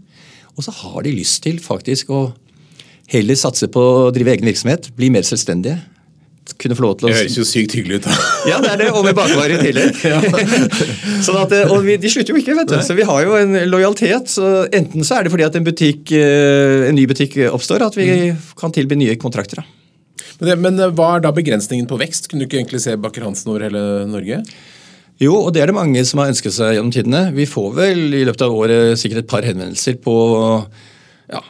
Og 0.55 0.63
så 0.65 0.73
har 0.79 1.03
de 1.05 1.15
lyst 1.15 1.43
til 1.45 1.61
faktisk 1.63 2.13
å 2.13 2.27
Heller 3.07 3.37
satse 3.39 3.69
på 3.71 3.79
å 3.79 4.07
drive 4.11 4.33
egen 4.33 4.49
virksomhet, 4.49 4.89
bli 4.97 5.07
mer 5.07 5.23
selvstendige. 5.23 5.77
Kunne 6.59 6.75
få 6.75 6.83
lov 6.83 6.97
til 6.99 7.07
å... 7.07 7.11
Det 7.13 7.21
høres 7.21 7.37
jo 7.39 7.45
sykt 7.47 7.77
hyggelig 7.77 8.01
ut. 8.01 8.07
da. 8.09 8.17
Ja, 8.51 8.57
det 8.59 8.73
er 8.73 8.81
det, 8.81 8.87
og 8.91 9.05
med 9.07 9.15
bakvarer 9.15 9.53
i 9.55 9.69
tillegg. 9.69 10.01
sånn 11.25 11.39
at, 11.39 11.55
og 11.71 11.87
vi, 11.87 11.95
de 12.03 12.11
slutter 12.11 12.35
jo 12.35 12.41
ikke, 12.41 12.57
vet 12.59 12.73
du. 12.73 12.75
Så 12.83 12.97
vi 12.99 13.07
har 13.07 13.23
jo 13.23 13.39
en 13.39 13.55
lojalitet. 13.71 14.27
så 14.35 14.65
Enten 14.75 15.07
så 15.07 15.21
er 15.21 15.23
det 15.23 15.31
fordi 15.31 15.47
at 15.47 15.55
en, 15.55 15.63
butikk, 15.63 16.11
eh, 16.19 16.89
en 16.89 16.99
ny 16.99 17.07
butikk 17.07 17.39
oppstår, 17.47 17.87
at 17.87 17.95
vi 17.95 18.09
kan 18.59 18.75
tilby 18.75 18.99
nye 18.99 19.15
kontrakter. 19.23 19.63
da. 19.63 19.76
Men, 20.39 20.49
det, 20.49 20.57
men 20.61 20.81
eh, 20.81 20.93
hva 20.95 21.15
er 21.15 21.25
da 21.25 21.33
begrensningen 21.35 21.89
på 21.89 21.99
vekst? 22.01 22.29
Kunne 22.29 22.45
du 22.45 22.49
ikke 22.49 22.61
egentlig 22.61 22.83
se 22.83 22.97
Bakker 23.01 23.25
Hansen 23.25 23.53
over 23.53 23.67
hele 23.67 23.83
Norge? 24.09 24.43
Jo, 25.21 25.33
og 25.39 25.53
det 25.53 25.63
er 25.63 25.71
det 25.71 25.77
mange 25.77 26.03
som 26.05 26.21
har 26.21 26.29
ønsket 26.29 26.53
seg 26.53 26.75
gjennom 26.75 26.93
tidene. 26.93 27.27
Vi 27.33 27.47
får 27.49 27.71
vel 27.79 28.01
i 28.13 28.25
løpet 28.27 28.43
av 28.45 28.53
året 28.53 28.99
sikkert 29.01 29.23
et 29.23 29.31
par 29.31 29.45
henvendelser 29.47 29.97
på 30.03 30.13
ja, 31.33 31.41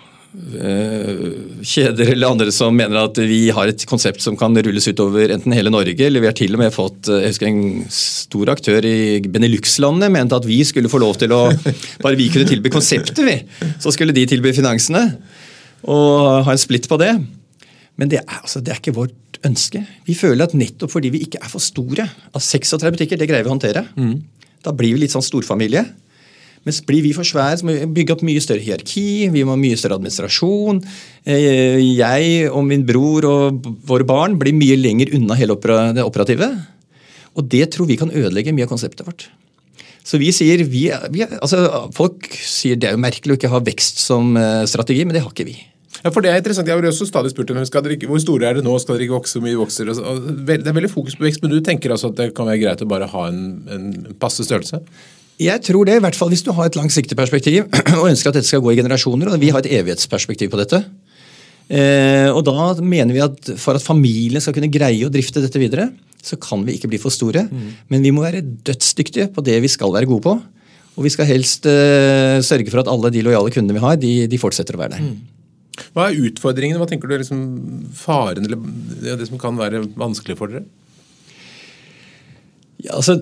eh, 0.56 1.26
kjeder 1.68 2.14
eller 2.14 2.32
andre 2.32 2.54
som 2.56 2.78
mener 2.80 3.02
at 3.02 3.20
vi 3.20 3.42
har 3.52 3.68
et 3.68 3.84
konsept 3.90 4.24
som 4.24 4.40
kan 4.40 4.56
rulles 4.56 4.88
utover 4.88 5.36
enten 5.36 5.56
hele 5.56 5.74
Norge, 5.74 6.00
eller 6.08 6.24
vi 6.24 6.30
har 6.32 6.38
til 6.38 6.56
og 6.56 6.64
med 6.64 6.72
fått 6.72 7.12
jeg 7.12 7.34
husker 7.34 7.50
En 7.52 7.84
stor 7.92 8.54
aktør 8.56 8.88
i 8.88 9.20
Benelux-landene 9.28 10.14
mente 10.16 10.40
at 10.40 10.48
vi 10.48 10.62
skulle 10.68 10.92
få 10.92 11.04
lov 11.04 11.20
til 11.20 11.36
å 11.36 11.50
Bare 12.06 12.16
vi 12.16 12.32
kunne 12.32 12.48
tilby 12.48 12.72
konseptet, 12.72 13.20
vi. 13.20 13.42
Så 13.84 13.92
skulle 13.92 14.16
de 14.16 14.24
tilby 14.32 14.56
finansene. 14.56 15.10
Og 15.84 16.48
ha 16.48 16.56
en 16.56 16.64
splitt 16.64 16.88
på 16.88 16.96
det. 17.04 17.18
Men 17.98 18.12
det 18.12 18.22
er, 18.22 18.42
altså, 18.42 18.62
det 18.62 18.74
er 18.74 18.82
ikke 18.82 18.96
vårt 18.98 19.40
ønske. 19.48 19.82
Vi 20.06 20.16
føler 20.18 20.48
at 20.48 20.58
nettopp 20.58 20.94
fordi 20.94 21.12
vi 21.14 21.24
ikke 21.26 21.42
er 21.42 21.50
for 21.52 21.64
store 21.64 22.06
At 22.08 22.44
36 22.44 22.94
butikker, 22.94 23.20
det 23.20 23.30
greier 23.30 23.46
vi 23.46 23.50
å 23.50 23.56
håndtere. 23.56 23.88
Mm. 23.98 24.20
Da 24.66 24.74
blir 24.76 24.96
vi 24.96 25.06
litt 25.06 25.16
sånn 25.16 25.26
storfamilie. 25.26 25.86
Mens 26.68 26.82
blir 26.84 27.04
vi 27.06 27.14
for 27.16 27.28
svære, 27.28 27.60
så 27.60 27.68
må 27.68 27.78
vi 27.78 27.88
bygge 28.02 28.18
opp 28.18 28.24
mye 28.28 28.42
større 28.44 28.64
hierarki, 28.64 29.30
vi 29.32 29.44
må 29.48 29.54
ha 29.56 29.60
mye 29.60 29.78
større 29.80 29.96
administrasjon. 30.02 30.82
Eh, 31.24 31.80
jeg 31.96 32.50
og 32.50 32.66
min 32.68 32.84
bror 32.88 33.28
og 33.30 33.70
våre 33.88 34.08
barn 34.08 34.36
blir 34.42 34.56
mye 34.58 34.76
lenger 34.80 35.14
unna 35.16 35.38
hele 35.40 35.56
det 35.96 36.04
operative. 36.04 36.50
Og 37.38 37.48
det 37.48 37.70
tror 37.72 37.88
vi 37.88 38.00
kan 38.00 38.12
ødelegge 38.12 38.52
mye 38.56 38.68
av 38.68 38.74
konseptet 38.74 39.08
vårt. 39.08 39.30
Så 40.08 40.20
vi 40.20 40.32
sier, 40.36 40.64
vi, 40.68 40.88
vi, 41.12 41.24
altså 41.28 41.90
Folk 41.96 42.30
sier 42.40 42.80
det 42.80 42.90
er 42.90 42.96
jo 42.96 43.04
merkelig 43.04 43.36
å 43.36 43.40
ikke 43.40 43.52
ha 43.52 43.64
vekst 43.64 44.04
som 44.04 44.36
eh, 44.40 44.68
strategi, 44.68 45.06
men 45.06 45.16
det 45.16 45.24
har 45.24 45.32
ikke 45.32 45.48
vi. 45.48 45.56
Ja, 46.04 46.12
for 46.12 46.22
Det 46.22 46.32
er 46.32 46.42
interessant. 46.42 46.68
Jeg 46.70 46.78
har 46.78 46.90
også 46.90 47.08
stadig 47.10 47.32
spurt 47.34 47.50
dem, 47.50 47.60
ikke, 47.62 48.08
hvor 48.10 48.22
store 48.22 48.50
er 48.50 48.58
det 48.60 48.64
nå, 48.66 48.78
skal 48.80 48.96
dere 48.96 49.08
ikke 49.08 49.18
vokse, 49.18 49.38
hvor 49.38 49.46
mye 49.48 49.60
vokser 49.60 49.92
Det 49.92 50.68
er 50.68 50.78
veldig 50.80 50.92
fokus 50.92 51.18
på 51.18 51.28
vekst, 51.28 51.44
men 51.44 51.52
du 51.52 51.62
tenker 51.62 51.94
altså 51.94 52.12
at 52.12 52.18
det 52.20 52.34
kan 52.38 52.50
være 52.50 52.62
greit 52.64 52.84
å 52.84 52.90
bare 52.90 53.10
ha 53.12 53.28
en, 53.30 53.44
en 53.72 54.16
passe 54.20 54.46
størrelse? 54.46 54.82
Jeg 55.38 55.62
tror 55.62 55.86
det, 55.86 56.00
i 56.00 56.02
hvert 56.02 56.18
fall 56.18 56.32
hvis 56.34 56.42
du 56.46 56.50
har 56.58 56.66
et 56.66 56.78
langsiktig 56.78 57.18
perspektiv 57.18 57.68
og 58.00 58.10
ønsker 58.10 58.32
at 58.32 58.40
dette 58.40 58.50
skal 58.50 58.64
gå 58.66 58.74
i 58.74 58.80
generasjoner. 58.80 59.30
og 59.30 59.42
Vi 59.42 59.52
har 59.54 59.62
et 59.62 59.72
evighetsperspektiv 59.80 60.50
på 60.54 60.60
dette. 60.62 60.82
Eh, 61.68 62.30
og 62.32 62.42
Da 62.48 62.74
mener 62.82 63.14
vi 63.14 63.24
at 63.24 63.54
for 63.62 63.78
at 63.78 63.86
familien 63.86 64.42
skal 64.42 64.56
kunne 64.58 64.72
greie 64.74 65.06
å 65.06 65.14
drifte 65.14 65.44
dette 65.44 65.62
videre, 65.62 65.92
så 66.24 66.40
kan 66.42 66.66
vi 66.66 66.76
ikke 66.78 66.90
bli 66.90 67.00
for 67.02 67.14
store. 67.14 67.46
Mm. 67.52 67.72
Men 67.94 68.06
vi 68.06 68.14
må 68.16 68.26
være 68.26 68.42
dødsdyktige 68.42 69.30
på 69.36 69.44
det 69.46 69.60
vi 69.62 69.72
skal 69.72 69.94
være 69.94 70.10
gode 70.10 70.26
på. 70.26 70.38
Og 70.98 71.06
vi 71.06 71.14
skal 71.14 71.30
helst 71.30 71.68
eh, 71.70 72.42
sørge 72.42 72.72
for 72.74 72.82
at 72.82 72.90
alle 72.90 73.14
de 73.14 73.22
lojale 73.22 73.54
kundene 73.54 73.78
vi 73.78 73.84
har, 73.84 74.00
de, 74.02 74.14
de 74.26 74.42
fortsetter 74.42 74.74
å 74.74 74.82
være 74.82 74.98
der. 74.98 75.06
Mm. 75.06 75.37
Hva 75.94 76.10
er 76.10 76.28
utfordringene? 76.30 76.80
Hva 76.82 76.88
tenker 76.90 77.10
du 77.10 77.16
er 77.16 77.24
liksom 77.24 77.42
faren 77.98 78.48
eller 78.48 79.18
det 79.22 79.30
som 79.30 79.42
kan 79.42 79.58
være 79.60 79.86
vanskelig 79.98 80.38
for 80.40 80.54
dere? 80.54 80.66
Ja, 82.78 82.94
altså, 83.00 83.16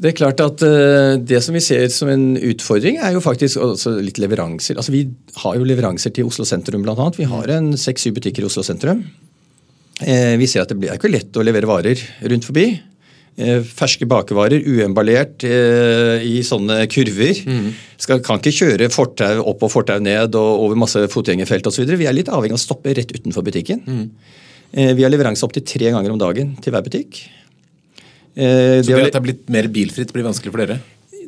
det 0.00 0.08
er 0.08 0.16
klart 0.16 0.40
at 0.40 0.62
uh, 0.64 1.18
det 1.20 1.42
som 1.44 1.56
vi 1.56 1.60
ser 1.64 1.84
som 1.92 2.08
en 2.08 2.30
utfordring, 2.38 2.96
er 2.96 3.12
jo 3.12 3.20
faktisk 3.24 3.60
litt 4.00 4.20
leveranser. 4.22 4.78
Altså, 4.80 4.94
vi 4.94 5.04
har 5.42 5.58
jo 5.58 5.66
leveranser 5.68 6.14
til 6.16 6.30
Oslo 6.30 6.46
sentrum 6.48 6.84
bl.a. 6.86 7.10
Vi 7.18 7.28
har 7.28 7.52
en 7.52 7.74
seks-syv 7.76 8.16
butikker 8.16 8.44
i 8.44 8.48
Oslo 8.48 8.64
sentrum. 8.64 9.04
Uh, 10.00 10.34
vi 10.40 10.48
ser 10.48 10.64
at 10.64 10.72
det 10.72 10.80
blir 10.80 10.96
ikke 10.96 11.12
lett 11.12 11.36
å 11.36 11.44
levere 11.44 11.68
varer 11.68 12.00
rundt 12.24 12.48
forbi. 12.48 12.70
Eh, 13.32 13.62
ferske 13.64 14.04
bakevarer, 14.04 14.60
uemballert 14.68 15.46
eh, 15.48 16.20
i 16.28 16.42
sånne 16.44 16.82
kurver. 16.92 17.38
Mm. 17.48 17.70
Skal, 17.96 18.20
kan 18.24 18.42
ikke 18.42 18.52
kjøre 18.52 18.90
fortau 18.92 19.46
opp 19.48 19.64
og 19.64 19.72
fortau 19.72 20.02
ned 20.04 20.36
og 20.36 20.64
over 20.66 20.76
masse 20.76 21.00
fotgjengerfelt 21.14 21.70
osv. 21.70 21.86
Vi 21.96 22.08
er 22.08 22.12
litt 22.12 22.28
avhengig 22.28 22.58
av 22.58 22.60
å 22.60 22.64
stoppe 22.66 22.92
rett 22.92 23.14
utenfor 23.14 23.46
butikken. 23.46 23.80
Mm. 23.86 24.02
Eh, 24.72 24.92
vi 24.98 25.06
har 25.06 25.12
leveranse 25.14 25.46
opptil 25.48 25.64
tre 25.64 25.94
ganger 25.94 26.12
om 26.12 26.20
dagen 26.20 26.52
til 26.60 26.76
hver 26.76 26.84
butikk. 26.84 27.22
Så 28.32 28.84
det 28.84 28.96
at 28.96 29.10
det 29.12 29.18
er 29.18 29.24
blitt 29.24 29.48
mer 29.52 29.66
bilfritt 29.68 30.12
blir 30.12 30.24
vanskelig 30.24 30.52
for 30.52 30.62
dere? 30.62 30.78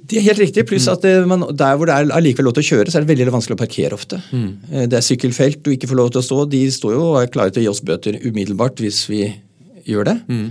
Det 0.05 0.21
er 0.21 0.25
helt 0.29 0.41
riktig. 0.41 0.65
Pluss 0.69 0.87
at 0.89 1.03
man, 1.29 1.43
der 1.57 1.77
hvor 1.77 1.89
det 1.89 1.97
er 1.97 2.13
allikevel 2.17 2.49
lov 2.49 2.55
til 2.57 2.65
å 2.65 2.69
kjøre, 2.69 2.93
så 2.93 3.01
er 3.01 3.05
det 3.05 3.13
veldig 3.13 3.33
vanskelig 3.33 3.57
å 3.57 3.61
parkere 3.61 3.97
ofte. 3.97 4.21
Mm. 4.33 4.89
Det 4.89 4.97
er 4.97 5.05
sykkelfelt 5.05 5.61
du 5.65 5.73
ikke 5.73 5.89
får 5.91 6.01
lov 6.01 6.15
til 6.15 6.21
å 6.21 6.25
stå. 6.25 6.39
De 6.53 6.63
står 6.73 6.97
jo 6.97 7.03
og 7.11 7.19
er 7.21 7.33
klare 7.33 7.53
til 7.53 7.61
å 7.61 7.67
gi 7.67 7.73
oss 7.73 7.85
bøter 7.85 8.17
umiddelbart 8.25 8.81
hvis 8.85 9.03
vi 9.13 9.23
gjør 9.89 10.09
det. 10.09 10.17
Mm. 10.33 10.49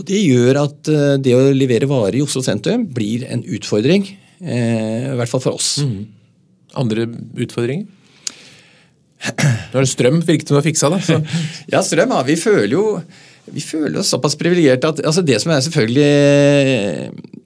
Og 0.00 0.06
Det 0.08 0.16
gjør 0.16 0.62
at 0.62 0.88
eh, 0.88 1.14
det 1.20 1.36
å 1.36 1.50
levere 1.52 1.88
varer 1.90 2.16
i 2.16 2.24
Oslo 2.24 2.40
sentrum 2.44 2.86
blir 2.88 3.26
en 3.28 3.42
utfordring. 3.44 4.06
Eh, 4.40 5.10
I 5.12 5.16
hvert 5.18 5.32
fall 5.32 5.42
for 5.44 5.60
oss. 5.60 5.74
Mm. 5.84 6.06
Andre 6.80 7.04
utfordringer? 7.44 7.88
Nå 9.20 9.76
er 9.76 9.84
det 9.84 9.90
strøm, 9.90 10.22
virket 10.24 10.48
som 10.48 10.56
du 10.56 10.60
har 10.62 10.64
fiksa 10.64 10.88
det. 10.94 11.02
Så. 11.04 11.18
ja, 11.74 11.82
strøm. 11.84 12.14
Ja. 12.16 12.22
Vi 12.24 12.38
føler 12.40 12.72
jo 12.78 12.86
vi 13.50 13.62
føler 13.64 13.98
oss 13.98 14.12
såpass 14.12 14.36
privilegerte 14.38 14.92
at 14.92 15.00
altså 15.02 15.24
det 15.26 15.40
som 15.42 15.50
er 15.50 15.62
selvfølgelig 15.64 17.39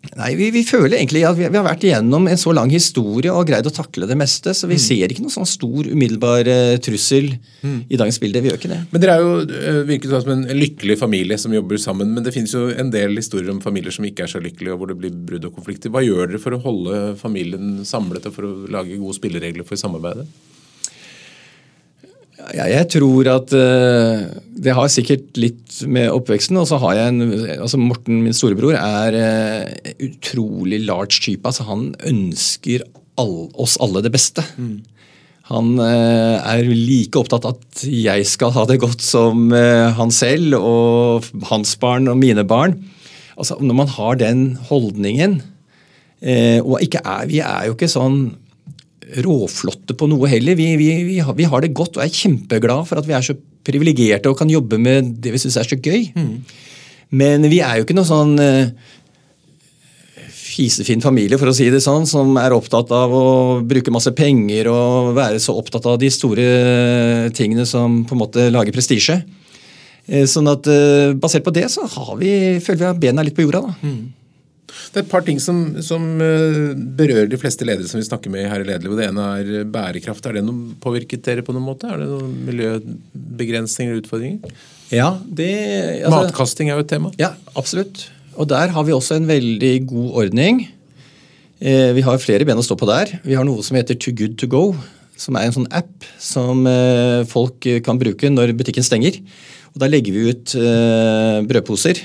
Nei, 0.00 0.30
vi, 0.32 0.46
vi, 0.48 0.62
føler 0.64 0.96
egentlig 0.96 1.20
at 1.28 1.36
vi, 1.36 1.44
vi, 1.44 1.58
har 1.58 1.64
vært 1.66 1.82
igjennom 1.84 2.24
en 2.30 2.38
så 2.40 2.54
lang 2.56 2.70
historie 2.72 3.32
og 3.36 3.44
greid 3.50 3.66
å 3.68 3.72
takle 3.74 4.08
det 4.08 4.16
meste, 4.16 4.54
så 4.56 4.68
vi 4.68 4.78
mm. 4.78 4.82
ser 4.82 5.12
ikke 5.12 5.24
noen 5.26 5.34
sånn 5.34 5.48
stor 5.48 5.90
umiddelbar 5.90 6.48
uh, 6.48 6.76
trussel 6.80 7.28
mm. 7.36 7.76
i 7.92 7.98
dagens 8.00 8.18
bilde. 8.22 8.40
Vi 8.40 8.48
gjør 8.48 8.58
ikke 8.62 8.72
det. 8.72 8.80
Men 8.94 9.04
Dere 9.04 9.16
er 9.18 9.26
jo 9.26 9.34
uh, 9.44 9.82
virket 9.90 10.14
som 10.14 10.32
en 10.32 10.46
lykkelig 10.56 10.96
familie 11.02 11.36
som 11.40 11.52
jobber 11.54 11.82
sammen, 11.82 12.14
men 12.16 12.24
det 12.24 12.32
finnes 12.34 12.56
jo 12.56 12.70
en 12.72 12.92
del 12.94 13.12
historier 13.20 13.52
om 13.52 13.60
familier 13.60 13.92
som 13.94 14.08
ikke 14.08 14.24
er 14.24 14.32
så 14.32 14.40
lykkelige, 14.40 14.72
og 14.72 14.80
hvor 14.80 14.90
det 14.90 14.96
blir 15.02 15.12
brudd 15.12 15.50
og 15.50 15.58
konflikter. 15.60 15.92
Hva 15.92 16.02
gjør 16.06 16.32
dere 16.32 16.40
for 16.42 16.56
å 16.56 16.62
holde 16.64 17.02
familien 17.20 17.82
samlet 17.88 18.30
og 18.30 18.38
for 18.38 18.48
å 18.48 18.54
lage 18.72 18.96
gode 18.96 19.18
spilleregler 19.20 19.68
for 19.68 19.80
samarbeidet? 19.80 20.30
Ja, 22.54 22.66
jeg 22.66 22.88
tror 22.94 23.28
at 23.30 23.52
uh, 23.54 24.26
det 24.60 24.74
har 24.76 24.90
sikkert 24.92 25.38
litt 25.40 25.80
med 25.86 26.10
oppveksten. 26.12 26.58
Og 26.60 26.68
så 26.70 26.80
har 26.82 26.96
jeg 26.98 27.12
en 27.12 27.34
altså 27.60 27.80
Morten, 27.80 28.22
min 28.24 28.36
storebror, 28.36 28.76
er 28.78 29.16
uh, 29.16 29.92
utrolig 30.06 30.82
large 30.86 31.20
type. 31.22 31.44
Altså 31.46 31.66
han 31.68 31.90
ønsker 32.06 32.84
all, 33.20 33.50
oss 33.60 33.76
alle 33.82 34.02
det 34.06 34.12
beste. 34.14 34.44
Mm. 34.56 34.80
Han 35.50 35.72
uh, 35.82 36.40
er 36.40 36.66
like 36.70 37.18
opptatt 37.20 37.46
av 37.48 37.58
at 37.58 37.84
jeg 37.86 38.26
skal 38.28 38.54
ha 38.56 38.66
det 38.70 38.80
godt 38.82 39.02
som 39.04 39.50
han 39.50 40.12
selv 40.14 40.58
og 40.58 41.30
hans 41.50 41.76
barn 41.80 42.10
og 42.10 42.18
mine 42.20 42.46
barn. 42.46 42.78
Altså 43.40 43.56
Når 43.60 43.76
man 43.78 43.94
har 43.96 44.20
den 44.20 44.44
holdningen 44.68 45.40
og 46.20 46.82
ikke 46.84 47.00
er, 47.00 47.22
Vi 47.30 47.38
er 47.40 47.70
jo 47.70 47.72
ikke 47.72 47.88
sånn 47.88 48.18
råflotte 49.24 49.96
på 49.98 50.08
noe 50.10 50.28
heller. 50.30 50.56
Vi, 50.58 50.72
vi, 50.80 50.90
vi, 51.08 51.18
har, 51.24 51.34
vi, 51.36 51.48
har, 51.48 51.64
det 51.64 51.74
godt 51.76 51.98
og 51.98 52.04
er 52.04 52.14
kjempeglad 52.14 52.86
for 52.88 53.00
at 53.00 53.08
vi 53.08 53.16
er 53.16 53.26
så 53.26 53.36
privilegerte 53.66 54.30
og 54.30 54.38
kan 54.38 54.50
jobbe 54.50 54.78
med 54.80 55.16
det 55.22 55.34
vi 55.34 55.42
syns 55.42 55.58
er 55.60 55.68
så 55.68 55.78
gøy. 55.78 56.10
Mm. 56.16 56.32
Men 57.20 57.46
vi 57.50 57.60
er 57.64 57.78
jo 57.78 57.86
ikke 57.86 57.96
noe 57.98 58.08
sånn 58.08 58.36
uh, 58.38 58.70
fisefin 60.30 61.02
familie, 61.02 61.38
for 61.40 61.50
å 61.50 61.56
si 61.56 61.66
det 61.72 61.82
sånn, 61.84 62.06
som 62.08 62.32
er 62.40 62.54
opptatt 62.54 62.92
av 62.94 63.12
å 63.14 63.26
bruke 63.66 63.92
masse 63.94 64.12
penger 64.16 64.70
og 64.70 65.12
være 65.18 65.42
så 65.42 65.56
opptatt 65.58 65.88
av 65.90 65.98
de 66.02 66.10
store 66.14 66.46
tingene 67.36 67.66
som 67.68 68.02
på 68.06 68.16
en 68.16 68.22
måte 68.22 68.48
lager 68.54 68.74
prestisje. 68.76 69.20
Uh, 70.10 70.24
sånn 70.30 70.48
at 70.50 70.70
Basert 71.20 71.46
på 71.46 71.54
det 71.54 71.66
så 71.72 71.88
har 71.90 72.16
vi, 72.22 72.32
føler 72.62 72.84
vi 72.84 72.90
har 72.92 73.04
bena 73.08 73.26
litt 73.26 73.36
på 73.36 73.46
jorda. 73.46 73.66
da. 73.68 73.76
Mm. 73.82 74.19
Det 74.90 75.00
er 75.00 75.04
et 75.04 75.10
par 75.10 75.24
ting 75.26 75.38
som, 75.42 75.58
som, 75.86 76.04
eh, 76.24 76.72
berører 76.98 77.28
de 77.30 77.38
fleste 77.40 77.66
ledere 77.66 77.88
som 77.88 78.00
vi 78.00 78.06
snakker 78.06 78.32
med 78.32 78.48
her 78.50 78.62
i 78.62 78.66
Lederliv. 78.68 78.96
Det 78.98 79.08
ene 79.10 79.26
er 79.38 79.68
bærekraft. 79.70 80.26
Er 80.26 80.38
det 80.38 80.44
noe 80.46 80.74
påvirket 80.82 81.22
dere 81.26 81.44
på 81.46 81.54
noen 81.54 81.66
måte? 81.68 81.90
Er 81.90 82.02
det 82.02 82.08
noen 82.10 82.32
miljøbegrensninger 82.48 83.92
eller 83.92 84.02
utfordringer? 84.02 84.54
Ja, 84.90 85.12
det... 85.24 85.50
Altså, 86.02 86.16
Matkasting 86.16 86.70
er 86.70 86.80
jo 86.80 86.86
et 86.86 86.90
tema. 86.90 87.12
Ja, 87.20 87.32
absolutt. 87.54 88.08
Og 88.34 88.48
der 88.50 88.74
har 88.74 88.86
vi 88.86 88.94
også 88.96 89.18
en 89.20 89.28
veldig 89.30 89.74
god 89.90 90.22
ordning. 90.24 90.64
Eh, 91.60 91.90
vi 91.94 92.06
har 92.06 92.22
flere 92.22 92.46
ben 92.48 92.58
å 92.58 92.66
stå 92.66 92.78
på 92.80 92.88
der. 92.90 93.18
Vi 93.26 93.36
har 93.38 93.46
noe 93.46 93.62
som 93.66 93.78
heter 93.78 93.98
Too 93.98 94.16
Good 94.16 94.38
To 94.42 94.50
Go. 94.50 94.64
Som 95.20 95.36
er 95.36 95.46
en 95.46 95.54
sånn 95.54 95.68
app 95.76 96.06
som 96.18 96.64
eh, 96.66 97.26
folk 97.28 97.66
kan 97.84 98.00
bruke 98.00 98.30
når 98.32 98.56
butikken 98.58 98.86
stenger. 98.86 99.20
Og 99.70 99.84
Da 99.84 99.86
legger 99.86 100.16
vi 100.16 100.32
ut 100.32 100.56
brødposer 101.46 102.00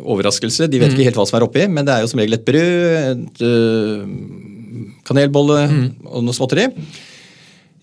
overraskelse. 0.00 0.68
De 0.70 0.80
vet 0.80 0.90
mm. 0.90 0.96
ikke 0.96 1.08
helt 1.10 1.20
hva 1.20 1.26
som 1.28 1.38
er 1.38 1.46
oppi, 1.46 1.66
men 1.70 1.86
det 1.86 1.94
er 1.94 2.04
jo 2.04 2.10
som 2.12 2.20
regel 2.22 2.38
et 2.38 2.46
brød, 2.46 2.98
et 3.10 3.44
uh, 3.44 4.90
kanelbolle 5.08 5.62
mm. 5.70 5.86
og 6.10 6.26
noe 6.26 6.36
småtteri. 6.36 6.68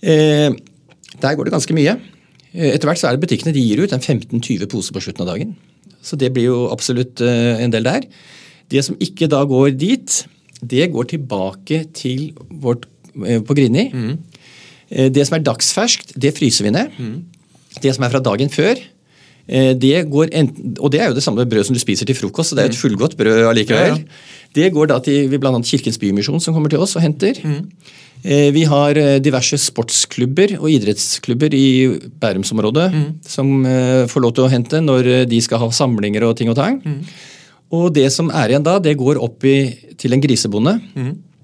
Eh, 0.01 0.53
der 1.18 1.36
går 1.36 1.47
det 1.47 1.53
ganske 1.55 1.76
mye. 1.76 1.97
Eh, 2.53 2.74
etter 2.74 2.89
hvert 2.89 3.01
så 3.01 3.09
er 3.09 3.18
det 3.18 3.26
butikkene 3.26 3.53
de 3.55 3.63
gir 3.63 3.82
ut 3.84 3.93
en 3.95 4.03
15-20 4.03 4.70
poser 4.72 4.95
på 4.95 5.03
slutten 5.03 5.26
av 5.26 5.32
dagen. 5.34 5.55
Så 6.03 6.20
det 6.20 6.32
blir 6.36 6.49
jo 6.51 6.68
absolutt 6.72 7.20
uh, 7.26 7.57
en 7.59 7.74
del 7.74 7.88
der. 7.88 8.05
Det 8.72 8.84
som 8.86 8.95
ikke 9.03 9.28
da 9.32 9.41
går 9.47 9.74
dit, 9.76 10.20
det 10.61 10.91
går 10.93 11.09
tilbake 11.11 11.82
til 11.97 12.30
vårt 12.63 12.86
uh, 13.18 13.41
på 13.43 13.57
Grini. 13.57 13.89
Mm. 13.91 14.13
Eh, 14.89 15.09
Det 15.11 15.26
som 15.28 15.38
er 15.38 15.43
dagsferskt, 15.43 16.15
det 16.15 16.36
fryser 16.38 16.68
vi 16.68 16.76
ned. 16.76 16.93
Det 17.82 17.93
som 17.95 18.05
er 18.05 18.13
fra 18.13 18.24
dagen 18.24 18.49
før, 18.49 18.80
det 19.47 20.01
går 20.11 20.33
enten, 20.35 20.73
og 20.83 20.91
det 20.91 20.99
er 20.99 21.07
jo 21.07 21.15
det 21.15 21.23
samme 21.23 21.45
brød 21.47 21.69
som 21.69 21.75
du 21.75 21.79
spiser 21.79 22.07
til 22.09 22.17
frokost, 22.17 22.51
så 22.51 22.57
det 22.57 22.63
er 22.63 22.67
jo 22.67 22.75
et 22.75 22.79
fullgodt 22.81 23.13
brød 23.15 23.45
allikevel. 23.47 24.01
Det 24.57 24.67
går 24.75 24.89
da 24.91 24.97
til 25.03 25.31
bl.a. 25.39 25.53
Kirkens 25.63 25.99
Bymisjon 26.01 26.41
som 26.43 26.55
kommer 26.55 26.71
til 26.71 26.83
oss 26.83 26.97
og 26.97 27.03
henter. 27.05 27.39
Mm. 27.43 27.61
Vi 28.27 28.63
har 28.65 28.97
eh, 28.97 29.19
diverse 29.23 29.59
sportsklubber 29.61 30.55
og 30.57 30.71
idrettsklubber 30.73 31.53
i 31.53 31.67
Bærumsområdet 32.19 32.87
som 33.29 33.61
eh, 33.69 34.07
får 34.09 34.23
lov 34.23 34.33
til 34.35 34.47
å 34.47 34.51
hente 34.51 34.81
når 34.81 35.09
eh, 35.11 35.25
de 35.29 35.39
skal 35.43 35.61
ha 35.61 35.69
samlinger 35.71 36.25
og 36.25 36.35
ting 36.39 36.49
og 36.51 36.57
tang. 36.57 36.81
Og 37.77 37.91
det 37.93 38.07
som 38.15 38.31
er 38.33 38.51
igjen 38.51 38.65
da, 38.65 38.77
det 38.83 38.97
går 38.99 39.21
opp 39.21 39.45
i, 39.45 39.57
til 39.99 40.15
en 40.15 40.23
grisebonde 40.23 40.77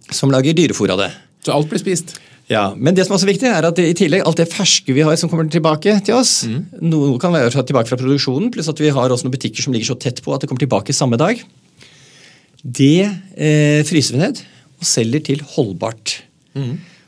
som 0.10 0.32
lager 0.34 0.56
dyrefôr 0.58 0.92
av 0.96 1.04
det. 1.04 1.12
Så 1.46 1.54
alt 1.54 1.70
blir 1.70 1.82
spist. 1.82 2.16
Ja, 2.52 2.74
Men 2.76 2.96
det 2.96 3.06
som 3.06 3.14
er 3.14 3.20
også 3.22 3.30
viktig 3.30 3.48
er 3.48 3.66
at 3.70 3.80
i 3.80 3.94
tillegg 3.96 4.26
alt 4.28 4.40
det 4.42 4.50
ferske 4.52 4.94
vi 4.96 5.06
har 5.06 5.16
som 5.20 5.30
kommer 5.32 5.48
tilbake 5.48 5.94
til 6.04 6.18
oss 6.18 6.44
Noe 6.84 7.16
kan 7.22 7.32
være 7.32 7.64
tilbake 7.64 7.88
fra 7.88 8.00
produksjonen, 8.00 8.52
pluss 8.52 8.68
at 8.72 8.82
vi 8.84 8.92
har 8.92 9.14
også 9.14 9.28
noen 9.28 9.36
butikker 9.38 9.64
som 9.64 9.76
ligger 9.76 9.94
så 9.94 10.00
tett 10.00 10.20
på 10.24 10.34
at 10.36 10.44
det 10.44 10.50
kommer 10.52 10.64
tilbake 10.66 10.96
samme 10.96 11.20
dag. 11.20 11.40
Det 12.64 13.06
eh, 13.08 13.80
fryser 13.88 14.18
vi 14.18 14.24
ned 14.26 14.44
og 14.80 14.88
selger 14.88 15.24
til 15.24 15.44
holdbart. 15.56 16.18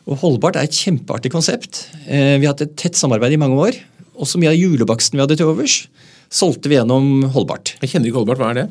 Og 0.05 0.21
Holdbart 0.21 0.57
er 0.59 0.67
et 0.67 0.77
kjempeartig 0.77 1.31
konsept. 1.33 1.87
Eh, 2.05 2.37
vi 2.37 2.45
har 2.45 2.53
hatt 2.53 2.65
et 2.65 2.75
tett 2.77 2.97
samarbeid 2.97 3.35
i 3.35 3.41
mange 3.41 3.57
år. 3.57 3.77
Også 4.21 4.39
mye 4.39 4.53
av 4.53 4.59
julebaksten 4.59 5.17
vi 5.17 5.23
hadde 5.23 5.37
til 5.39 5.49
overs, 5.49 5.85
solgte 6.31 6.71
vi 6.71 6.77
gjennom 6.77 7.25
Holdbart. 7.33 7.75
Jeg 7.81 7.91
kjenner 7.91 8.11
ikke 8.11 8.21
Holdbart. 8.21 8.41
Hva 8.41 8.51
er 8.53 8.59
det? 8.61 8.67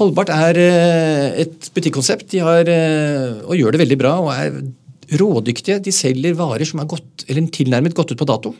Holdbart 0.00 0.32
er 0.34 0.58
eh, 0.58 1.42
et 1.44 1.68
butikkonsept. 1.76 2.26
De 2.32 2.42
har, 2.42 2.70
eh, 2.70 3.44
og 3.46 3.54
gjør 3.58 3.74
det 3.76 3.84
veldig 3.84 4.00
bra 4.00 4.16
og 4.24 4.32
er 4.34 4.58
rådyktige. 5.12 5.80
De 5.82 5.92
selger 5.92 6.34
varer 6.38 6.64
som 6.68 6.80
er 6.80 6.86
godt, 6.90 7.24
eller 7.28 7.48
tilnærmet 7.54 7.94
gått 7.94 8.12
ut 8.12 8.18
på 8.18 8.26
dato. 8.28 8.54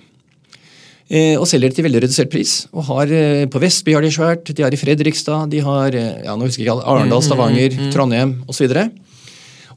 Eh, 1.10 1.36
Og 1.36 1.44
selger 1.46 1.68
det 1.68 1.76
til 1.76 1.84
veldig 1.84 2.00
redusert 2.06 2.30
pris. 2.32 2.66
Og 2.72 2.84
har, 2.88 3.06
eh, 3.12 3.44
På 3.46 3.60
Vestby 3.60 3.92
har 3.92 4.00
de 4.00 4.08
svært, 4.10 4.44
de 4.54 4.62
har 4.62 4.72
i 4.72 4.76
Fredrikstad, 4.80 5.50
de 5.50 5.60
har 5.60 5.88
eh, 5.94 6.22
ja, 6.24 6.34
nå 6.36 6.46
husker 6.48 6.64
jeg 6.64 6.72
ikke 6.72 6.86
Arendal, 6.86 7.20
Stavanger, 7.22 7.70
Trondheim 7.92 8.42
osv. 8.48 8.70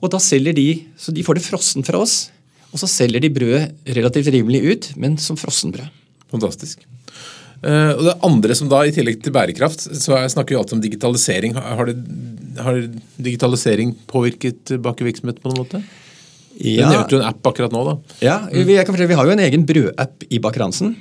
Og 0.02 0.10
da 0.12 0.18
selger 0.20 0.54
de, 0.56 0.86
så 0.98 1.12
de 1.14 1.24
får 1.24 1.36
det 1.36 1.44
frossen 1.44 1.84
fra 1.84 2.00
oss. 2.00 2.30
Og 2.72 2.80
så 2.80 2.88
selger 2.88 3.20
de 3.24 3.30
brødet 3.30 3.74
relativt 3.96 4.28
rimelig 4.32 4.62
ut, 4.72 4.88
men 4.96 5.18
som 5.18 5.36
frossenbrød. 5.36 5.90
Fantastisk. 6.32 6.80
Eh, 7.64 7.92
og 7.98 8.04
det 8.06 8.18
andre 8.24 8.56
som 8.56 8.70
da, 8.70 8.84
I 8.86 8.92
tillegg 8.92 9.22
til 9.24 9.34
bærekraft, 9.34 9.80
så 10.00 10.14
er- 10.16 10.30
snakker 10.30 10.50
vi 10.56 10.60
alltid 10.62 10.74
om 10.78 10.82
digitalisering. 10.82 11.54
Har, 11.56 11.76
har, 11.76 11.86
det, 11.86 11.98
har 12.62 12.82
digitalisering 13.20 13.96
påvirket 14.08 14.78
bakevirksomhet 14.82 15.42
på 15.42 15.50
noen 15.52 15.66
måte? 15.66 15.84
Du 16.58 16.90
nevnte 16.90 17.16
jo 17.16 17.22
en 17.22 17.30
app 17.30 17.50
akkurat 17.52 17.74
nå. 17.74 17.84
da. 17.86 17.96
Ja, 18.24 18.38
vi, 18.50 18.78
kan 18.82 18.94
fortelle, 18.94 19.12
vi 19.12 19.18
har 19.20 19.28
jo 19.30 19.36
en 19.36 19.44
egen 19.46 19.66
brødapp 19.68 20.26
i 20.30 20.40
Baker 20.42 20.66
Hansen. 20.66 20.96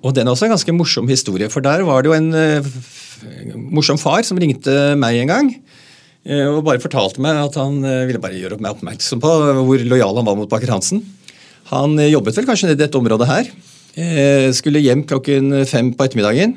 Og 0.00 0.14
den 0.16 0.28
er 0.28 0.32
også 0.32 0.48
en 0.48 0.54
ganske 0.54 0.74
morsom 0.74 1.10
historie. 1.10 1.50
For 1.52 1.64
der 1.64 1.84
var 1.86 2.02
det 2.02 2.10
jo 2.10 2.16
en 2.16 2.30
uh, 2.32 2.68
morsom 3.74 4.00
far 4.00 4.24
som 4.26 4.38
ringte 4.40 4.74
meg 5.00 5.20
en 5.20 5.32
gang. 5.32 5.50
Uh, 6.24 6.56
og 6.56 6.62
bare 6.68 6.82
fortalte 6.82 7.22
meg 7.24 7.42
at 7.42 7.58
han 7.60 7.82
uh, 7.84 8.06
ville 8.08 8.22
bare 8.22 8.38
gjøre 8.38 8.60
meg 8.60 8.76
oppmerksom 8.76 9.20
på 9.22 9.34
hvor 9.60 9.84
lojal 9.92 10.16
han 10.20 10.28
var 10.28 10.38
mot 10.38 10.50
Baker 10.50 10.72
Hansen. 10.72 11.02
Han 11.74 12.00
jobbet 12.00 12.38
vel 12.38 12.48
kanskje 12.48 12.70
nede 12.70 12.80
i 12.80 12.84
dette 12.86 12.98
området 12.98 13.28
her. 13.30 13.50
skulle 14.56 14.80
hjem 14.82 15.04
klokken 15.06 15.52
fem 15.70 15.92
på 15.94 16.06
ettermiddagen. 16.06 16.56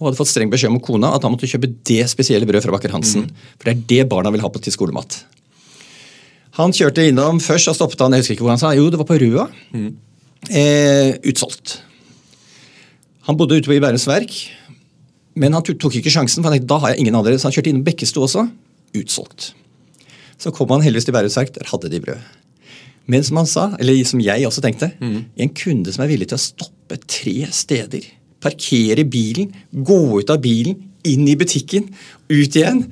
Og 0.00 0.08
hadde 0.08 0.18
fått 0.18 0.30
streng 0.32 0.50
beskjed 0.52 0.72
om 0.72 0.80
kona 0.84 1.14
at 1.16 1.24
han 1.24 1.32
måtte 1.32 1.48
kjøpe 1.48 1.70
det 1.88 2.02
spesielle 2.12 2.48
brødet 2.48 2.66
fra 2.66 2.74
Baker 2.74 2.92
Hansen. 2.92 3.30
For 3.56 3.68
det 3.68 3.72
er 3.72 3.86
det 3.92 4.08
barna 4.12 4.32
vil 4.34 4.44
ha 4.44 4.50
på 4.52 4.60
til 4.60 4.74
skolemat. 4.74 5.22
Han 6.60 6.74
kjørte 6.76 7.06
innom 7.08 7.38
først 7.42 7.70
og 7.72 7.76
stoppet 7.78 8.02
han, 8.04 8.14
jeg 8.16 8.24
husker 8.24 8.36
ikke 8.36 8.44
hvor 8.46 8.54
han 8.54 8.60
sa, 8.60 8.72
jo 8.76 8.90
det 8.92 9.00
var 9.00 9.08
på 9.08 9.18
Røa. 9.20 9.46
Eh, 10.50 11.14
utsolgt. 11.30 11.78
Han 13.28 13.38
bodde 13.38 13.60
ute 13.60 13.70
på 13.70 13.76
i 13.76 13.80
Bærums 13.82 14.06
Verk, 14.08 14.34
men 15.40 15.54
han 15.56 15.64
tok 15.64 15.96
ikke 16.00 16.12
sjansen, 16.12 16.42
for 16.42 16.50
han 16.50 16.58
tenkte 16.58 16.72
da 16.72 16.80
har 16.82 16.92
jeg 16.92 17.04
ingen 17.04 17.16
andre. 17.16 17.36
Så 17.38 17.48
han 17.48 17.54
kjørte 17.56 17.72
innom 17.72 17.86
Bekkesto 17.86 18.24
også. 18.26 18.44
Utsolgt. 18.98 19.52
Så 20.40 20.52
kom 20.56 20.72
han 20.74 20.84
heldigvis 20.84 21.08
til 21.08 21.16
Bærums 21.16 21.38
Verk, 21.38 21.54
der 21.56 21.68
hadde 21.70 21.92
de 21.92 22.02
brød. 22.02 22.28
Men 23.10 23.24
som 23.26 23.40
han 23.40 23.48
sa, 23.48 23.66
eller 23.80 24.04
som 24.06 24.20
jeg 24.22 24.46
også 24.46 24.62
tenkte, 24.64 24.92
en 25.00 25.54
kunde 25.56 25.92
som 25.94 26.04
er 26.04 26.10
villig 26.12 26.28
til 26.30 26.38
å 26.38 26.42
stoppe 26.42 26.98
tre 27.10 27.48
steder, 27.54 28.04
parkere 28.40 29.04
bilen, 29.08 29.50
gå 29.72 30.20
ut 30.20 30.30
av 30.30 30.40
bilen, 30.44 30.76
inn 31.08 31.26
i 31.28 31.36
butikken, 31.40 31.88
ut 32.30 32.56
igjen, 32.56 32.84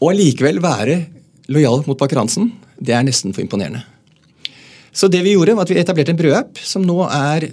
og 0.00 0.12
allikevel 0.12 0.60
være 0.62 1.00
lojal 1.52 1.82
mot 1.86 1.98
Bakker 1.98 2.22
Hansen, 2.22 2.52
det 2.80 2.94
er 2.96 3.04
nesten 3.06 3.34
for 3.34 3.44
imponerende. 3.44 3.84
Så 4.92 5.08
det 5.08 5.22
vi 5.24 5.34
gjorde 5.34 5.56
var 5.56 5.66
at 5.66 5.72
vi 5.72 5.80
etablerte 5.80 6.12
en 6.12 6.20
brødapp 6.20 6.60
som 6.60 6.84
nå 6.84 6.98
er, 7.08 7.48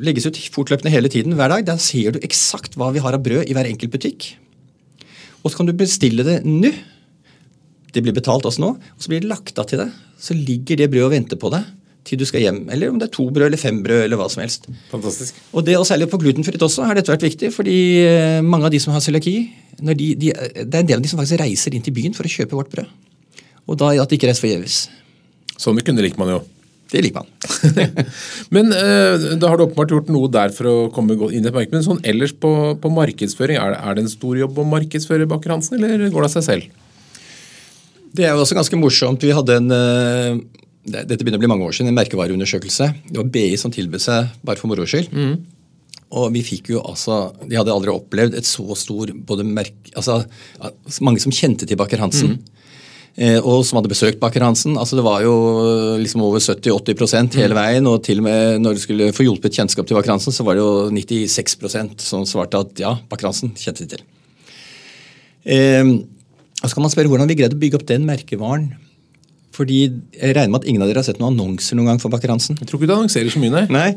legges 0.00 0.26
ut 0.28 0.38
fortløpende 0.54 0.92
hele 0.92 1.10
tiden 1.12 1.36
hver 1.36 1.52
dag. 1.52 1.66
Der 1.68 1.80
ser 1.82 2.16
du 2.16 2.22
eksakt 2.24 2.78
hva 2.80 2.88
vi 2.94 3.02
har 3.04 3.16
av 3.16 3.24
brød 3.24 3.44
i 3.44 3.56
hver 3.56 3.68
enkelt 3.68 3.92
butikk. 3.92 4.30
Og 5.44 5.52
så 5.52 5.60
kan 5.60 5.68
du 5.68 5.76
bestille 5.76 6.24
det 6.26 6.40
nå. 6.46 6.72
Det 7.90 8.04
blir 8.04 8.14
betalt 8.14 8.46
også 8.46 8.62
nå, 8.62 8.74
og 8.78 9.02
så 9.02 9.10
blir 9.10 9.22
det 9.24 9.28
lagt 9.28 9.58
av 9.58 9.66
til 9.68 9.82
deg. 9.82 9.94
Så 10.20 10.36
ligger 10.36 10.78
det 10.78 10.90
brødet 10.92 11.08
og 11.08 11.14
venter 11.16 11.40
på 11.40 11.50
deg 11.52 11.66
til 12.06 12.20
du 12.20 12.24
skal 12.28 12.44
hjem. 12.44 12.62
Eller 12.72 12.92
om 12.92 12.98
det 13.00 13.08
er 13.08 13.12
to 13.12 13.26
brød 13.28 13.48
eller 13.50 13.60
fem 13.60 13.82
brød 13.84 14.04
eller 14.06 14.20
hva 14.20 14.28
som 14.32 14.42
helst. 14.44 14.68
Fantastisk. 14.92 15.36
Og 15.52 15.66
det, 15.66 15.76
og 15.76 15.86
særlig 15.88 16.08
på 16.10 16.20
glutenfritt 16.22 16.62
også 16.64 16.86
har 16.88 16.96
dette 16.96 17.12
vært 17.12 17.26
viktig, 17.26 17.50
fordi 17.54 17.76
eh, 18.06 18.40
mange 18.46 18.68
av 18.68 18.72
de 18.72 18.80
som 18.82 18.94
har 18.94 19.04
cøliaki, 19.04 19.36
de, 19.80 19.94
de, 19.98 20.32
det 20.32 20.64
er 20.64 20.80
en 20.80 20.88
del 20.88 20.98
av 20.98 21.04
de 21.04 21.10
som 21.10 21.20
faktisk 21.20 21.42
reiser 21.42 21.76
inn 21.76 21.84
til 21.84 21.96
byen 21.96 22.16
for 22.16 22.28
å 22.28 22.32
kjøpe 22.32 22.56
vårt 22.56 22.72
brød. 22.72 22.88
Og 23.70 23.78
da 23.78 23.92
at 23.94 24.10
det 24.10 24.18
ikke 24.18 24.30
rett 24.30 24.42
forgjeves. 24.42 24.80
Sånne 25.60 25.84
kunder 25.86 26.04
liker 26.04 26.20
man 26.20 26.32
jo. 26.34 26.40
Det 26.90 27.04
liker 27.04 27.22
man. 27.22 27.28
Men 28.54 28.72
eh, 28.74 29.26
da 29.38 29.50
har 29.52 29.60
du 29.60 29.68
åpenbart 29.68 29.92
gjort 29.94 30.10
noe 30.10 30.30
der 30.32 30.54
for 30.54 30.66
å 30.66 30.76
komme 30.94 31.14
inn 31.30 31.44
i 31.44 31.50
et 31.50 31.54
marked. 31.54 31.74
Men 31.74 31.86
sånn 31.86 32.02
ellers 32.02 32.34
på, 32.34 32.50
på 32.82 32.92
markedsføring, 32.96 33.60
er 33.60 33.76
det, 33.76 33.82
er 33.82 33.98
det 33.98 34.06
en 34.06 34.12
stor 34.12 34.40
jobb 34.40 34.58
å 34.58 34.66
markedsføre 34.72 35.28
Baker 35.30 35.54
Hansen, 35.54 35.78
eller 35.78 36.08
går 36.10 36.26
det 36.26 36.30
av 36.32 36.34
seg 36.40 36.48
selv? 36.48 36.88
Det 38.10 38.26
er 38.26 38.34
jo 38.34 38.42
også 38.42 38.58
ganske 38.58 38.80
morsomt. 38.80 39.22
Vi 39.22 39.36
hadde 39.36 39.60
en 39.60 39.76
eh, 39.76 40.40
dette 40.90 41.20
begynner 41.20 41.38
å 41.38 41.44
bli 41.44 41.50
mange 41.50 41.66
år 41.68 41.74
siden, 41.76 41.92
en 41.92 41.98
merkevareundersøkelse. 41.98 42.86
Det 43.10 43.18
var 43.20 43.32
BI 43.32 43.56
som 43.60 43.72
tilbød 43.74 44.02
seg 44.02 44.30
bare 44.46 44.58
for 44.58 44.70
moro 44.72 44.86
skyld. 44.88 45.12
Og 46.10 46.32
vi 46.34 46.40
fikk 46.42 46.72
jo 46.72 46.80
altså 46.82 47.36
De 47.46 47.54
hadde 47.54 47.70
aldri 47.70 47.92
opplevd 47.92 48.34
et 48.34 48.48
så 48.48 48.64
stor 48.74 49.12
både 49.14 49.44
merke, 49.46 49.92
Altså 49.94 50.24
mange 51.06 51.22
som 51.22 51.30
kjente 51.30 51.68
til 51.68 51.78
Baker 51.78 52.02
Hansen. 52.02 52.40
Eh, 52.40 52.59
og 53.18 53.64
som 53.66 53.76
hadde 53.76 53.90
besøkt 53.90 54.20
Baker 54.20 54.44
Hansen. 54.46 54.78
altså 54.78 54.96
Det 54.96 55.04
var 55.04 55.20
jo 55.24 55.32
liksom 56.00 56.22
over 56.24 56.40
70-80 56.40 57.36
hele 57.36 57.56
veien. 57.58 57.88
Og 57.90 58.04
til 58.06 58.22
og 58.22 58.24
med 58.24 58.62
når 58.62 58.78
du 58.78 58.80
skulle 58.80 59.10
få 59.12 59.26
hjulpet 59.26 59.56
kjennskap 59.58 59.88
til 59.88 59.98
Baker 59.98 60.14
Hansen, 60.14 60.32
så 60.32 60.46
var 60.46 60.56
det 60.56 60.62
jo 60.62 60.88
96% 60.94 62.00
som 62.00 62.24
svarte 62.24 62.62
at 62.62 62.80
ja, 62.80 62.94
Baker 63.10 63.28
Hansen 63.28 63.52
kjente 63.58 63.84
de 63.84 63.96
til. 63.96 64.06
Eh, 65.44 65.84
og 66.60 66.68
så 66.68 66.76
kan 66.76 66.84
man 66.84 66.92
spørre 66.92 67.08
hvordan 67.12 67.28
vi 67.30 67.38
greide 67.40 67.56
å 67.56 67.60
bygge 67.60 67.80
opp 67.80 67.88
den 67.88 68.06
merkevaren. 68.08 68.70
Fordi 69.60 69.78
jeg 70.16 70.32
regner 70.32 70.54
med 70.54 70.62
at 70.62 70.68
ingen 70.70 70.80
av 70.80 70.88
dere 70.88 71.02
har 71.02 71.04
sett 71.04 71.18
noen 71.20 71.34
annonser 71.34 71.76
noen 71.76 71.90
gang 71.90 71.98
for 72.00 72.08
Bakker 72.12 72.32
Hansen. 72.32 72.56
Jeg 72.56 72.68
tror 72.70 72.80
ikke 72.80 72.88
du 72.88 72.94
annonserer 72.94 73.28
så 73.34 73.42
mye, 73.42 73.52
nei. 73.52 73.64
Nei, 73.68 73.90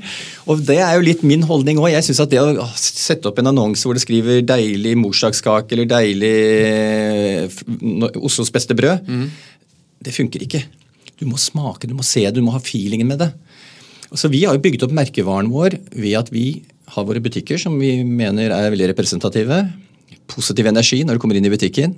og 0.52 0.60
det 0.68 0.76
er 0.84 0.98
jo 0.98 1.06
litt 1.08 1.24
min 1.24 1.46
holdning 1.48 1.80
òg. 1.80 1.88
Jeg 1.94 2.04
syns 2.10 2.20
at 2.26 2.34
det 2.34 2.42
å 2.44 2.66
sette 2.76 3.30
opp 3.32 3.40
en 3.40 3.48
annonse 3.54 3.88
hvor 3.88 3.96
det 3.96 4.04
skriver 4.04 4.42
'deilig 4.44 4.98
morsdagskake' 5.00 5.72
eller 5.78 5.88
'deilig 5.88 6.34
eh, 7.48 8.20
Oslos 8.20 8.52
beste 8.52 8.76
brød', 8.76 9.08
det 10.04 10.12
funker 10.12 10.44
ikke. 10.44 10.66
Du 11.22 11.26
må 11.30 11.40
smake, 11.40 11.88
du 11.88 11.96
må 11.96 12.04
se, 12.04 12.26
du 12.36 12.42
må 12.44 12.52
ha 12.52 12.60
feelingen 12.60 13.08
med 13.08 13.24
det. 13.24 13.32
Så 14.14 14.28
Vi 14.30 14.44
har 14.44 14.54
jo 14.54 14.62
bygget 14.62 14.84
opp 14.84 14.92
merkevaren 14.92 15.50
vår 15.50 15.80
ved 15.96 16.18
at 16.20 16.30
vi 16.30 16.64
har 16.94 17.06
våre 17.08 17.24
butikker 17.24 17.58
som 17.58 17.80
vi 17.80 18.04
mener 18.04 18.52
er 18.52 18.70
veldig 18.70 18.92
representative. 18.92 19.64
Positiv 20.28 20.68
energi 20.68 21.04
når 21.04 21.16
du 21.16 21.20
kommer 21.24 21.40
inn 21.40 21.48
i 21.48 21.54
butikken. 21.56 21.96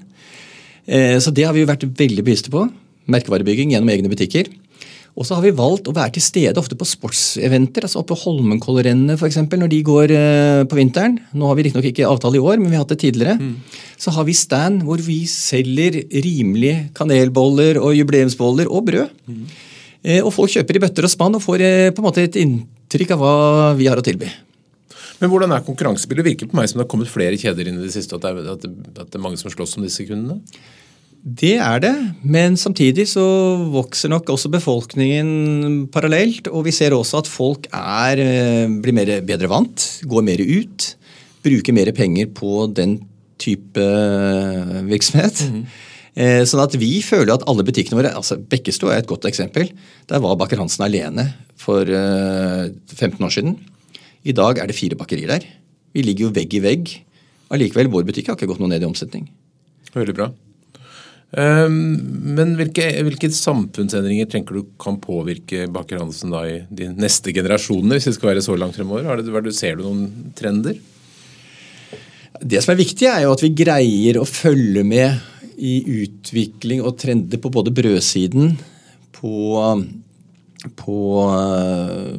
Eh, 0.86 1.18
Så 1.18 1.34
det 1.34 1.44
har 1.46 1.54
vi 1.54 1.66
jo 1.66 1.72
vært 1.74 1.84
veldig 1.84 2.24
bevisste 2.24 2.54
på. 2.54 2.70
Merkevarebygging 3.12 3.74
gjennom 3.76 3.92
egne 3.94 4.10
butikker. 4.12 4.50
Og 5.16 5.24
så 5.24 5.38
har 5.38 5.46
vi 5.46 5.54
valgt 5.56 5.88
å 5.88 5.94
være 5.96 6.12
til 6.18 6.24
stede 6.26 6.60
ofte 6.60 6.76
på 6.76 6.84
sportseventer. 6.90 7.86
altså 7.88 8.02
Oppe 8.02 8.12
på 8.12 8.18
Holmenkollrennene 8.26 9.16
f.eks. 9.16 9.38
når 9.48 9.70
de 9.72 9.78
går 9.88 10.12
eh, 10.12 10.64
på 10.68 10.76
vinteren. 10.76 11.16
Nå 11.32 11.48
har 11.48 11.56
vi 11.56 11.64
riktignok 11.70 11.88
ikke 11.88 12.10
avtale 12.10 12.36
i 12.36 12.44
år, 12.44 12.60
men 12.60 12.68
vi 12.74 12.76
har 12.76 12.84
hatt 12.84 12.92
det 12.92 13.00
tidligere. 13.06 13.38
Så 13.96 14.12
har 14.12 14.28
vi 14.28 14.36
stand 14.36 14.84
hvor 14.84 15.00
vi 15.00 15.22
selger 15.32 16.02
rimelige 16.12 16.90
kanelboller 17.00 17.80
og 17.80 17.96
jubileumsboller 17.96 18.68
og 18.68 18.90
brød. 18.92 19.08
Eh, 20.04 20.20
Og 20.20 20.34
folk 20.36 20.52
kjøper 20.52 20.76
i 20.76 20.84
bøtter 20.84 21.08
og 21.08 21.14
spann 21.16 21.40
og 21.40 21.46
får 21.48 21.64
eh, 21.64 21.92
på 21.96 22.04
en 22.04 22.10
måte 22.10 22.26
et 22.28 22.36
inntrykk 22.44 23.16
av 23.16 23.24
hva 23.24 23.34
vi 23.80 23.88
har 23.88 23.98
å 23.98 24.04
tilby. 24.04 24.28
Men 25.22 25.32
hvordan 25.32 25.54
er 25.56 25.64
konkurransebildet? 25.64 26.26
Det 26.26 26.32
virker 26.34 26.52
på 26.52 26.60
meg 26.60 26.68
som 26.68 26.82
det 26.82 26.90
har 26.90 26.92
kommet 26.92 27.08
flere 27.08 27.40
kjeder 27.40 27.70
inn 27.72 27.80
i 27.80 27.86
det 27.88 27.94
siste, 27.96 28.20
at 28.20 28.26
det 28.28 28.34
er, 28.36 28.52
at 28.58 28.66
det, 28.68 28.74
at 29.00 29.08
det 29.08 29.16
er 29.16 29.24
mange 29.24 29.40
som 29.40 29.48
slåss 29.54 29.78
om 29.80 29.86
disse 29.88 30.04
kundene? 30.04 30.42
Det 31.26 31.56
er 31.58 31.80
det, 31.82 31.94
men 32.22 32.54
samtidig 32.54 33.08
så 33.10 33.24
vokser 33.74 34.12
nok 34.14 34.28
også 34.30 34.52
befolkningen 34.54 35.88
parallelt. 35.90 36.52
Og 36.54 36.68
vi 36.68 36.74
ser 36.76 36.94
også 36.94 37.24
at 37.24 37.30
folk 37.30 37.66
er, 37.74 38.22
eh, 38.22 38.70
blir 38.70 38.94
mer, 38.94 39.10
bedre 39.26 39.50
vant, 39.50 40.04
går 40.06 40.22
mer 40.22 40.38
ut, 40.38 40.96
bruker 41.42 41.74
mer 41.74 41.92
penger 41.98 42.30
på 42.30 42.70
den 42.70 43.00
type 43.42 43.82
eh, 43.82 44.86
virksomhet. 44.86 45.42
Eh, 46.16 46.46
sånn 46.46 46.62
at 46.62 46.78
Vi 46.78 47.02
føler 47.02 47.34
at 47.34 47.44
alle 47.50 47.66
butikkene 47.66 47.98
våre 47.98 48.14
altså 48.16 48.38
Bekkestua 48.38 48.94
er 48.94 49.02
et 49.02 49.10
godt 49.10 49.26
eksempel. 49.26 49.74
Der 50.08 50.22
var 50.22 50.38
Baker 50.38 50.62
Hansen 50.62 50.86
alene 50.86 51.34
for 51.58 51.84
15 51.84 53.20
år 53.20 53.34
siden. 53.34 53.58
I 54.24 54.32
dag 54.32 54.60
er 54.60 54.68
det 54.68 54.78
fire 54.78 54.96
bakerier 54.96 55.28
der. 55.28 55.44
Vi 55.92 56.06
ligger 56.06 56.30
jo 56.30 56.36
vegg 56.38 56.54
i 56.54 56.62
vegg. 56.62 57.04
Allikevel, 57.50 57.90
vår 57.90 58.06
butikk 58.06 58.30
har 58.30 58.38
ikke 58.38 58.48
gått 58.54 58.62
noe 58.62 58.70
ned 58.70 58.86
i 58.86 58.88
omsetning. 58.88 59.28
Veldig 59.92 60.16
bra. 60.16 60.32
Um, 61.36 61.74
men 62.38 62.54
hvilke, 62.56 62.86
hvilke, 63.04 63.28
samfunnsendringer 63.36 64.30
tenker 64.32 64.56
du 64.56 64.70
kan 64.80 65.02
påvirke 65.04 65.66
Baker 65.68 66.00
Hansen 66.00 66.32
da 66.32 66.46
i 66.48 66.62
de 66.72 66.88
neste 66.96 67.34
generasjoner, 67.36 67.98
hvis 67.98 68.08
det 68.08 68.16
skal 68.16 68.32
være 68.32 68.44
så 68.46 68.56
langt 68.56 68.78
fremover? 68.78 69.20
Det, 69.20 69.56
ser 69.58 69.76
du 69.76 69.84
noen 69.84 70.32
trender? 70.38 70.80
Det 72.40 72.64
som 72.64 72.72
er 72.72 72.80
viktig, 72.80 73.10
er 73.12 73.26
jo 73.26 73.34
at 73.36 73.44
vi 73.44 73.52
greier 73.58 74.22
å 74.22 74.30
følge 74.30 74.86
med 74.88 75.60
i 75.60 75.76
utvikling 76.06 76.82
og 76.84 76.96
trender 77.04 77.40
på 77.42 77.52
både 77.52 77.76
brødsiden, 77.76 78.56
på 79.16 79.36
på 80.74 80.96
uh, 81.30 82.16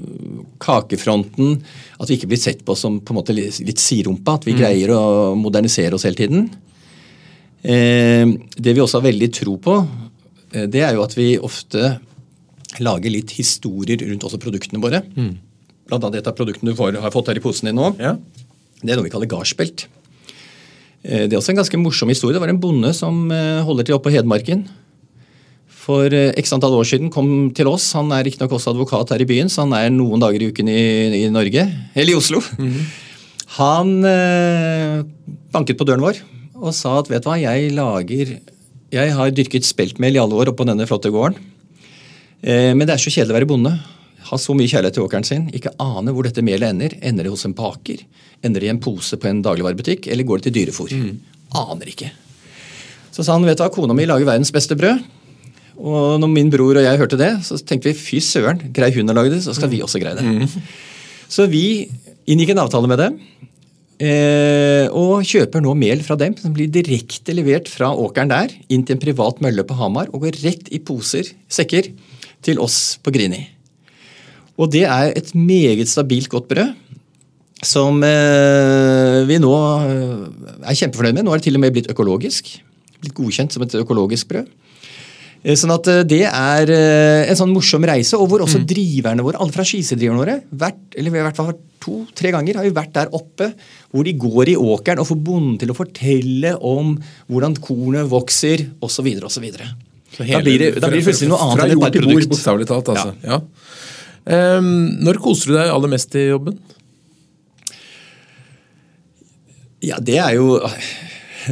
kakefronten. 0.63 1.57
At 1.99 2.07
vi 2.07 2.15
ikke 2.19 2.29
blir 2.31 2.39
sett 2.39 2.61
på 2.67 2.77
som 2.79 3.01
på 3.03 3.11
en 3.11 3.19
måte 3.19 3.35
litt 3.35 3.83
sirumpa. 3.83 4.37
At 4.39 4.47
vi 4.47 4.55
mm. 4.55 4.61
greier 4.61 4.93
å 4.95 5.03
modernisere 5.35 5.97
oss 5.99 6.07
hele 6.07 6.21
tiden. 6.21 6.47
Uh, 7.65 8.37
det 8.57 8.75
vi 8.77 8.83
også 8.83 9.01
har 9.01 9.09
veldig 9.09 9.31
tro 9.35 9.57
på, 9.63 9.79
uh, 9.83 10.67
det 10.71 10.83
er 10.85 10.95
jo 10.97 11.05
at 11.05 11.17
vi 11.17 11.35
ofte 11.39 11.97
lager 12.83 13.13
litt 13.13 13.33
historier 13.39 14.03
rundt 14.05 14.27
også 14.27 14.41
produktene 14.43 14.83
våre. 14.83 15.03
Mm. 15.17 15.35
Blant 15.89 16.07
annet 16.07 16.21
et 16.21 16.31
av 16.31 16.37
produktene 16.37 16.75
du 16.75 16.79
får, 16.79 16.99
har 17.01 17.15
fått 17.15 17.31
her 17.33 17.39
i 17.41 17.45
posen 17.45 17.71
din 17.71 17.79
nå. 17.79 17.93
Ja. 18.03 18.17
Det 18.83 18.93
er 18.93 18.99
noe 18.99 19.07
vi 19.07 19.13
kaller 19.15 19.31
gardsbelt. 19.31 19.87
Det 21.07 21.31
er 21.31 21.39
også 21.39 21.53
en 21.55 21.61
ganske 21.61 21.79
morsom 21.79 22.11
historie. 22.11 22.35
Det 22.35 22.43
var 22.43 22.51
en 22.51 22.61
bonde 22.61 22.91
som 22.99 23.31
holder 23.31 23.87
til 23.87 23.95
oppe 23.95 24.09
på 24.09 24.17
Hedmarken 24.17 24.65
for 25.87 26.15
eh, 26.15 26.35
x 26.41 26.55
antall 26.57 26.77
år 26.81 26.87
siden 26.89 27.13
kom 27.15 27.51
til 27.57 27.71
oss. 27.71 27.89
Han 27.99 28.11
er 28.15 28.27
riktignok 28.27 28.57
også 28.59 28.73
advokat 28.75 29.13
her 29.15 29.23
i 29.23 29.29
byen, 29.29 29.51
så 29.53 29.65
han 29.65 29.75
er 29.79 29.93
noen 29.95 30.23
dager 30.23 30.43
i 30.43 30.51
uken 30.51 30.71
i, 30.73 30.81
i 31.23 31.27
Norge, 31.33 31.67
eller 31.95 32.13
i 32.13 32.19
Oslo. 32.19 32.43
Mm 32.59 32.73
-hmm. 32.73 32.87
Han 33.57 34.05
eh, 34.05 35.05
banket 35.53 35.79
på 35.79 35.87
døren 35.87 36.03
vår 36.03 36.19
og 36.57 36.73
sa 36.77 36.99
at 37.01 37.11
vet 37.11 37.25
du 37.25 37.29
hva, 37.31 37.37
jeg 37.41 37.73
lager 37.77 38.39
Jeg 38.93 39.13
har 39.19 39.35
dyrket 39.35 39.67
speltmel 39.67 40.17
i 40.17 40.21
alle 40.23 40.37
år 40.39 40.53
oppå 40.53 40.65
denne 40.69 40.87
flotte 40.89 41.11
gården. 41.13 41.39
Eh, 42.43 42.73
men 42.73 42.87
det 42.87 42.95
er 42.95 43.03
så 43.03 43.13
kjedelig 43.13 43.35
å 43.35 43.39
være 43.41 43.49
bonde. 43.51 43.73
Ha 44.31 44.39
så 44.41 44.55
mye 44.57 44.71
kjærlighet 44.71 44.97
til 44.99 45.07
åkeren 45.07 45.27
sin. 45.27 45.49
Ikke 45.55 45.75
ane 45.83 46.15
hvor 46.15 46.27
dette 46.27 46.45
melet 46.47 46.71
ender. 46.71 46.95
Ender 47.03 47.27
det 47.27 47.33
hos 47.35 47.45
en 47.49 47.55
baker? 47.57 48.05
Ender 48.47 48.63
det 48.63 48.71
i 48.71 48.73
en 48.73 48.83
pose 48.83 49.19
på 49.19 49.29
en 49.31 49.43
dagligvarebutikk? 49.45 50.09
Eller 50.13 50.27
går 50.27 50.41
det 50.41 50.49
til 50.49 50.57
dyrefòr? 50.61 50.95
Mm. 50.95 51.19
Aner 51.67 51.91
ikke. 51.91 52.13
Så 53.15 53.25
sa 53.25 53.37
han 53.37 53.47
vet 53.49 53.59
du 53.59 53.65
hva, 53.65 53.73
kona 53.75 53.97
mi 53.97 54.07
lager 54.09 54.29
verdens 54.29 54.55
beste 54.55 54.79
brød. 54.79 55.03
Og 55.77 56.17
når 56.23 56.33
min 56.33 56.51
bror 56.53 56.79
og 56.79 56.87
jeg 56.87 57.01
hørte 57.01 57.19
det, 57.21 57.33
så 57.45 57.59
tenkte 57.61 57.91
vi 57.91 57.99
fy 57.99 58.21
søren, 58.25 58.63
greier 58.77 58.97
hun 58.97 59.13
å 59.13 59.17
lage 59.17 59.35
det, 59.35 59.43
så 59.45 59.53
skal 59.57 59.71
vi 59.73 59.83
også 59.85 60.01
greie 60.01 60.17
det. 60.17 60.25
Mm. 60.25 60.47
Så 61.29 61.47
vi 61.53 61.89
inngikk 62.27 62.55
en 62.55 62.63
avtale 62.65 62.89
med 62.91 63.03
dem. 63.03 63.19
Eh, 63.97 64.85
og 64.93 65.25
kjøper 65.25 65.63
nå 65.65 65.73
mel 65.79 66.03
fra 66.05 66.19
dem 66.21 66.35
som 66.37 66.53
blir 66.53 66.69
direkte 66.69 67.33
levert 67.33 67.71
fra 67.73 67.89
åkeren 67.97 68.29
der 68.29 68.53
inn 68.69 68.83
til 68.85 68.99
en 68.99 69.01
privat 69.01 69.41
mølle 69.41 69.65
på 69.65 69.77
Hamar 69.79 70.11
og 70.13 70.27
går 70.27 70.37
rett 70.43 70.69
i 70.69 70.83
poser, 70.85 71.31
sekker, 71.49 71.89
til 72.45 72.61
oss 72.61 72.99
på 73.01 73.11
Grini. 73.15 73.41
Og 74.61 74.69
det 74.73 74.85
er 74.85 75.15
et 75.17 75.33
meget 75.35 75.89
stabilt 75.89 76.29
godt 76.33 76.51
brød 76.53 76.75
som 77.65 78.03
eh, 78.05 79.25
vi 79.29 79.41
nå 79.41 79.55
eh, 79.57 80.29
er 80.61 80.77
kjempefornøyd 80.77 81.17
med. 81.17 81.25
Nå 81.25 81.33
er 81.33 81.41
det 81.41 81.49
til 81.49 81.57
og 81.57 81.65
med 81.65 81.73
blitt 81.73 81.89
økologisk. 81.93 82.53
Blitt 83.01 83.17
godkjent 83.17 83.57
som 83.57 83.65
et 83.65 83.79
økologisk 83.81 84.29
brød. 84.29 84.53
Eh, 85.47 85.55
sånn 85.55 85.75
at 85.77 85.87
eh, 85.93 86.03
Det 86.09 86.25
er 86.27 86.73
eh, 86.75 87.31
en 87.31 87.39
sånn 87.39 87.55
morsom 87.55 87.87
reise, 87.87 88.19
og 88.19 88.31
hvor 88.31 88.43
også 88.43 88.61
mm. 88.63 88.67
driverne 88.73 89.27
våre, 89.27 89.39
alle 89.43 89.55
franchisedriverne 89.55 90.19
våre, 90.19 90.37
hvert, 90.51 90.83
eller 90.99 91.15
i 91.15 91.25
hvert 91.29 91.39
fall 91.39 91.53
to-tre 91.83 92.33
ganger 92.35 92.59
har 92.59 92.67
vi 92.67 92.75
vært 92.75 92.95
der 92.97 93.13
oppe, 93.15 93.53
hvor 93.95 94.07
de 94.07 94.17
går 94.19 94.51
i 94.51 94.59
åkeren 94.59 95.03
og 95.03 95.07
får 95.07 95.21
bonden 95.29 95.59
til 95.63 95.71
å 95.71 95.79
fortelle 95.79 96.57
om 96.67 96.97
hvordan 97.31 97.55
kornet 97.63 98.09
vokser, 98.11 98.67
osv. 98.83 99.13
osv. 99.29 99.47
Da 100.17 100.41
blir 100.43 100.59
det, 100.59 100.73
da 100.81 100.91
blir 100.91 101.03
det 101.03 101.07
plutselig 101.07 101.31
noe 101.31 101.43
annet 101.45 101.67
enn 101.67 101.77
et 101.77 101.85
par 101.85 102.09
bord. 102.09 102.31
Bokstavelig 102.33 102.71
talt, 102.71 102.91
altså. 102.95 103.13
Ja. 103.23 103.37
Ja. 103.37 103.43
Um, 104.27 104.99
når 105.07 105.21
koser 105.23 105.53
du 105.53 105.55
deg 105.55 105.71
aller 105.71 105.93
mest 105.93 106.17
i 106.19 106.25
jobben? 106.33 106.57
Ja, 109.87 110.01
det 110.03 110.17
er 110.19 110.33
jo 110.35 110.57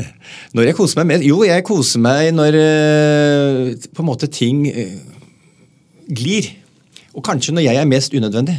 når 0.55 0.68
jeg 0.68 0.76
koser 0.78 1.01
meg 1.01 1.11
mest? 1.12 1.26
Jo, 1.28 1.40
jeg 1.47 1.64
koser 1.66 2.03
meg 2.03 2.30
når 2.34 2.59
uh, 2.59 3.88
på 3.95 4.05
en 4.05 4.09
måte 4.09 4.30
ting 4.32 4.64
uh, 4.68 4.95
glir. 6.11 6.51
Og 7.14 7.24
kanskje 7.26 7.55
når 7.55 7.68
jeg 7.68 7.80
er 7.80 7.90
mest 7.90 8.14
unødvendig. 8.16 8.57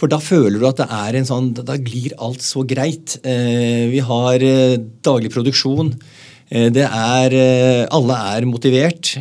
For 0.00 0.08
da 0.08 0.20
føler 0.22 0.56
du 0.56 0.64
at 0.68 0.78
det 0.80 0.86
er 0.96 1.16
en 1.18 1.26
sånn 1.28 1.50
Da 1.52 1.74
glir 1.76 2.14
alt 2.24 2.40
så 2.44 2.62
greit. 2.64 3.18
Uh, 3.24 3.90
vi 3.92 4.00
har 4.04 4.46
daglig 5.04 5.32
produksjon. 5.34 5.94
det 6.50 6.86
er 6.86 7.36
Alle 7.90 8.16
er 8.34 8.46
motivert. 8.46 9.16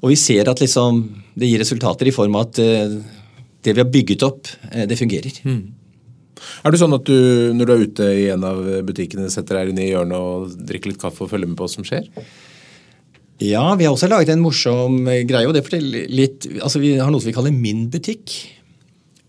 og 0.00 0.08
vi 0.08 0.16
ser 0.16 0.48
at 0.48 0.60
liksom 0.60 1.04
det 1.34 1.48
gir 1.50 1.58
resultater 1.58 2.06
i 2.06 2.14
form 2.14 2.36
av 2.38 2.46
at 2.46 2.60
det 3.64 3.72
vi 3.72 3.80
har 3.80 3.90
bygget 3.90 4.22
opp, 4.22 4.46
det 4.72 4.96
fungerer. 4.96 5.40
Mm. 5.44 5.83
Er 6.64 6.74
det 6.74 6.80
sånn 6.80 6.96
at 6.96 7.06
du 7.08 7.52
når 7.56 7.68
du 7.68 7.74
er 7.74 7.84
ute 7.84 8.08
i 8.14 8.26
en 8.34 8.46
av 8.48 8.60
butikkene, 8.86 9.30
setter 9.32 9.60
deg 9.60 9.72
inn 9.72 9.82
i 9.84 9.90
hjørnet 9.90 10.18
og 10.18 10.58
drikker 10.70 10.92
litt 10.92 11.02
kaffe 11.02 11.26
og 11.26 11.32
følger 11.32 11.50
med 11.50 11.58
på 11.58 11.66
hva 11.66 11.74
som 11.74 11.86
skjer? 11.86 12.08
Ja, 13.42 13.64
vi 13.74 13.86
har 13.86 13.94
også 13.94 14.08
laget 14.08 14.30
en 14.30 14.44
morsom 14.44 15.02
greie. 15.26 15.46
og 15.46 15.54
det 15.56 15.64
forteller 15.66 16.06
litt, 16.08 16.46
altså 16.62 16.78
Vi 16.78 16.94
har 16.96 17.10
noe 17.10 17.20
som 17.20 17.32
vi 17.32 17.36
kaller 17.36 17.52
Min 17.54 17.88
butikk. 17.90 18.36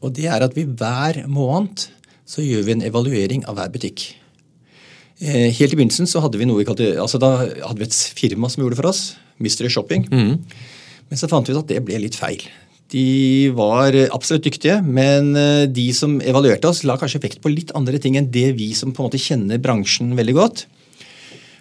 Og 0.06 0.14
det 0.14 0.28
er 0.30 0.46
at 0.46 0.54
vi 0.56 0.68
hver 0.70 1.24
måned 1.28 1.88
så 2.26 2.42
gjør 2.42 2.66
vi 2.66 2.76
en 2.76 2.86
evaluering 2.86 3.46
av 3.50 3.58
hver 3.58 3.72
butikk. 3.74 4.08
Eh, 5.22 5.50
helt 5.56 5.74
i 5.74 5.78
begynnelsen 5.78 6.10
så 6.10 6.22
hadde 6.24 6.40
vi 6.42 6.48
noe 6.48 6.60
vi 6.60 6.68
kalte, 6.68 6.90
altså 7.00 7.22
da 7.22 7.38
hadde 7.46 7.80
vi 7.80 7.88
et 7.88 8.00
firma 8.18 8.50
som 8.52 8.64
gjorde 8.64 8.76
det 8.76 8.82
for 8.82 8.92
oss. 8.92 9.04
Mystery 9.42 9.70
Shopping. 9.72 10.08
Mm. 10.12 10.42
Men 11.10 11.20
så 11.20 11.30
fant 11.32 11.48
vi 11.48 11.56
ut 11.56 11.62
at 11.62 11.72
det 11.72 11.84
ble 11.86 12.00
litt 12.02 12.18
feil. 12.18 12.44
De 12.96 13.52
var 13.52 13.96
absolutt 14.16 14.46
dyktige, 14.48 14.78
men 14.80 15.34
eh, 15.36 15.66
de 15.68 15.90
som 15.96 16.16
evaluerte 16.24 16.70
oss, 16.70 16.86
la 16.88 16.96
kanskje 17.00 17.20
vekt 17.26 17.42
på 17.44 17.52
litt 17.52 17.74
andre 17.76 18.00
ting 18.00 18.16
enn 18.16 18.30
det 18.32 18.54
vi 18.56 18.70
som 18.78 18.94
på 18.96 19.04
en 19.04 19.10
måte 19.10 19.20
kjenner 19.20 19.60
bransjen 19.60 20.14
veldig 20.16 20.36
godt. 20.38 20.66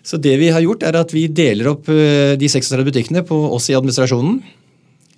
Så 0.05 0.20
det 0.20 0.37
vi 0.39 0.53
har 0.55 0.62
gjort, 0.62 0.85
er 0.87 1.01
at 1.01 1.14
vi 1.16 1.26
deler 1.32 1.72
opp 1.72 1.91
eh, 1.91 2.37
de 2.39 2.51
36 2.51 2.87
butikkene 2.87 3.24
på 3.26 3.39
oss 3.57 3.66
i 3.72 3.74
administrasjonen. 3.74 4.43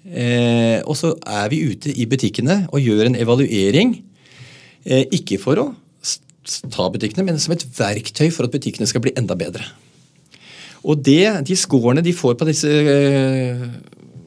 Eh, 0.06 0.78
og 0.86 0.96
så 0.96 1.12
er 1.20 1.50
vi 1.52 1.64
ute 1.68 1.92
i 1.92 2.06
butikkene 2.08 2.62
og 2.70 2.80
gjør 2.80 3.10
en 3.10 3.18
evaluering. 3.20 3.98
ikke 4.86 5.36
for 5.42 5.58
å 5.58 5.64
ta 6.70 6.86
butikkene, 6.94 7.24
men 7.26 7.40
som 7.42 7.52
et 7.56 7.64
verktøy 7.74 8.30
for 8.30 8.46
at 8.46 8.54
butikkene 8.54 8.86
skal 8.86 9.02
bli 9.02 9.12
enda 9.18 9.34
bedre. 9.34 9.66
Og 10.86 11.00
det, 11.02 11.42
de 11.46 11.56
scorene 11.58 12.04
de 12.04 12.14
får 12.14 12.36
på 12.38 12.46
disse 12.46 12.70
eh, 12.70 13.64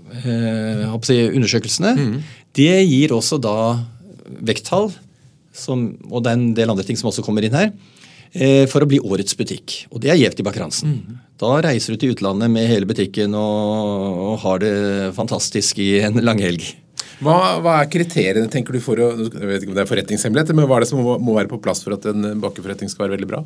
undersøkelsene, 0.09 1.93
mm. 1.97 2.17
det 2.57 2.73
gir 2.89 3.13
også 3.15 3.39
da 3.41 3.55
vekttall, 4.45 4.91
som, 5.55 5.89
og 6.09 6.23
det 6.23 6.31
er 6.31 6.37
en 6.39 6.51
del 6.57 6.71
andre 6.71 6.85
ting 6.87 6.99
som 6.99 7.09
også 7.11 7.25
kommer 7.25 7.45
inn 7.45 7.57
her, 7.57 7.71
eh, 8.33 8.65
for 8.69 8.85
å 8.85 8.89
bli 8.89 9.01
årets 9.01 9.35
butikk. 9.39 9.83
Og 9.93 10.03
det 10.03 10.13
er 10.13 10.21
gjevt 10.21 10.43
i 10.43 10.47
bakgransen 10.47 10.99
Mm. 10.99 11.25
Da 11.39 11.53
reiser 11.63 11.95
du 11.95 12.01
til 12.01 12.11
utlandet 12.11 12.51
med 12.51 12.67
hele 12.67 12.83
butikken 12.83 13.31
og, 13.31 14.17
og 14.27 14.39
har 14.41 14.59
det 14.59 14.73
fantastisk 15.15 15.77
i 15.79 16.01
en 16.03 16.19
langhelg. 16.19 16.65
Hva, 17.23 17.59
hva, 17.63 17.77
er 17.79 17.87
kriteriene 17.91 18.51
tenker 18.51 18.75
du 18.75 18.81
for 18.83 18.99
å, 18.99 19.07
jeg 19.23 19.47
vet 19.47 19.63
ikke 19.63 19.71
om 19.71 19.77
det 19.77 19.85
er 19.85 19.87
forretningshemmelighet, 19.87 20.51
men 20.55 20.67
hva 20.67 20.77
er 20.77 20.83
det 20.83 20.89
som 20.91 20.99
må, 20.99 21.15
må 21.23 21.37
være 21.37 21.51
på 21.51 21.61
plass 21.63 21.79
for 21.85 21.95
at 21.95 22.07
en 22.11 22.33
bakkeforretning 22.43 22.91
skal 22.91 23.05
være 23.05 23.15
veldig 23.15 23.29
bra? 23.31 23.41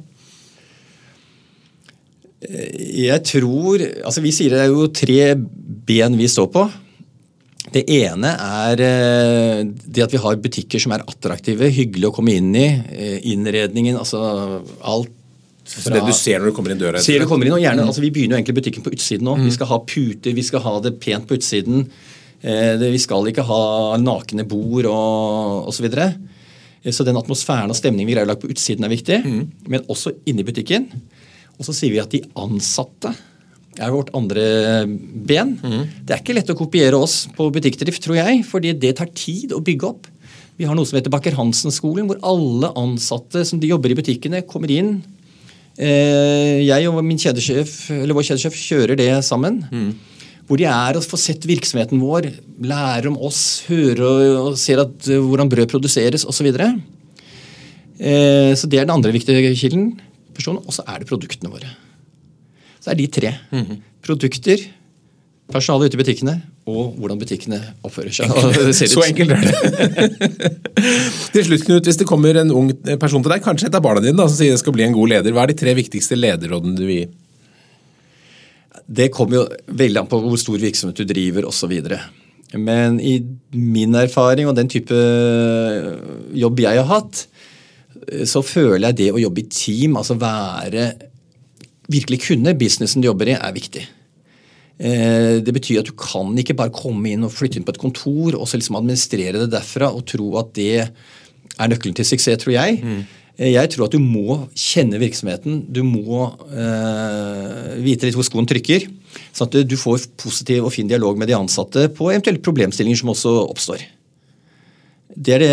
Jeg 2.43 3.19
tror 3.27 3.81
altså 4.03 4.23
Vi 4.23 4.31
sier 4.35 4.53
det 4.53 4.65
er 4.65 4.71
jo 4.73 4.87
tre 4.91 5.33
ben 5.87 6.17
vi 6.19 6.27
står 6.31 6.49
på. 6.53 6.63
Det 7.73 7.83
ene 7.89 8.29
er 8.37 8.81
eh, 8.83 9.59
det 9.65 10.03
at 10.05 10.13
vi 10.13 10.21
har 10.21 10.39
butikker 10.41 10.81
som 10.81 10.93
er 10.93 11.03
attraktive, 11.07 11.71
hyggelig 11.73 12.09
å 12.09 12.15
komme 12.15 12.35
inn 12.37 12.51
i. 12.59 12.67
Eh, 12.91 13.19
innredningen, 13.33 13.97
altså 13.97 14.19
alt 14.83 15.11
fra, 15.63 15.93
det 15.95 16.03
du 16.03 16.11
ser 16.15 16.41
når 16.41 16.51
du 16.51 16.55
kommer 16.57 16.73
inn 16.73 16.81
døra? 16.81 17.01
Ser 17.01 17.23
du 17.23 17.27
kommer 17.29 17.47
inn, 17.47 17.55
og 17.55 17.63
gjerne, 17.63 17.85
mm. 17.85 17.89
altså 17.93 18.03
Vi 18.03 18.11
begynner 18.13 18.35
jo 18.35 18.41
egentlig 18.41 18.57
butikken 18.59 18.83
på 18.85 18.91
utsiden 18.93 19.25
nå. 19.29 19.37
Mm. 19.39 19.47
Vi 19.47 19.55
skal 19.55 19.71
ha 19.71 19.79
puter, 19.79 20.35
vi 20.35 20.45
skal 20.45 20.63
ha 20.65 20.75
det 20.83 20.93
pent 21.01 21.29
på 21.29 21.39
utsiden. 21.39 21.87
Eh, 22.43 22.75
vi 22.83 22.99
skal 23.01 23.31
ikke 23.31 23.47
ha 23.47 23.63
nakne 24.01 24.45
bord 24.49 24.89
og 24.91 25.71
osv. 25.71 25.79
Så, 25.79 25.87
videre. 25.87 26.09
så 26.91 27.07
den 27.07 27.17
atmosfæren 27.17 27.71
og 27.71 27.79
stemningen 27.79 28.11
vi 28.11 28.17
greier 28.17 28.27
å 28.27 28.33
lage 28.33 28.43
på 28.43 28.51
utsiden 28.51 28.85
er 28.85 28.91
viktig. 28.91 29.21
Mm. 29.23 29.43
Men 29.71 29.87
også 29.87 30.17
inni 30.29 30.45
butikken. 30.45 30.91
Og 31.59 31.67
så 31.67 31.75
sier 31.75 31.93
vi 31.93 32.01
at 32.01 32.13
de 32.13 32.23
ansatte 32.39 33.13
er 33.81 33.93
vårt 33.93 34.11
andre 34.13 34.43
ben. 34.87 35.55
Mm. 35.57 35.85
Det 36.05 36.13
er 36.13 36.21
ikke 36.21 36.35
lett 36.37 36.51
å 36.53 36.57
kopiere 36.57 36.99
oss 36.99 37.23
på 37.33 37.49
butikkdrift, 37.53 38.03
tror 38.05 38.19
jeg, 38.19 38.43
fordi 38.45 38.75
det 38.77 38.95
tar 38.99 39.09
tid 39.17 39.55
å 39.55 39.63
bygge 39.65 39.89
opp. 39.89 40.09
Vi 40.59 40.67
har 40.69 40.77
noe 40.77 40.85
som 40.85 40.99
heter 40.99 41.13
Bakker 41.13 41.33
Hansen-skolen, 41.37 42.05
hvor 42.09 42.21
alle 42.21 42.69
ansatte 42.77 43.41
som 43.49 43.61
de 43.61 43.71
jobber 43.71 43.93
i 43.93 43.97
butikkene, 43.97 44.43
kommer 44.45 44.69
inn 44.73 44.99
Eh, 45.73 46.61
jeg 46.61 46.85
og 46.85 46.99
min 47.01 47.17
kjedesjef, 47.17 47.71
eller 47.95 48.13
vår 48.13 48.27
kjedesjef 48.27 48.57
kjører 48.57 48.99
det 48.99 49.09
sammen. 49.25 49.63
Hvor 50.45 50.59
de 50.59 50.67
er 50.69 50.99
og 50.99 51.05
får 51.07 51.21
sett 51.23 51.47
virksomheten 51.49 52.01
vår, 52.03 52.29
lærer 52.61 53.09
om 53.09 53.17
oss, 53.17 53.63
hører 53.69 54.03
og, 54.03 54.23
og 54.51 54.57
ser 54.59 54.83
at, 54.83 54.93
eh, 55.09 55.21
hvordan 55.21 55.49
brød 55.49 55.71
produseres 55.71 56.27
osv. 56.27 56.43
Så, 56.43 56.45
videre. 56.45 56.73
eh, 57.97 58.53
så 58.53 58.69
det 58.69 58.81
er 58.81 58.85
den 58.85 58.97
andre 58.97 59.13
viktige 59.15 59.55
kilden. 59.57 59.93
Personen, 60.35 60.63
Og 60.65 60.75
så 60.75 60.85
er 60.87 61.01
det 61.01 61.09
produktene 61.09 61.51
våre. 61.53 61.69
Så 62.79 62.89
det 62.89 62.93
er 62.93 63.01
de 63.01 63.07
tre. 63.19 63.33
Produkter, 64.03 64.65
personalet 65.53 65.91
ute 65.91 65.99
i 65.99 66.03
butikkene 66.03 66.35
og 66.69 66.95
hvordan 66.95 67.19
butikkene 67.19 67.59
oppfører 67.83 68.13
seg. 68.15 68.31
og. 68.31 68.55
Så 68.77 69.03
enkelt 69.03 69.33
er 69.35 69.41
det. 69.43 70.51
til 71.33 71.47
slutt, 71.49 71.65
Knut, 71.67 71.89
hvis 71.89 71.99
det 71.99 72.07
kommer 72.07 72.39
en 72.39 72.53
ung 72.55 72.71
person 73.01 73.23
til 73.23 73.33
deg, 73.33 73.43
kanskje 73.43 73.67
et 73.67 73.75
av 73.75 73.83
barna 73.83 74.03
dine, 74.03 74.15
da, 74.15 74.29
som 74.29 74.39
sier 74.39 74.55
det 74.55 74.61
skal 74.61 74.75
bli 74.75 74.85
en 74.87 74.95
god 74.95 75.11
leder, 75.11 75.35
hva 75.35 75.43
er 75.43 75.51
de 75.51 75.59
tre 75.59 75.75
viktigste 75.75 76.17
lederrådene 76.19 76.79
du 76.79 76.85
vil 76.87 77.01
gi? 77.01 77.09
Det 78.83 79.09
kommer 79.15 79.41
jo 79.41 79.45
veldig 79.83 80.03
an 80.03 80.09
på 80.11 80.19
hvor 80.23 80.39
stor 80.39 80.59
virksomhet 80.59 80.99
du 80.99 81.07
driver 81.07 81.47
osv. 81.49 81.75
Men 82.59 82.99
i 83.03 83.17
min 83.51 83.95
erfaring 83.97 84.47
og 84.47 84.55
den 84.55 84.71
type 84.71 84.97
jobb 86.37 86.63
jeg 86.63 86.79
har 86.79 86.89
hatt, 86.89 87.25
så 88.27 88.43
føler 88.45 88.89
jeg 88.89 88.99
det 88.99 89.09
å 89.13 89.21
jobbe 89.21 89.43
i 89.43 89.49
team, 89.51 89.97
altså 89.99 90.19
være 90.19 90.93
Virkelig 91.91 92.21
kunne 92.23 92.53
businessen 92.55 93.03
du 93.03 93.09
jobber 93.09 93.27
i, 93.27 93.33
er 93.35 93.51
viktig. 93.51 93.81
Eh, 94.79 95.41
Det 95.43 95.53
betyr 95.53 95.81
at 95.81 95.89
du 95.89 95.91
kan 95.99 96.31
ikke 96.39 96.55
bare 96.55 96.71
komme 96.73 97.11
inn 97.11 97.25
og 97.27 97.33
flytte 97.35 97.59
inn 97.59 97.65
på 97.67 97.73
et 97.75 97.81
kontor 97.81 98.37
og 98.37 98.47
så 98.47 98.55
liksom 98.55 98.77
administrere 98.79 99.41
det 99.43 99.49
derfra 99.51 99.91
og 99.91 100.05
tro 100.07 100.29
at 100.39 100.53
det 100.55 100.69
er 100.79 101.69
nøkkelen 101.69 101.97
til 101.97 102.07
suksess, 102.07 102.39
tror 102.41 102.55
jeg. 102.55 102.79
Mm. 102.79 103.03
Jeg 103.43 103.69
tror 103.73 103.87
at 103.87 103.95
du 103.95 103.99
må 103.99 104.37
kjenne 104.55 104.99
virksomheten. 105.01 105.63
Du 105.73 105.81
må 105.83 106.27
eh, 106.53 107.79
vite 107.81 108.07
litt 108.07 108.17
hvor 108.17 108.27
skoen 108.27 108.47
trykker. 108.49 108.85
Sånn 109.33 109.49
at 109.49 109.57
du 109.67 109.75
får 109.77 110.07
positiv 110.21 110.67
og 110.67 110.73
fin 110.75 110.89
dialog 110.89 111.17
med 111.17 111.29
de 111.29 111.37
ansatte 111.37 111.87
på 111.97 112.11
eventuelle 112.11 112.41
problemstillinger 112.45 113.01
som 113.01 113.11
også 113.13 113.33
oppstår. 113.47 113.83
Det 115.15 115.35
er 115.35 115.43
det 115.43 115.49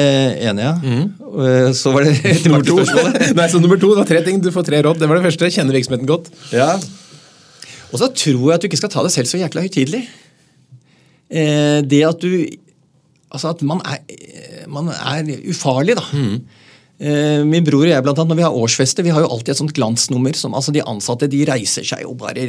ene, 0.51 0.63
ja. 0.65 0.75
Mm. 0.81 1.75
Så 1.77 1.93
var 1.93 2.07
det 2.07 2.15
Nummer 2.47 2.65
to. 2.65 2.79
spørsmålet. 2.81 3.35
Nei, 3.39 3.49
så 3.53 3.61
nummer 3.61 3.81
to, 3.81 3.91
det 3.93 4.03
var 4.03 4.09
tre 4.09 4.23
ting. 4.27 4.41
Du 4.43 4.49
får 4.55 4.65
tre 4.71 4.81
råd. 4.87 5.01
Det 5.03 5.09
var 5.11 5.21
det 5.21 5.27
første. 5.29 5.51
Kjenne 5.53 5.75
virksomheten 5.77 6.09
godt. 6.09 6.31
Ja. 6.55 6.73
Og 7.91 7.99
så 8.01 8.09
tror 8.15 8.47
jeg 8.49 8.57
at 8.57 8.65
du 8.65 8.69
ikke 8.71 8.81
skal 8.81 8.93
ta 8.95 9.05
det 9.05 9.13
selv 9.13 9.29
så 9.29 9.41
jækla 9.43 9.65
høytidelig. 9.67 10.05
Eh, 11.31 11.81
det 11.87 12.03
at 12.09 12.23
du 12.25 12.33
Altså 13.31 13.53
at 13.53 13.61
man 13.63 13.79
er, 13.87 14.01
man 14.67 14.89
er 14.91 15.29
ufarlig, 15.53 15.95
da. 15.95 16.03
Eh, 16.19 16.41
min 17.01 17.65
bror 17.65 17.87
og 17.87 17.89
jeg, 17.89 18.03
blant 18.05 18.19
annet, 18.21 18.29
når 18.35 18.39
vi 18.41 18.45
har 18.45 18.57
årsfester, 18.61 19.07
vi 19.07 19.13
har 19.15 19.23
jo 19.25 19.31
alltid 19.33 19.55
et 19.55 19.61
sånt 19.63 19.73
glansnummer. 19.77 20.35
som 20.37 20.53
altså 20.59 20.73
De 20.75 20.83
ansatte 20.85 21.29
de 21.33 21.39
reiser 21.49 21.87
seg 21.89 22.05
og 22.05 22.19
bare 22.21 22.45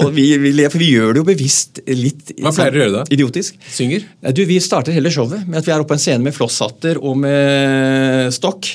og 0.00 0.14
vi, 0.16 0.24
vi, 0.40 0.52
for 0.72 0.80
vi 0.80 0.88
gjør 0.94 1.12
det 1.12 1.20
jo 1.20 1.26
bevisst 1.28 1.82
litt 1.90 2.32
Hva 2.40 2.54
pleier 2.56 2.72
dere 2.72 2.80
å 2.80 2.86
gjøre 2.86 2.94
da? 2.96 3.04
idiotisk. 3.12 3.58
Synger. 3.68 4.06
Nei, 4.24 4.32
Du, 4.32 4.40
Vi 4.48 4.56
starter 4.64 4.96
hele 4.96 5.10
showet 5.12 5.44
med 5.46 5.58
at 5.60 5.66
vi 5.68 5.74
er 5.74 5.82
oppe 5.84 5.92
på 5.92 5.98
en 5.98 6.04
scene 6.06 6.24
med 6.24 6.32
flosshatter 6.36 6.96
og 7.02 7.18
med 7.20 8.32
stokk. 8.32 8.70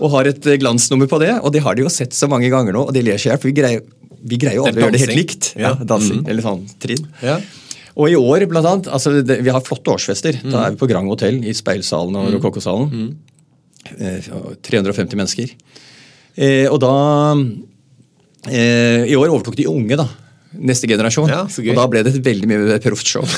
Og 0.00 0.12
har 0.14 0.30
et 0.30 0.46
eh, 0.48 0.56
glansnummer 0.62 1.10
på 1.10 1.18
det, 1.20 1.32
og 1.42 1.50
det 1.52 1.60
har 1.64 1.74
de 1.76 1.82
jo 1.84 1.90
sett 1.92 2.14
så 2.16 2.28
mange 2.30 2.48
ganger 2.52 2.72
nå. 2.76 2.86
og 2.86 2.94
de 2.96 3.02
ler 3.04 3.18
seg 3.20 3.34
i 3.34 3.40
for 3.40 3.50
vi 3.50 3.56
greier, 3.58 3.82
vi 4.22 4.38
greier 4.40 4.60
jo 4.60 4.68
aldri 4.68 4.80
å 4.80 4.86
gjøre 4.86 4.94
det 4.96 5.02
helt 5.02 5.18
likt. 5.18 5.50
Ja. 5.58 5.74
Ja, 5.74 5.88
dansing, 5.90 6.22
Eller 6.30 6.46
sånn 6.46 6.62
trinn. 6.80 7.02
Ja. 7.24 7.40
Og 8.00 8.08
i 8.08 8.14
år, 8.16 8.46
blant 8.48 8.68
annet, 8.70 8.86
altså 8.94 9.12
det, 9.26 9.40
vi 9.44 9.50
har 9.52 9.60
flotte 9.66 9.90
årsfester. 9.92 10.38
Da 10.46 10.62
er 10.68 10.76
vi 10.76 10.80
på 10.80 10.88
Grand 10.88 11.10
Hotell 11.10 11.42
i 11.44 11.52
Speilsalen 11.56 12.16
og 12.16 12.30
Rokokkosalen. 12.36 12.86
Eh, 12.94 13.10
350 13.98 15.18
mennesker. 15.18 15.54
Eh, 16.40 16.66
og 16.70 16.78
da 16.82 16.94
eh, 18.48 19.06
I 19.10 19.16
år 19.18 19.30
overtok 19.30 19.58
de 19.58 19.68
unge, 19.70 19.98
da. 19.98 20.06
Neste 20.50 20.88
generasjon. 20.90 21.30
Ja, 21.30 21.44
og 21.46 21.76
da 21.78 21.86
ble 21.90 22.02
det 22.06 22.14
et 22.16 22.24
veldig 22.26 22.48
mye 22.50 22.78
proft 22.82 23.10
show. 23.10 23.26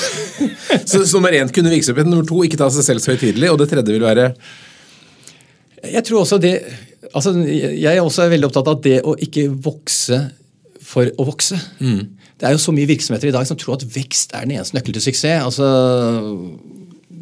Så, 0.89 1.03
så 1.05 1.19
nummer 1.19 1.35
én 1.37 1.51
kunne 1.53 1.69
virksomheten. 1.69 2.09
Nummer 2.09 2.25
to 2.25 2.39
ikke 2.43 2.57
ta 2.57 2.65
seg 2.73 2.81
selv 2.87 3.03
så 3.03 3.13
høytidelig. 3.13 3.51
Og 3.53 3.59
det 3.61 3.67
tredje 3.69 3.93
vil 3.93 4.01
være 4.03 4.31
Jeg 5.85 6.01
tror 6.07 6.23
også 6.23 6.39
det 6.41 6.55
altså 7.13 7.35
Jeg 7.45 7.91
er 7.91 8.01
også 8.01 8.25
veldig 8.31 8.47
opptatt 8.49 8.71
av 8.71 8.79
det 8.81 8.95
å 9.05 9.13
ikke 9.21 9.45
vokse 9.53 10.17
for 10.83 11.11
å 11.13 11.27
vokse. 11.29 11.59
Det 11.79 12.49
er 12.49 12.55
jo 12.55 12.63
så 12.63 12.73
mye 12.75 12.89
virksomheter 12.89 13.29
i 13.29 13.35
dag 13.35 13.45
som 13.47 13.59
tror 13.59 13.77
at 13.77 13.85
vekst 13.93 14.33
er 14.33 14.47
den 14.47 14.57
eneste 14.57 14.75
nøkkelen 14.75 14.97
til 14.97 15.05
suksess. 15.05 15.45
altså 15.45 15.69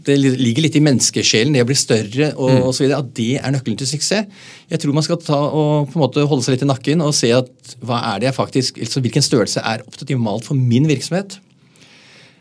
det 0.06 0.16
ligger 0.20 0.66
litt 0.66 0.76
i 0.80 0.82
menneskesjelen, 0.84 1.54
det 1.54 1.62
å 1.64 1.68
bli 1.70 1.76
større 1.78 2.32
og, 2.36 2.72
så 2.74 2.84
videre, 2.84 3.00
at 3.04 3.12
det 3.18 3.30
er 3.40 3.54
nøkkelen 3.54 3.78
til 3.82 3.90
suksess. 3.90 4.26
Jeg 4.72 4.82
tror 4.82 4.96
man 4.98 5.06
skal 5.06 5.20
ta 5.22 5.38
og 5.38 5.92
på 5.92 5.98
en 6.00 6.04
måte 6.04 6.24
holde 6.28 6.46
seg 6.46 6.56
litt 6.56 6.66
i 6.66 6.70
nakken 6.70 7.04
og 7.06 7.14
se 7.18 7.30
at 7.36 7.76
hva 7.86 8.00
er 8.14 8.22
det 8.24 8.30
jeg 8.32 8.38
faktisk, 8.38 8.80
altså 8.82 9.04
hvilken 9.06 9.26
størrelse 9.26 9.64
er 9.74 9.84
optimalt 9.88 10.48
for 10.50 10.58
min 10.58 10.88
virksomhet. 10.90 11.38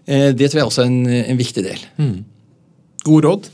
Eh, 0.06 0.30
Det 0.32 0.50
tror 0.50 0.62
jeg 0.62 0.70
også 0.70 0.82
er 0.86 0.92
en, 0.92 1.02
en 1.34 1.40
viktig 1.40 1.64
del. 1.66 1.82
god 3.04 3.24
råd. 3.24 3.50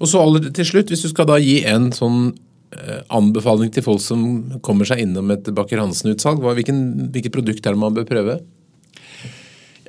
Og 0.00 0.06
så 0.08 0.20
til 0.54 0.64
slutt, 0.64 0.88
hvis 0.92 1.02
du 1.02 1.08
skal 1.10 1.26
da 1.28 1.38
gi 1.42 1.62
en 1.68 1.90
sånn 1.92 2.30
eh, 2.76 3.00
anbefaling 3.10 3.72
til 3.74 3.82
folk 3.82 4.00
som 4.04 4.60
kommer 4.64 4.88
seg 4.88 5.02
innom 5.02 5.32
et 5.34 5.48
Baker 5.56 5.80
Hansen-utsalg, 5.82 6.40
hvilket 6.44 7.32
produkt 7.34 7.66
er 7.66 7.74
det 7.74 7.80
man 7.80 7.96
bør 7.96 8.06
prøve? 8.08 8.38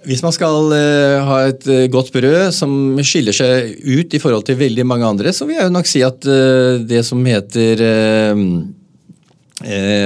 Hvis 0.07 0.21
man 0.23 0.31
skal 0.31 0.71
eh, 0.75 1.19
ha 1.27 1.39
et 1.49 1.65
eh, 1.67 1.87
godt 1.91 2.13
brød 2.15 2.53
som 2.55 2.71
skiller 3.03 3.35
seg 3.35 3.73
ut 3.83 4.13
i 4.15 4.21
forhold 4.21 4.45
til 4.47 4.59
veldig 4.59 4.85
mange 4.87 5.07
andre, 5.07 5.33
så 5.35 5.47
vil 5.47 5.57
jeg 5.57 5.67
jo 5.67 5.75
nok 5.75 5.89
si 5.89 6.03
at 6.05 6.27
eh, 6.29 6.79
det 6.87 7.01
som 7.07 7.25
heter 7.27 7.83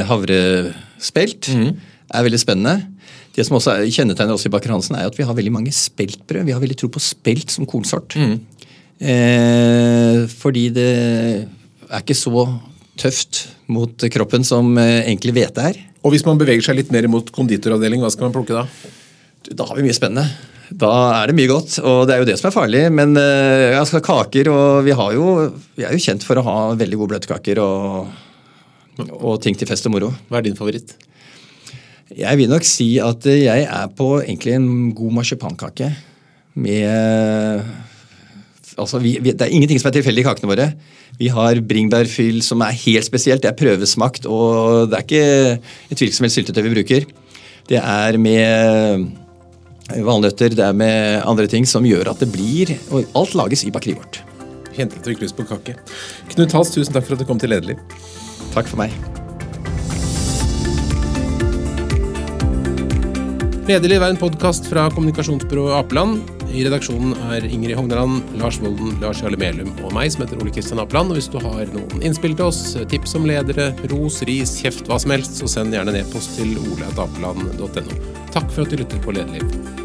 havrespelt, 0.10 1.52
er 1.54 2.26
veldig 2.26 2.42
spennende. 2.42 2.88
Det 3.34 3.46
som 3.46 3.58
også 3.60 3.76
er, 3.76 3.92
kjennetegner 3.94 4.34
oss 4.34 4.48
i 4.48 4.52
Baker 4.54 4.74
Hansen, 4.74 4.98
er 4.98 5.10
at 5.10 5.18
vi 5.18 5.26
har 5.26 5.38
veldig 5.38 5.54
mange 5.54 5.74
speltbrød. 5.74 6.46
Vi 6.48 6.56
har 6.56 6.62
veldig 6.62 6.78
tro 6.82 6.90
på 6.94 7.02
spelt 7.02 7.54
som 7.54 7.70
kornsort. 7.70 8.18
Eh, 8.18 10.20
fordi 10.42 10.68
det 10.74 10.90
er 10.90 12.02
ikke 12.02 12.18
så 12.18 12.48
tøft 12.98 13.46
mot 13.70 13.94
kroppen 14.14 14.46
som 14.46 14.74
egentlig 14.78 15.38
hvete 15.38 15.70
er. 15.70 15.80
Og 16.04 16.14
hvis 16.14 16.26
man 16.26 16.42
beveger 16.42 16.66
seg 16.66 16.82
litt 16.82 16.92
mer 16.94 17.06
mot 17.10 17.30
konditoravdeling, 17.34 18.02
hva 18.02 18.12
skal 18.14 18.28
man 18.28 18.36
plukke 18.36 18.58
da? 18.58 18.66
Da 19.52 19.68
har 19.68 19.80
vi 19.80 19.86
mye 19.86 19.96
spennende. 19.96 20.28
Da 20.74 20.90
er 21.20 21.30
det 21.30 21.36
mye 21.38 21.52
godt, 21.52 21.76
og 21.84 22.06
det 22.08 22.16
er 22.16 22.22
jo 22.24 22.28
det 22.30 22.38
som 22.40 22.50
er 22.50 22.56
farlig. 22.56 22.84
Men 22.96 23.18
uh, 23.20 23.80
altså, 23.80 24.02
kaker 24.04 24.50
og 24.52 24.84
Vi 24.88 24.96
har 24.96 25.16
jo, 25.16 25.30
vi 25.78 25.86
er 25.86 25.96
jo 25.96 26.04
kjent 26.06 26.26
for 26.26 26.40
å 26.40 26.46
ha 26.48 26.58
veldig 26.80 27.00
gode 27.02 27.16
bløtkaker 27.16 27.62
og, 27.64 28.14
og 29.20 29.42
ting 29.44 29.58
til 29.60 29.70
fest 29.70 29.90
og 29.90 29.96
moro. 29.96 30.14
Hva 30.30 30.40
er 30.40 30.48
din 30.48 30.58
favoritt? 30.58 30.96
Jeg 32.14 32.38
vil 32.38 32.52
nok 32.52 32.66
si 32.68 32.96
at 33.02 33.26
eh, 33.30 33.46
jeg 33.48 33.64
er 33.66 33.94
på 33.98 34.10
egentlig 34.22 34.58
en 34.58 34.68
god 34.96 35.20
marsipankake 35.22 35.94
med 36.62 37.64
Altså, 38.74 38.98
vi, 38.98 39.20
vi, 39.22 39.36
Det 39.38 39.46
er 39.46 39.54
ingenting 39.54 39.78
som 39.78 39.92
er 39.92 39.94
tilfeldig 40.00 40.24
i 40.24 40.26
kakene 40.26 40.50
våre. 40.50 40.64
Vi 41.20 41.28
har 41.30 41.60
bringebærfyll 41.62 42.40
som 42.42 42.64
er 42.66 42.74
helt 42.74 43.06
spesielt. 43.06 43.44
Det 43.44 43.52
er 43.52 43.58
prøvesmakt, 43.60 44.26
og 44.26 44.90
det 44.90 44.98
er 44.98 45.04
ikke 45.06 45.26
et 45.94 46.00
hvilket 46.00 46.18
som 46.18 46.26
helst 46.26 46.40
syltetøy 46.40 46.64
vi 46.66 46.72
bruker. 46.74 47.06
Det 47.70 47.78
er 47.78 48.18
med 48.18 49.12
valnøtter, 49.92 50.56
det 50.56 50.64
er 50.64 50.76
med 50.78 51.24
andre 51.28 51.48
ting 51.52 51.68
som 51.70 51.86
gjør 51.86 52.14
at 52.14 52.22
det 52.24 52.30
blir 52.32 52.72
Og 52.92 53.04
alt 53.20 53.36
lages 53.36 53.66
i 53.68 53.74
bakeriet 53.74 54.00
vårt. 54.00 54.22
Kjente 54.74 54.98
at 54.98 55.04
du 55.06 55.12
fikk 55.12 55.26
lyst 55.26 55.38
på 55.38 55.46
kake. 55.46 55.76
Knut 56.34 56.56
Hals, 56.56 56.72
tusen 56.74 56.96
takk 56.96 57.06
for 57.06 57.18
at 57.18 57.22
du 57.22 57.30
kom 57.30 57.42
til 57.42 57.54
Lederliv. 57.54 57.82
Takk 58.56 58.70
for 58.70 58.82
meg. 58.82 58.94
Lederliv 63.64 64.02
er 64.04 64.12
en 64.12 64.20
podkast 64.20 64.66
fra 64.68 64.90
kommunikasjonsbyrået 64.92 65.78
Apeland. 65.78 66.18
I 66.54 66.66
redaksjonen 66.68 67.14
er 67.32 67.46
Ingrid 67.48 67.78
Hogneland, 67.80 68.34
Lars 68.42 68.60
Volden, 68.62 68.98
Lars 69.02 69.22
Jarle 69.24 69.40
Melum 69.42 69.72
og 69.86 69.94
meg, 69.96 70.12
som 70.14 70.26
heter 70.26 70.42
Ole 70.42 70.52
Kristian 70.54 70.82
Apeland. 70.84 71.14
Og 71.14 71.18
hvis 71.18 71.32
du 71.32 71.40
har 71.42 71.72
noen 71.74 72.04
innspill 72.04 72.36
til 72.38 72.50
oss, 72.50 72.62
tips 72.92 73.16
om 73.18 73.30
ledere, 73.30 73.72
ros, 73.94 74.20
ris, 74.30 74.58
kjeft, 74.62 74.90
hva 74.90 75.00
som 75.02 75.16
helst, 75.16 75.40
så 75.40 75.50
send 75.50 75.74
gjerne 75.74 75.96
en 75.96 76.04
e-post 76.04 76.36
til 76.38 76.58
oleatapeland.no. 76.60 78.23
Takk 78.34 78.52
for 78.52 78.62
at 78.62 78.70
du 78.70 78.76
lytter 78.76 78.98
på 79.02 79.12
Lederliv. 79.12 79.83